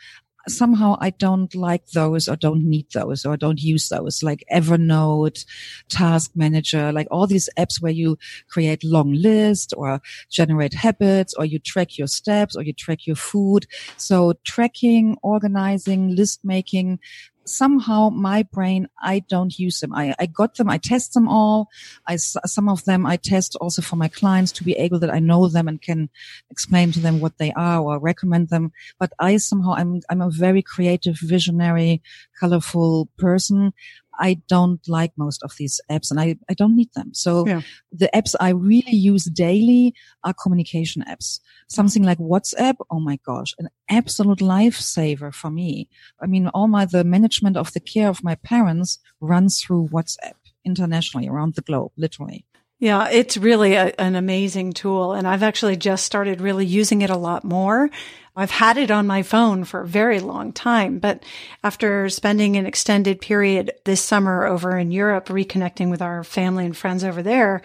somehow 0.48 0.98
I 1.00 1.12
don't 1.12 1.54
like 1.56 1.88
those 1.92 2.28
or 2.28 2.36
don't 2.36 2.64
need 2.64 2.88
those 2.94 3.26
or 3.26 3.38
don't 3.38 3.62
use 3.62 3.90
those 3.90 4.24
like 4.24 4.44
Evernote, 4.52 5.46
Task 5.90 6.32
Manager, 6.36 6.92
like 6.92 7.08
all 7.12 7.28
these 7.28 7.50
apps 7.58 7.82
where 7.82 7.92
you 7.92 8.18
create 8.50 8.84
long 8.84 9.14
lists 9.14 9.74
or 9.74 10.02
generate 10.30 10.74
habits 10.74 11.34
or 11.34 11.46
you 11.46 11.60
track 11.60 11.98
your 11.98 12.08
steps 12.08 12.56
or 12.56 12.64
you 12.64 12.74
track 12.74 13.08
your 13.08 13.16
food. 13.16 13.66
So 13.98 14.34
tracking, 14.44 15.18
organizing, 15.22 16.16
list 16.16 16.42
making, 16.44 17.00
somehow 17.46 18.10
my 18.10 18.44
brain, 18.44 18.88
I 19.02 19.20
don't 19.20 19.58
use 19.58 19.80
them. 19.80 19.94
I, 19.94 20.16
I 20.20 20.26
got 20.26 20.56
them. 20.56 20.70
I 20.70 20.78
test 20.78 21.14
them 21.14 21.28
all. 21.28 21.70
I, 22.08 22.16
some 22.18 22.70
of 22.70 22.84
them 22.86 23.06
I 23.06 23.18
test 23.18 23.56
also 23.62 23.82
for 23.82 23.96
my 23.96 24.08
clients 24.08 24.52
to 24.54 24.64
be 24.64 24.74
able 24.74 25.00
that 25.00 25.14
I 25.14 25.20
know 25.20 25.48
them 25.48 25.68
and 25.68 25.82
can 25.82 26.10
explain 26.50 26.92
to 26.94 27.00
them 27.00 27.20
what 27.20 27.38
they 27.38 27.52
are 27.54 27.82
or 27.82 28.00
recommend 28.00 28.50
them. 28.50 28.72
But 29.00 29.14
I 29.20 29.38
somehow, 29.38 29.74
I'm, 29.74 30.02
I'm 30.10 30.22
a 30.22 30.30
very 30.30 30.62
creative, 30.62 31.18
visionary, 31.20 32.02
colorful 32.40 33.10
person. 33.18 33.74
I 34.20 34.42
don't 34.48 34.80
like 34.88 35.12
most 35.18 35.44
of 35.44 35.54
these 35.58 35.82
apps 35.90 36.12
and 36.12 36.20
I, 36.20 36.36
I 36.50 36.54
don't 36.54 36.76
need 36.76 36.90
them. 36.96 37.14
So 37.14 37.48
yeah. 37.48 37.62
the 37.92 38.10
apps 38.14 38.36
I 38.40 38.50
really 38.50 38.96
use 38.96 39.26
daily 39.26 39.94
are 40.24 40.34
communication 40.34 41.04
apps. 41.08 41.40
Something 41.70 42.04
like 42.04 42.20
WhatsApp. 42.20 42.76
Oh 42.92 43.00
my 43.00 43.20
gosh, 43.26 43.54
an 43.60 43.70
absolute 43.90 44.40
lifesaver 44.40 45.34
for 45.34 45.50
me. 45.50 45.90
I 46.22 46.28
mean, 46.28 46.48
all 46.50 46.68
my, 46.68 46.86
the 46.86 47.04
management 47.04 47.58
of 47.58 47.74
the 47.74 47.80
care 47.80 48.10
of 48.10 48.24
my 48.24 48.36
parents 48.36 49.00
runs 49.22 49.62
through 49.62 49.90
WhatsApp 49.92 50.34
internationally 50.66 51.28
around 51.28 51.56
the 51.56 51.62
globe, 51.62 51.92
literally. 51.98 52.46
Yeah, 52.84 53.08
it's 53.10 53.38
really 53.38 53.76
a, 53.76 53.94
an 53.98 54.18
amazing 54.18 54.74
tool. 54.74 55.14
And 55.14 55.26
I've 55.26 55.42
actually 55.42 55.78
just 55.78 56.06
started 56.06 56.42
really 56.42 56.66
using 56.66 57.02
it 57.02 57.10
a 57.10 57.16
lot 57.16 57.46
more. 57.46 57.90
I've 58.36 58.52
had 58.52 58.76
it 58.76 58.92
on 58.92 59.08
my 59.08 59.24
phone 59.24 59.64
for 59.64 59.80
a 59.80 59.88
very 59.88 60.20
long 60.20 60.52
time, 60.52 61.00
but 61.00 61.24
after 61.64 62.10
spending 62.10 62.58
an 62.58 62.66
extended 62.66 63.22
period 63.22 63.72
this 63.86 64.02
summer 64.02 64.46
over 64.46 64.78
in 64.78 64.92
Europe, 64.92 65.28
reconnecting 65.28 65.92
with 65.92 66.02
our 66.02 66.26
family 66.26 66.66
and 66.66 66.76
friends 66.76 67.06
over 67.06 67.24
there, 67.24 67.62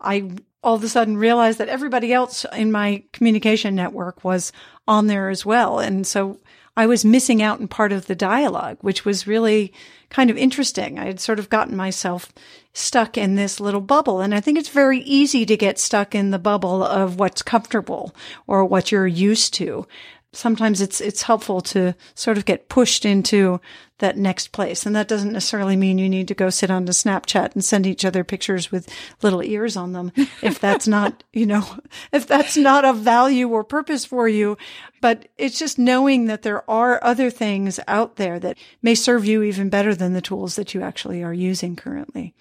I 0.00 0.30
all 0.62 0.76
of 0.76 0.84
a 0.84 0.88
sudden 0.88 1.16
realized 1.16 1.58
that 1.58 1.68
everybody 1.68 2.12
else 2.12 2.46
in 2.54 2.70
my 2.70 3.02
communication 3.12 3.74
network 3.74 4.22
was 4.22 4.52
on 4.86 5.08
there 5.08 5.30
as 5.30 5.44
well. 5.44 5.80
And 5.80 6.06
so 6.06 6.38
I 6.76 6.86
was 6.86 7.04
missing 7.04 7.40
out 7.42 7.60
in 7.60 7.68
part 7.68 7.92
of 7.92 8.06
the 8.06 8.16
dialogue, 8.16 8.78
which 8.80 9.04
was 9.04 9.26
really 9.26 9.72
kind 10.10 10.30
of 10.30 10.36
interesting. 10.36 10.98
I 10.98 11.06
had 11.06 11.20
sort 11.20 11.38
of 11.38 11.50
gotten 11.50 11.76
myself 11.76 12.32
stuck 12.72 13.16
in 13.16 13.36
this 13.36 13.60
little 13.60 13.80
bubble. 13.80 14.20
And 14.20 14.34
I 14.34 14.40
think 14.40 14.58
it's 14.58 14.68
very 14.68 15.00
easy 15.00 15.46
to 15.46 15.56
get 15.56 15.78
stuck 15.78 16.14
in 16.14 16.30
the 16.30 16.38
bubble 16.38 16.82
of 16.82 17.18
what's 17.18 17.42
comfortable 17.42 18.14
or 18.46 18.64
what 18.64 18.90
you're 18.90 19.06
used 19.06 19.54
to 19.54 19.86
sometimes 20.34 20.80
it's 20.80 21.00
it's 21.00 21.22
helpful 21.22 21.60
to 21.60 21.94
sort 22.14 22.36
of 22.36 22.44
get 22.44 22.68
pushed 22.68 23.04
into 23.04 23.60
that 23.98 24.16
next 24.16 24.52
place. 24.52 24.84
And 24.84 24.94
that 24.96 25.08
doesn't 25.08 25.32
necessarily 25.32 25.76
mean 25.76 25.98
you 25.98 26.08
need 26.08 26.28
to 26.28 26.34
go 26.34 26.50
sit 26.50 26.70
on 26.70 26.84
the 26.84 26.92
snapchat 26.92 27.54
and 27.54 27.64
send 27.64 27.86
each 27.86 28.04
other 28.04 28.24
pictures 28.24 28.70
with 28.70 28.88
little 29.22 29.42
ears 29.42 29.76
on 29.76 29.92
them 29.92 30.12
if 30.42 30.58
that's 30.58 30.88
not 30.88 31.22
you 31.32 31.46
know 31.46 31.64
if 32.12 32.26
that's 32.26 32.56
not 32.56 32.84
of 32.84 32.98
value 32.98 33.48
or 33.48 33.64
purpose 33.64 34.04
for 34.04 34.28
you. 34.28 34.58
But 35.00 35.28
it's 35.38 35.58
just 35.58 35.78
knowing 35.78 36.26
that 36.26 36.42
there 36.42 36.68
are 36.68 37.02
other 37.02 37.30
things 37.30 37.78
out 37.86 38.16
there 38.16 38.38
that 38.40 38.58
may 38.82 38.94
serve 38.94 39.24
you 39.24 39.42
even 39.42 39.68
better 39.68 39.94
than 39.94 40.12
the 40.12 40.22
tools 40.22 40.56
that 40.56 40.74
you 40.74 40.82
actually 40.82 41.22
are 41.22 41.34
using 41.34 41.76
currently. 41.76 42.34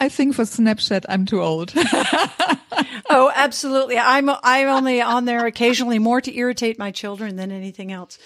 I 0.00 0.08
think 0.08 0.34
for 0.34 0.42
Snapchat, 0.42 1.04
I'm 1.08 1.26
too 1.26 1.42
old. 1.42 1.72
oh, 3.10 3.30
absolutely. 3.34 3.98
I'm 3.98 4.30
I'm 4.42 4.68
only 4.68 5.00
on 5.00 5.24
there 5.24 5.46
occasionally 5.46 5.98
more 5.98 6.20
to 6.20 6.36
irritate 6.36 6.78
my 6.78 6.90
children 6.90 7.36
than 7.36 7.50
anything 7.50 7.92
else. 7.92 8.18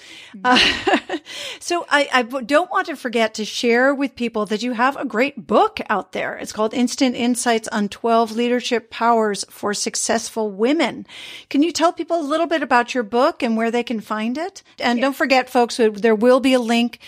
Uh, 0.44 0.58
so 1.60 1.86
I, 1.88 2.08
I 2.12 2.22
don't 2.22 2.70
want 2.70 2.86
to 2.88 2.96
forget 2.96 3.34
to 3.34 3.44
share 3.44 3.94
with 3.94 4.16
people 4.16 4.46
that 4.46 4.62
you 4.62 4.72
have 4.72 4.96
a 4.96 5.04
great 5.04 5.46
book 5.46 5.80
out 5.88 6.12
there. 6.12 6.36
It's 6.36 6.52
called 6.52 6.74
Instant 6.74 7.16
Insights 7.16 7.68
on 7.68 7.88
12 7.88 8.32
Leadership 8.32 8.90
Powers 8.90 9.44
for 9.50 9.74
Successful 9.74 10.50
Women. 10.50 11.06
Can 11.50 11.62
you 11.62 11.72
tell 11.72 11.92
people 11.92 12.20
a 12.20 12.22
little 12.22 12.46
bit 12.46 12.62
about 12.62 12.94
your 12.94 13.04
book 13.04 13.42
and 13.42 13.56
where 13.56 13.70
they 13.70 13.82
can 13.82 14.00
find 14.00 14.38
it? 14.38 14.62
And 14.78 15.00
don't 15.00 15.16
forget, 15.16 15.50
folks, 15.50 15.76
there 15.76 16.14
will 16.14 16.40
be 16.40 16.54
a 16.54 16.60
link 16.60 16.98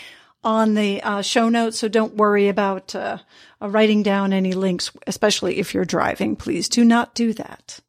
on 0.45 0.75
the 0.75 1.03
uh, 1.03 1.23
show 1.23 1.49
notes, 1.49 1.79
so 1.79 1.89
don't 1.89 2.15
worry 2.15 2.49
about 2.49 2.95
uh, 2.95 3.19
uh, 3.61 3.69
writing 3.69 4.03
down 4.03 4.33
any 4.33 4.53
links, 4.53 4.91
especially 5.07 5.59
if 5.59 5.75
you're 5.75 5.85
driving. 5.85 6.37
Please 6.37 6.69
do 6.69 6.85
not 6.85 7.15
do 7.15 7.33
that. 7.33 7.81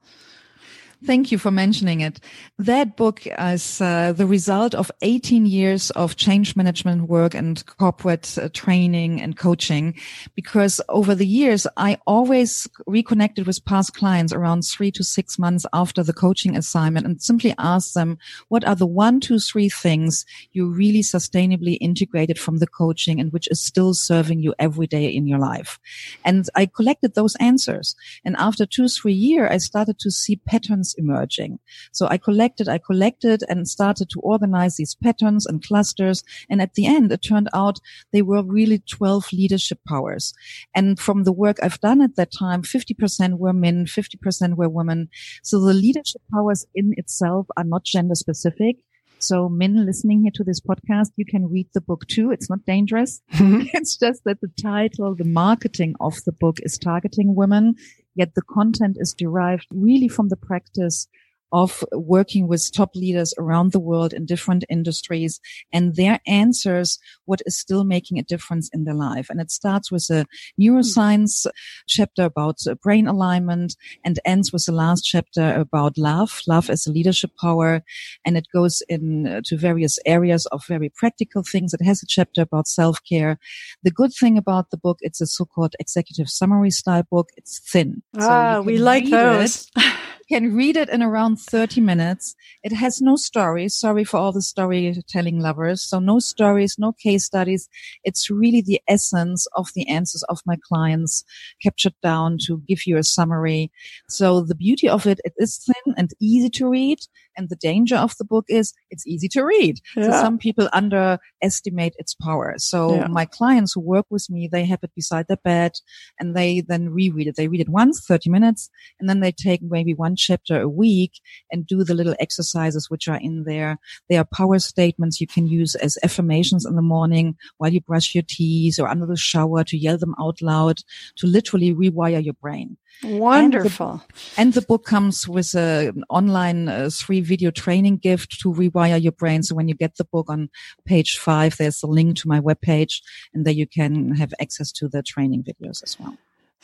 Thank 1.06 1.32
you 1.32 1.38
for 1.38 1.52
mentioning 1.52 2.02
it. 2.02 2.20
That 2.58 2.98
book 2.98 3.22
is 3.28 3.80
uh, 3.80 4.14
the 4.14 4.26
result 4.26 4.74
of 4.74 4.92
18 5.04 5.46
years 5.46 5.92
of 5.92 6.16
change 6.16 6.56
management 6.56 7.08
work 7.08 7.36
and 7.36 7.64
corporate 7.78 8.36
uh, 8.42 8.50
training 8.54 9.22
and 9.22 9.38
coaching. 9.38 9.94
Because 10.34 10.82
over 10.90 11.14
the 11.14 11.28
years, 11.28 11.68
I 11.78 12.00
always 12.08 12.68
reconnected 12.88 13.46
with 13.46 13.64
past 13.66 13.94
clients 13.94 14.34
around 14.34 14.64
three 14.64 14.90
to 14.94 15.04
six 15.04 15.38
months 15.38 15.64
after 15.74 16.02
the 16.02 16.14
coaching 16.14 16.58
assignment 16.58 17.06
and 17.06 17.22
simply 17.22 17.54
asked 17.60 17.94
them, 17.94 18.18
what 18.48 18.66
are 18.66 18.76
the 18.76 18.88
one, 18.88 19.20
two, 19.20 19.38
three 19.38 19.70
things 19.70 20.26
you 20.54 20.68
really 20.68 21.02
sustainably 21.02 21.78
integrated 21.82 22.40
from 22.40 22.58
the 22.58 22.68
coaching 22.68 23.20
and 23.20 23.32
which 23.32 23.48
is 23.52 23.62
still 23.62 23.94
serving 23.94 24.40
you 24.40 24.56
every 24.58 24.88
day 24.88 25.06
in 25.06 25.28
your 25.28 25.40
life? 25.40 25.78
And 26.24 26.50
I 26.56 26.66
collected 26.66 27.14
those 27.14 27.36
answers. 27.36 27.96
And 28.24 28.36
after 28.38 28.66
two, 28.66 28.88
three 28.88 29.14
years, 29.14 29.52
I 29.52 29.58
started 29.58 30.00
to 30.00 30.10
see 30.10 30.38
patterns 30.38 30.95
emerging. 30.98 31.60
So 31.92 32.08
I 32.08 32.18
collected, 32.18 32.68
I 32.68 32.78
collected 32.78 33.44
and 33.50 33.68
started 33.68 34.10
to 34.12 34.20
organize 34.22 34.76
these 34.76 34.96
patterns 34.96 35.46
and 35.46 35.64
clusters. 35.64 36.24
And 36.50 36.62
at 36.62 36.74
the 36.74 36.86
end, 36.86 37.12
it 37.12 37.22
turned 37.22 37.50
out 37.54 37.80
they 38.12 38.22
were 38.22 38.44
really 38.44 38.80
12 38.90 39.32
leadership 39.34 39.80
powers. 39.88 40.34
And 40.76 41.00
from 41.00 41.24
the 41.24 41.34
work 41.34 41.58
I've 41.62 41.80
done 41.80 42.02
at 42.02 42.16
that 42.16 42.32
time, 42.38 42.62
50% 42.62 43.38
were 43.38 43.54
men, 43.54 43.86
50% 43.86 44.56
were 44.56 44.70
women. 44.70 45.10
So 45.44 45.60
the 45.60 45.74
leadership 45.74 46.22
powers 46.34 46.66
in 46.74 46.94
itself 46.98 47.48
are 47.58 47.64
not 47.64 47.84
gender 47.84 48.16
specific. 48.16 48.78
So 49.20 49.50
men 49.50 49.86
listening 49.86 50.22
here 50.22 50.32
to 50.36 50.44
this 50.44 50.60
podcast, 50.60 51.12
you 51.16 51.26
can 51.26 51.50
read 51.50 51.68
the 51.74 51.82
book 51.82 52.06
too. 52.08 52.32
It's 52.32 52.50
not 52.50 52.66
dangerous. 52.66 53.22
Mm-hmm. 53.34 53.68
it's 53.74 53.98
just 53.98 54.24
that 54.26 54.42
the 54.42 54.52
title, 54.62 55.16
the 55.16 55.24
marketing 55.24 55.96
of 56.00 56.24
the 56.26 56.32
book 56.32 56.58
is 56.62 56.78
targeting 56.78 57.36
women 57.36 57.76
yet 58.16 58.34
the 58.34 58.42
content 58.42 58.98
is 59.00 59.14
derived 59.14 59.68
really 59.72 60.08
from 60.08 60.30
the 60.30 60.38
practice 60.38 61.08
of 61.52 61.84
working 61.94 62.48
with 62.48 62.72
top 62.72 62.96
leaders 62.96 63.34
around 63.38 63.72
the 63.72 63.80
world 63.80 64.14
in 64.14 64.26
different 64.26 64.66
industries 64.70 65.40
and 65.72 65.96
their 65.96 66.20
answers, 66.28 67.00
what 67.26 67.42
is 67.46 67.58
still 67.58 67.84
making 67.84 68.20
a 68.20 68.24
difference 68.24 68.70
in 68.74 68.84
their 68.84 68.94
life. 68.94 69.30
And 69.30 69.40
it 69.40 69.52
starts 69.52 69.92
with 69.92 70.10
a 70.10 70.26
neuroscience 70.60 71.46
chapter 71.88 72.24
about 72.24 72.60
brain 72.82 73.08
alignment 73.08 73.76
and 74.04 74.20
ends 74.26 74.52
with 74.52 74.66
the 74.66 74.72
last 74.72 75.04
chapter 75.04 75.54
about 75.54 75.98
love. 75.98 76.42
Love 76.48 76.70
as 76.70 76.88
a 76.88 76.92
leadership 76.92 77.32
power. 77.40 77.84
And 78.26 78.38
it 78.38 78.48
goes 78.54 78.82
in 78.90 79.42
to 79.46 79.58
various 79.58 80.00
areas 80.06 80.46
of 80.48 80.66
very 80.66 80.90
practical 80.90 81.44
things. 81.44 81.74
It 81.74 81.84
has 81.84 82.04
a 82.04 82.08
chapter 82.08 82.42
about 82.42 82.68
self-care. 82.68 83.40
The 83.84 83.92
good 83.92 84.14
thing 84.14 84.38
about 84.38 84.72
the 84.72 84.78
book, 84.78 85.00
it's 85.02 85.22
a 85.22 85.28
so-called 85.28 85.76
executive 85.80 86.30
summary 86.30 86.72
style 86.72 87.04
book. 87.10 87.30
It's 87.38 87.60
thin. 87.60 88.04
Ah, 88.18 88.56
so 88.56 88.62
we 88.64 88.78
like 88.78 89.10
those. 89.10 89.72
can 90.30 90.56
read 90.56 90.76
it 90.76 90.90
in 90.90 91.04
around 91.04 91.38
30 91.38 91.82
minutes. 91.82 92.36
It 92.64 92.74
has 92.74 93.02
no 93.02 93.16
story. 93.16 93.70
Sorry 93.70 94.04
for 94.04 94.18
all 94.18 94.32
the 94.32 94.42
storytelling 94.42 95.40
lovers. 95.40 95.82
So 95.82 96.00
no 96.00 96.20
stories, 96.20 96.76
no 96.80 96.94
case 96.94 97.26
studies. 97.26 97.70
It's 98.04 98.30
really 98.30 98.62
the 98.62 98.82
essence 98.88 99.48
of 99.56 99.70
the 99.76 99.88
answers 99.88 100.24
of 100.24 100.40
my 100.46 100.58
clients 100.68 101.24
captured 101.62 101.96
down 102.02 102.38
to 102.46 102.62
give 102.68 102.86
you 102.86 102.98
a 102.98 103.04
summary. 103.04 103.72
So 104.10 104.42
the 104.42 104.56
beauty 104.56 104.90
of 104.90 105.06
it, 105.06 105.20
it 105.24 105.34
is 105.38 105.58
thin 105.58 105.94
and 105.98 106.12
easy 106.20 106.50
to 106.52 106.70
read. 106.70 107.00
And 107.38 107.50
the 107.50 107.56
danger 107.56 107.96
of 107.96 108.16
the 108.18 108.26
book 108.26 108.46
is 108.48 108.74
it's 108.90 109.06
easy 109.08 109.28
to 109.30 109.44
read. 109.44 109.80
Yeah. 109.96 110.04
So 110.04 110.12
some 110.12 110.38
people 110.38 110.70
underestimate 110.74 111.94
its 111.98 112.16
power. 112.16 112.56
So 112.58 112.96
yeah. 112.96 113.08
my 113.08 113.26
clients 113.26 113.74
who 113.74 113.82
work 113.82 114.06
with 114.10 114.30
me, 114.30 114.48
they 114.52 114.66
have 114.66 114.80
it 114.84 114.92
beside 114.96 115.28
their 115.28 115.38
bed 115.38 115.74
and 116.20 116.36
they 116.36 116.62
then 116.62 116.90
reread 116.90 117.28
it. 117.28 117.36
They 117.36 117.48
read 117.48 117.62
it 117.62 117.70
once, 117.70 118.06
30 118.06 118.30
minutes, 118.30 118.70
and 119.00 119.10
then 119.10 119.20
they 119.20 119.32
take 119.32 119.62
maybe 119.62 119.94
one 119.94 120.16
chapter 120.16 120.62
a 120.62 120.70
week 120.70 121.20
and 121.52 121.68
do 121.68 121.84
the 121.84 121.94
little 121.94 122.16
exercises 122.20 122.90
which 122.90 123.08
are 123.08 123.20
in 123.20 123.44
there. 123.44 123.78
There 124.10 124.20
are 124.20 124.26
power 124.26 124.60
statements 124.60 125.22
you 125.22 125.28
can 125.28 125.48
use 125.48 125.76
as 125.76 125.98
affirmations 126.04 126.66
in 126.66 126.76
the 126.76 126.82
morning 126.82 127.36
while 127.58 127.72
you 127.72 127.82
brush 127.82 128.16
your 128.16 128.24
teeth 128.28 128.80
or 128.80 128.88
under 128.88 129.06
the 129.06 129.18
shower 129.18 129.64
to 129.66 129.78
yell 129.78 129.98
them 129.98 130.16
out 130.20 130.42
loud 130.42 130.80
to 131.18 131.28
literally 131.28 131.74
rewire 131.74 132.24
your 132.24 132.34
brain. 132.34 132.78
Wonderful. 133.04 133.92
And 133.92 134.00
the, 134.00 134.42
and 134.42 134.54
the 134.54 134.62
book 134.62 134.86
comes 134.86 135.28
with 135.28 135.54
a, 135.56 135.90
an 135.90 136.04
online 136.10 136.68
uh, 136.68 136.90
three 136.92 137.22
video 137.22 137.52
training 137.52 137.98
gift 137.98 138.40
to 138.42 138.54
rewire 138.54 139.02
your 139.02 139.12
brain. 139.12 139.44
So 139.44 139.56
when 139.56 139.68
you 139.68 139.76
get 139.76 139.98
the 139.98 140.06
book 140.06 140.30
on 140.30 140.50
page 140.86 141.18
five, 141.18 141.58
there's 141.58 141.84
a 141.84 141.88
link 141.88 142.18
to 142.18 142.28
my 142.28 142.40
webpage 142.40 143.02
and 143.34 143.46
there 143.46 143.54
you 143.54 143.68
can 143.68 144.16
have 144.16 144.34
access 144.40 144.72
to 144.74 144.88
the 144.88 145.04
training 145.04 145.44
videos 145.44 145.84
as 145.84 146.00
well. 146.00 146.18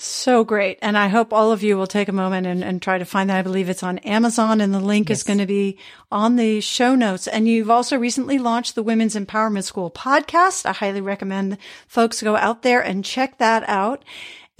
So 0.04 0.44
great. 0.44 0.80
And 0.82 0.98
I 0.98 1.10
hope 1.10 1.32
all 1.32 1.52
of 1.52 1.62
you 1.62 1.78
will 1.78 1.86
take 1.86 2.08
a 2.08 2.14
moment 2.14 2.48
and, 2.48 2.64
and 2.64 2.82
try 2.82 2.98
to 2.98 3.06
find 3.06 3.30
that. 3.30 3.38
I 3.38 3.44
believe 3.44 3.70
it's 3.70 3.84
on 3.84 4.00
Amazon 4.00 4.60
and 4.60 4.74
the 4.74 4.80
link 4.80 5.10
yes. 5.10 5.20
is 5.20 5.24
going 5.24 5.38
to 5.38 5.46
be 5.46 5.78
on 6.12 6.38
the 6.38 6.60
show 6.60 6.96
notes. 6.96 7.28
And 7.28 7.48
you've 7.48 7.70
also 7.70 8.00
recently 8.00 8.40
launched 8.40 8.74
the 8.74 8.82
Women's 8.82 9.16
Empowerment 9.16 9.64
School 9.64 9.92
podcast. 9.92 10.66
I 10.66 10.74
highly 10.74 11.02
recommend 11.02 11.60
folks 11.88 12.24
go 12.24 12.36
out 12.36 12.64
there 12.64 12.82
and 12.82 13.06
check 13.06 13.38
that 13.38 13.64
out. 13.70 14.04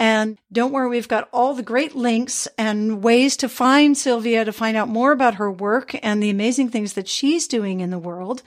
And 0.02 0.36
don't 0.50 0.72
worry, 0.72 0.88
we've 0.88 1.06
got 1.06 1.28
all 1.32 1.54
the 1.54 1.62
great 1.62 1.94
links 1.94 2.48
and 2.58 3.04
ways 3.04 3.36
to 3.36 3.48
find 3.48 3.96
Sylvia 3.96 4.44
to 4.44 4.52
find 4.52 4.76
out 4.76 4.88
more 4.88 5.12
about 5.12 5.36
her 5.36 5.48
work 5.48 5.94
and 6.02 6.20
the 6.20 6.28
amazing 6.28 6.70
things 6.70 6.94
that 6.94 7.06
she's 7.06 7.46
doing 7.46 7.78
in 7.78 7.90
the 7.90 8.00
world. 8.00 8.42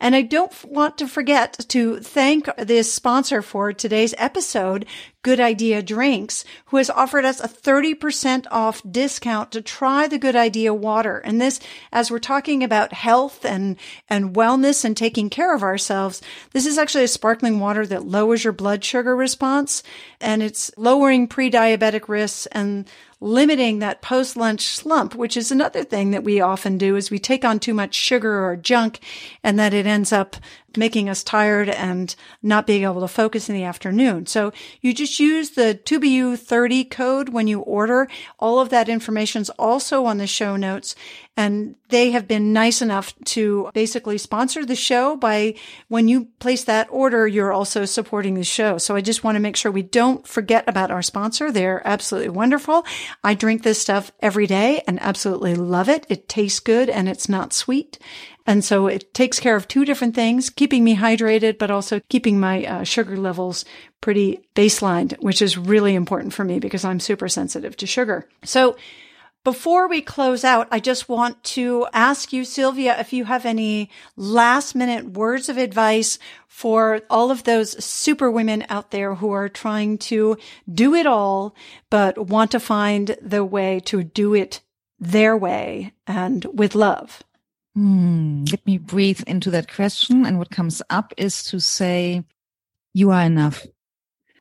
And 0.00 0.14
I 0.14 0.22
don't 0.22 0.52
want 0.64 0.96
to 0.98 1.08
forget 1.08 1.58
to 1.68 1.98
thank 1.98 2.48
this 2.56 2.92
sponsor 2.92 3.42
for 3.42 3.72
today's 3.72 4.14
episode, 4.16 4.86
Good 5.22 5.40
Idea 5.40 5.82
Drinks, 5.82 6.44
who 6.66 6.76
has 6.76 6.88
offered 6.88 7.24
us 7.24 7.40
a 7.40 7.48
30% 7.48 8.46
off 8.50 8.80
discount 8.88 9.50
to 9.52 9.60
try 9.60 10.06
the 10.06 10.18
Good 10.18 10.36
Idea 10.36 10.72
water. 10.72 11.18
And 11.18 11.40
this, 11.40 11.58
as 11.92 12.10
we're 12.10 12.20
talking 12.20 12.62
about 12.62 12.92
health 12.92 13.44
and, 13.44 13.76
and 14.08 14.36
wellness 14.36 14.84
and 14.84 14.96
taking 14.96 15.30
care 15.30 15.54
of 15.54 15.64
ourselves, 15.64 16.22
this 16.52 16.64
is 16.64 16.78
actually 16.78 17.04
a 17.04 17.08
sparkling 17.08 17.58
water 17.58 17.84
that 17.86 18.06
lowers 18.06 18.44
your 18.44 18.52
blood 18.52 18.84
sugar 18.84 19.16
response 19.16 19.82
and 20.20 20.42
it's 20.42 20.70
lowering 20.76 21.26
pre-diabetic 21.26 22.08
risks 22.08 22.46
and 22.46 22.88
limiting 23.20 23.80
that 23.80 24.02
post 24.02 24.36
lunch 24.36 24.68
slump, 24.68 25.14
which 25.14 25.36
is 25.36 25.50
another 25.50 25.84
thing 25.84 26.12
that 26.12 26.24
we 26.24 26.40
often 26.40 26.78
do 26.78 26.96
is 26.96 27.10
we 27.10 27.18
take 27.18 27.44
on 27.44 27.58
too 27.58 27.74
much 27.74 27.94
sugar 27.94 28.44
or 28.44 28.56
junk 28.56 29.00
and 29.42 29.58
that 29.58 29.74
it 29.74 29.86
ends 29.86 30.12
up 30.12 30.36
making 30.76 31.08
us 31.08 31.22
tired 31.22 31.68
and 31.68 32.14
not 32.42 32.66
being 32.66 32.82
able 32.84 33.00
to 33.00 33.08
focus 33.08 33.48
in 33.48 33.54
the 33.54 33.64
afternoon. 33.64 34.26
So 34.26 34.52
you 34.80 34.92
just 34.92 35.18
use 35.18 35.50
the 35.50 35.80
2BU30 35.84 36.90
code 36.90 37.30
when 37.30 37.46
you 37.46 37.60
order. 37.60 38.08
All 38.38 38.60
of 38.60 38.68
that 38.68 38.88
information 38.88 39.42
is 39.42 39.50
also 39.50 40.04
on 40.04 40.18
the 40.18 40.26
show 40.26 40.56
notes. 40.56 40.94
And 41.36 41.76
they 41.88 42.10
have 42.10 42.26
been 42.26 42.52
nice 42.52 42.82
enough 42.82 43.14
to 43.26 43.70
basically 43.72 44.18
sponsor 44.18 44.64
the 44.64 44.74
show 44.74 45.16
by 45.16 45.54
when 45.86 46.08
you 46.08 46.26
place 46.40 46.64
that 46.64 46.88
order, 46.90 47.28
you're 47.28 47.52
also 47.52 47.84
supporting 47.84 48.34
the 48.34 48.42
show. 48.42 48.76
So 48.76 48.96
I 48.96 49.00
just 49.00 49.22
want 49.22 49.36
to 49.36 49.40
make 49.40 49.54
sure 49.54 49.70
we 49.70 49.82
don't 49.82 50.26
forget 50.26 50.64
about 50.66 50.90
our 50.90 51.00
sponsor. 51.00 51.52
They're 51.52 51.86
absolutely 51.86 52.30
wonderful. 52.30 52.84
I 53.22 53.34
drink 53.34 53.62
this 53.62 53.80
stuff 53.80 54.10
every 54.20 54.48
day 54.48 54.82
and 54.88 55.00
absolutely 55.00 55.54
love 55.54 55.88
it. 55.88 56.06
It 56.08 56.28
tastes 56.28 56.58
good 56.58 56.90
and 56.90 57.08
it's 57.08 57.28
not 57.28 57.52
sweet. 57.52 58.00
And 58.48 58.64
so 58.64 58.86
it 58.86 59.12
takes 59.12 59.38
care 59.38 59.56
of 59.56 59.68
two 59.68 59.84
different 59.84 60.14
things, 60.14 60.48
keeping 60.48 60.82
me 60.82 60.96
hydrated, 60.96 61.58
but 61.58 61.70
also 61.70 62.00
keeping 62.08 62.40
my 62.40 62.64
uh, 62.64 62.82
sugar 62.82 63.14
levels 63.14 63.66
pretty 64.00 64.40
baselined, 64.54 65.22
which 65.22 65.42
is 65.42 65.58
really 65.58 65.94
important 65.94 66.32
for 66.32 66.44
me 66.44 66.58
because 66.58 66.82
I'm 66.82 66.98
super 66.98 67.28
sensitive 67.28 67.76
to 67.76 67.86
sugar. 67.86 68.26
So 68.44 68.78
before 69.44 69.86
we 69.86 70.00
close 70.00 70.44
out, 70.44 70.66
I 70.70 70.80
just 70.80 71.10
want 71.10 71.44
to 71.44 71.88
ask 71.92 72.32
you, 72.32 72.42
Sylvia, 72.46 72.98
if 72.98 73.12
you 73.12 73.26
have 73.26 73.44
any 73.44 73.90
last 74.16 74.74
minute 74.74 75.10
words 75.10 75.50
of 75.50 75.58
advice 75.58 76.18
for 76.46 77.02
all 77.10 77.30
of 77.30 77.44
those 77.44 77.84
super 77.84 78.30
women 78.30 78.64
out 78.70 78.92
there 78.92 79.16
who 79.16 79.30
are 79.30 79.50
trying 79.50 79.98
to 79.98 80.38
do 80.72 80.94
it 80.94 81.06
all, 81.06 81.54
but 81.90 82.16
want 82.16 82.52
to 82.52 82.60
find 82.60 83.14
the 83.20 83.44
way 83.44 83.78
to 83.80 84.02
do 84.02 84.32
it 84.32 84.62
their 84.98 85.36
way 85.36 85.92
and 86.06 86.46
with 86.46 86.74
love. 86.74 87.22
Hmm, 87.78 88.42
let 88.50 88.66
me 88.66 88.76
breathe 88.76 89.20
into 89.28 89.52
that 89.52 89.72
question. 89.72 90.26
And 90.26 90.36
what 90.36 90.50
comes 90.50 90.82
up 90.90 91.14
is 91.16 91.44
to 91.44 91.60
say, 91.60 92.24
you 92.92 93.12
are 93.12 93.22
enough. 93.22 93.64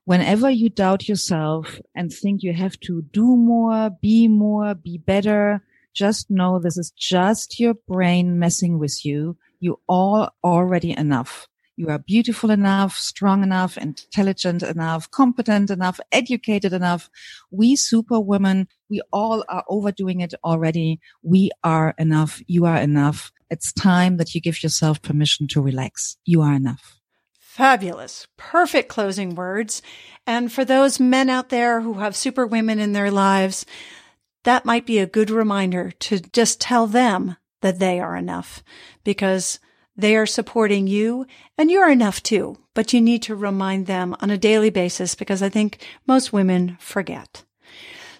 Whenever 0.05 0.49
you 0.49 0.69
doubt 0.69 1.07
yourself 1.07 1.79
and 1.93 2.11
think 2.11 2.41
you 2.41 2.51
have 2.53 2.79
to 2.79 3.03
do 3.03 3.35
more, 3.37 3.91
be 4.01 4.27
more, 4.27 4.73
be 4.73 4.97
better, 4.97 5.63
just 5.93 6.31
know 6.31 6.57
this 6.57 6.79
is 6.79 6.89
just 6.97 7.59
your 7.59 7.75
brain 7.87 8.39
messing 8.39 8.79
with 8.79 9.05
you. 9.05 9.37
You 9.59 9.79
are 9.87 10.31
already 10.43 10.97
enough. 10.97 11.47
You 11.79 11.89
are 11.89 11.99
beautiful 11.99 12.49
enough, 12.49 12.97
strong 12.97 13.43
enough, 13.43 13.77
intelligent 13.77 14.63
enough, 14.63 15.11
competent 15.11 15.69
enough, 15.69 15.99
educated 16.11 16.73
enough. 16.73 17.07
We 17.51 17.75
superwomen, 17.75 18.67
we 18.89 19.01
all 19.13 19.45
are 19.47 19.63
overdoing 19.69 20.21
it 20.21 20.33
already. 20.43 20.99
We 21.21 21.51
are 21.63 21.93
enough. 21.99 22.41
You 22.47 22.65
are 22.65 22.77
enough. 22.77 23.31
It's 23.51 23.71
time 23.71 24.17
that 24.17 24.33
you 24.33 24.41
give 24.41 24.63
yourself 24.63 25.03
permission 25.03 25.47
to 25.49 25.61
relax. 25.61 26.17
You 26.25 26.41
are 26.41 26.55
enough. 26.55 26.99
Fabulous. 27.39 28.27
Perfect 28.37 28.89
closing 28.89 29.35
words. 29.35 29.83
And 30.25 30.51
for 30.51 30.65
those 30.65 30.99
men 30.99 31.29
out 31.29 31.49
there 31.49 31.81
who 31.81 31.95
have 31.95 32.15
superwomen 32.15 32.79
in 32.79 32.93
their 32.93 33.11
lives, 33.11 33.67
that 34.45 34.65
might 34.65 34.87
be 34.87 34.97
a 34.97 35.05
good 35.05 35.29
reminder 35.29 35.91
to 35.91 36.19
just 36.19 36.59
tell 36.59 36.87
them 36.87 37.37
that 37.61 37.77
they 37.77 37.99
are 37.99 38.15
enough 38.15 38.63
because 39.03 39.59
they 39.97 40.15
are 40.15 40.25
supporting 40.25 40.87
you 40.87 41.25
and 41.57 41.71
you're 41.71 41.89
enough 41.89 42.21
too, 42.21 42.57
but 42.73 42.93
you 42.93 43.01
need 43.01 43.23
to 43.23 43.35
remind 43.35 43.87
them 43.87 44.15
on 44.21 44.29
a 44.29 44.37
daily 44.37 44.69
basis 44.69 45.15
because 45.15 45.41
I 45.41 45.49
think 45.49 45.83
most 46.05 46.31
women 46.31 46.77
forget. 46.79 47.43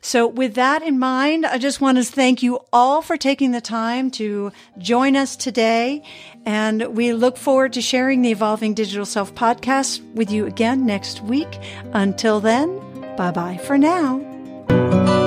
So 0.02 0.28
with 0.28 0.56
that 0.56 0.84
in 0.84 1.00
mind, 1.00 1.46
I 1.46 1.58
just 1.58 1.82
want 1.82 1.98
to 1.98 2.04
thank 2.04 2.42
you 2.42 2.60
all 2.72 3.02
for 3.02 3.18
taking 3.18 3.52
the 3.52 3.62
time 3.62 4.10
to 4.12 4.52
join 4.78 5.16
us 5.16 5.36
today. 5.36 6.04
And 6.46 6.96
we 6.96 7.14
look 7.14 7.36
forward 7.36 7.74
to 7.74 7.82
sharing 7.82 8.22
the 8.22 8.32
Evolving 8.32 8.74
Digital 8.74 9.06
Self 9.06 9.36
podcast 9.36 10.02
with 10.14 10.32
you 10.32 10.46
again 10.46 10.86
next 10.86 11.22
week. 11.24 11.60
Until 11.94 12.40
then, 12.40 12.80
bye 13.18 13.32
bye 13.32 13.58
for 13.58 13.78
now. 13.78 15.27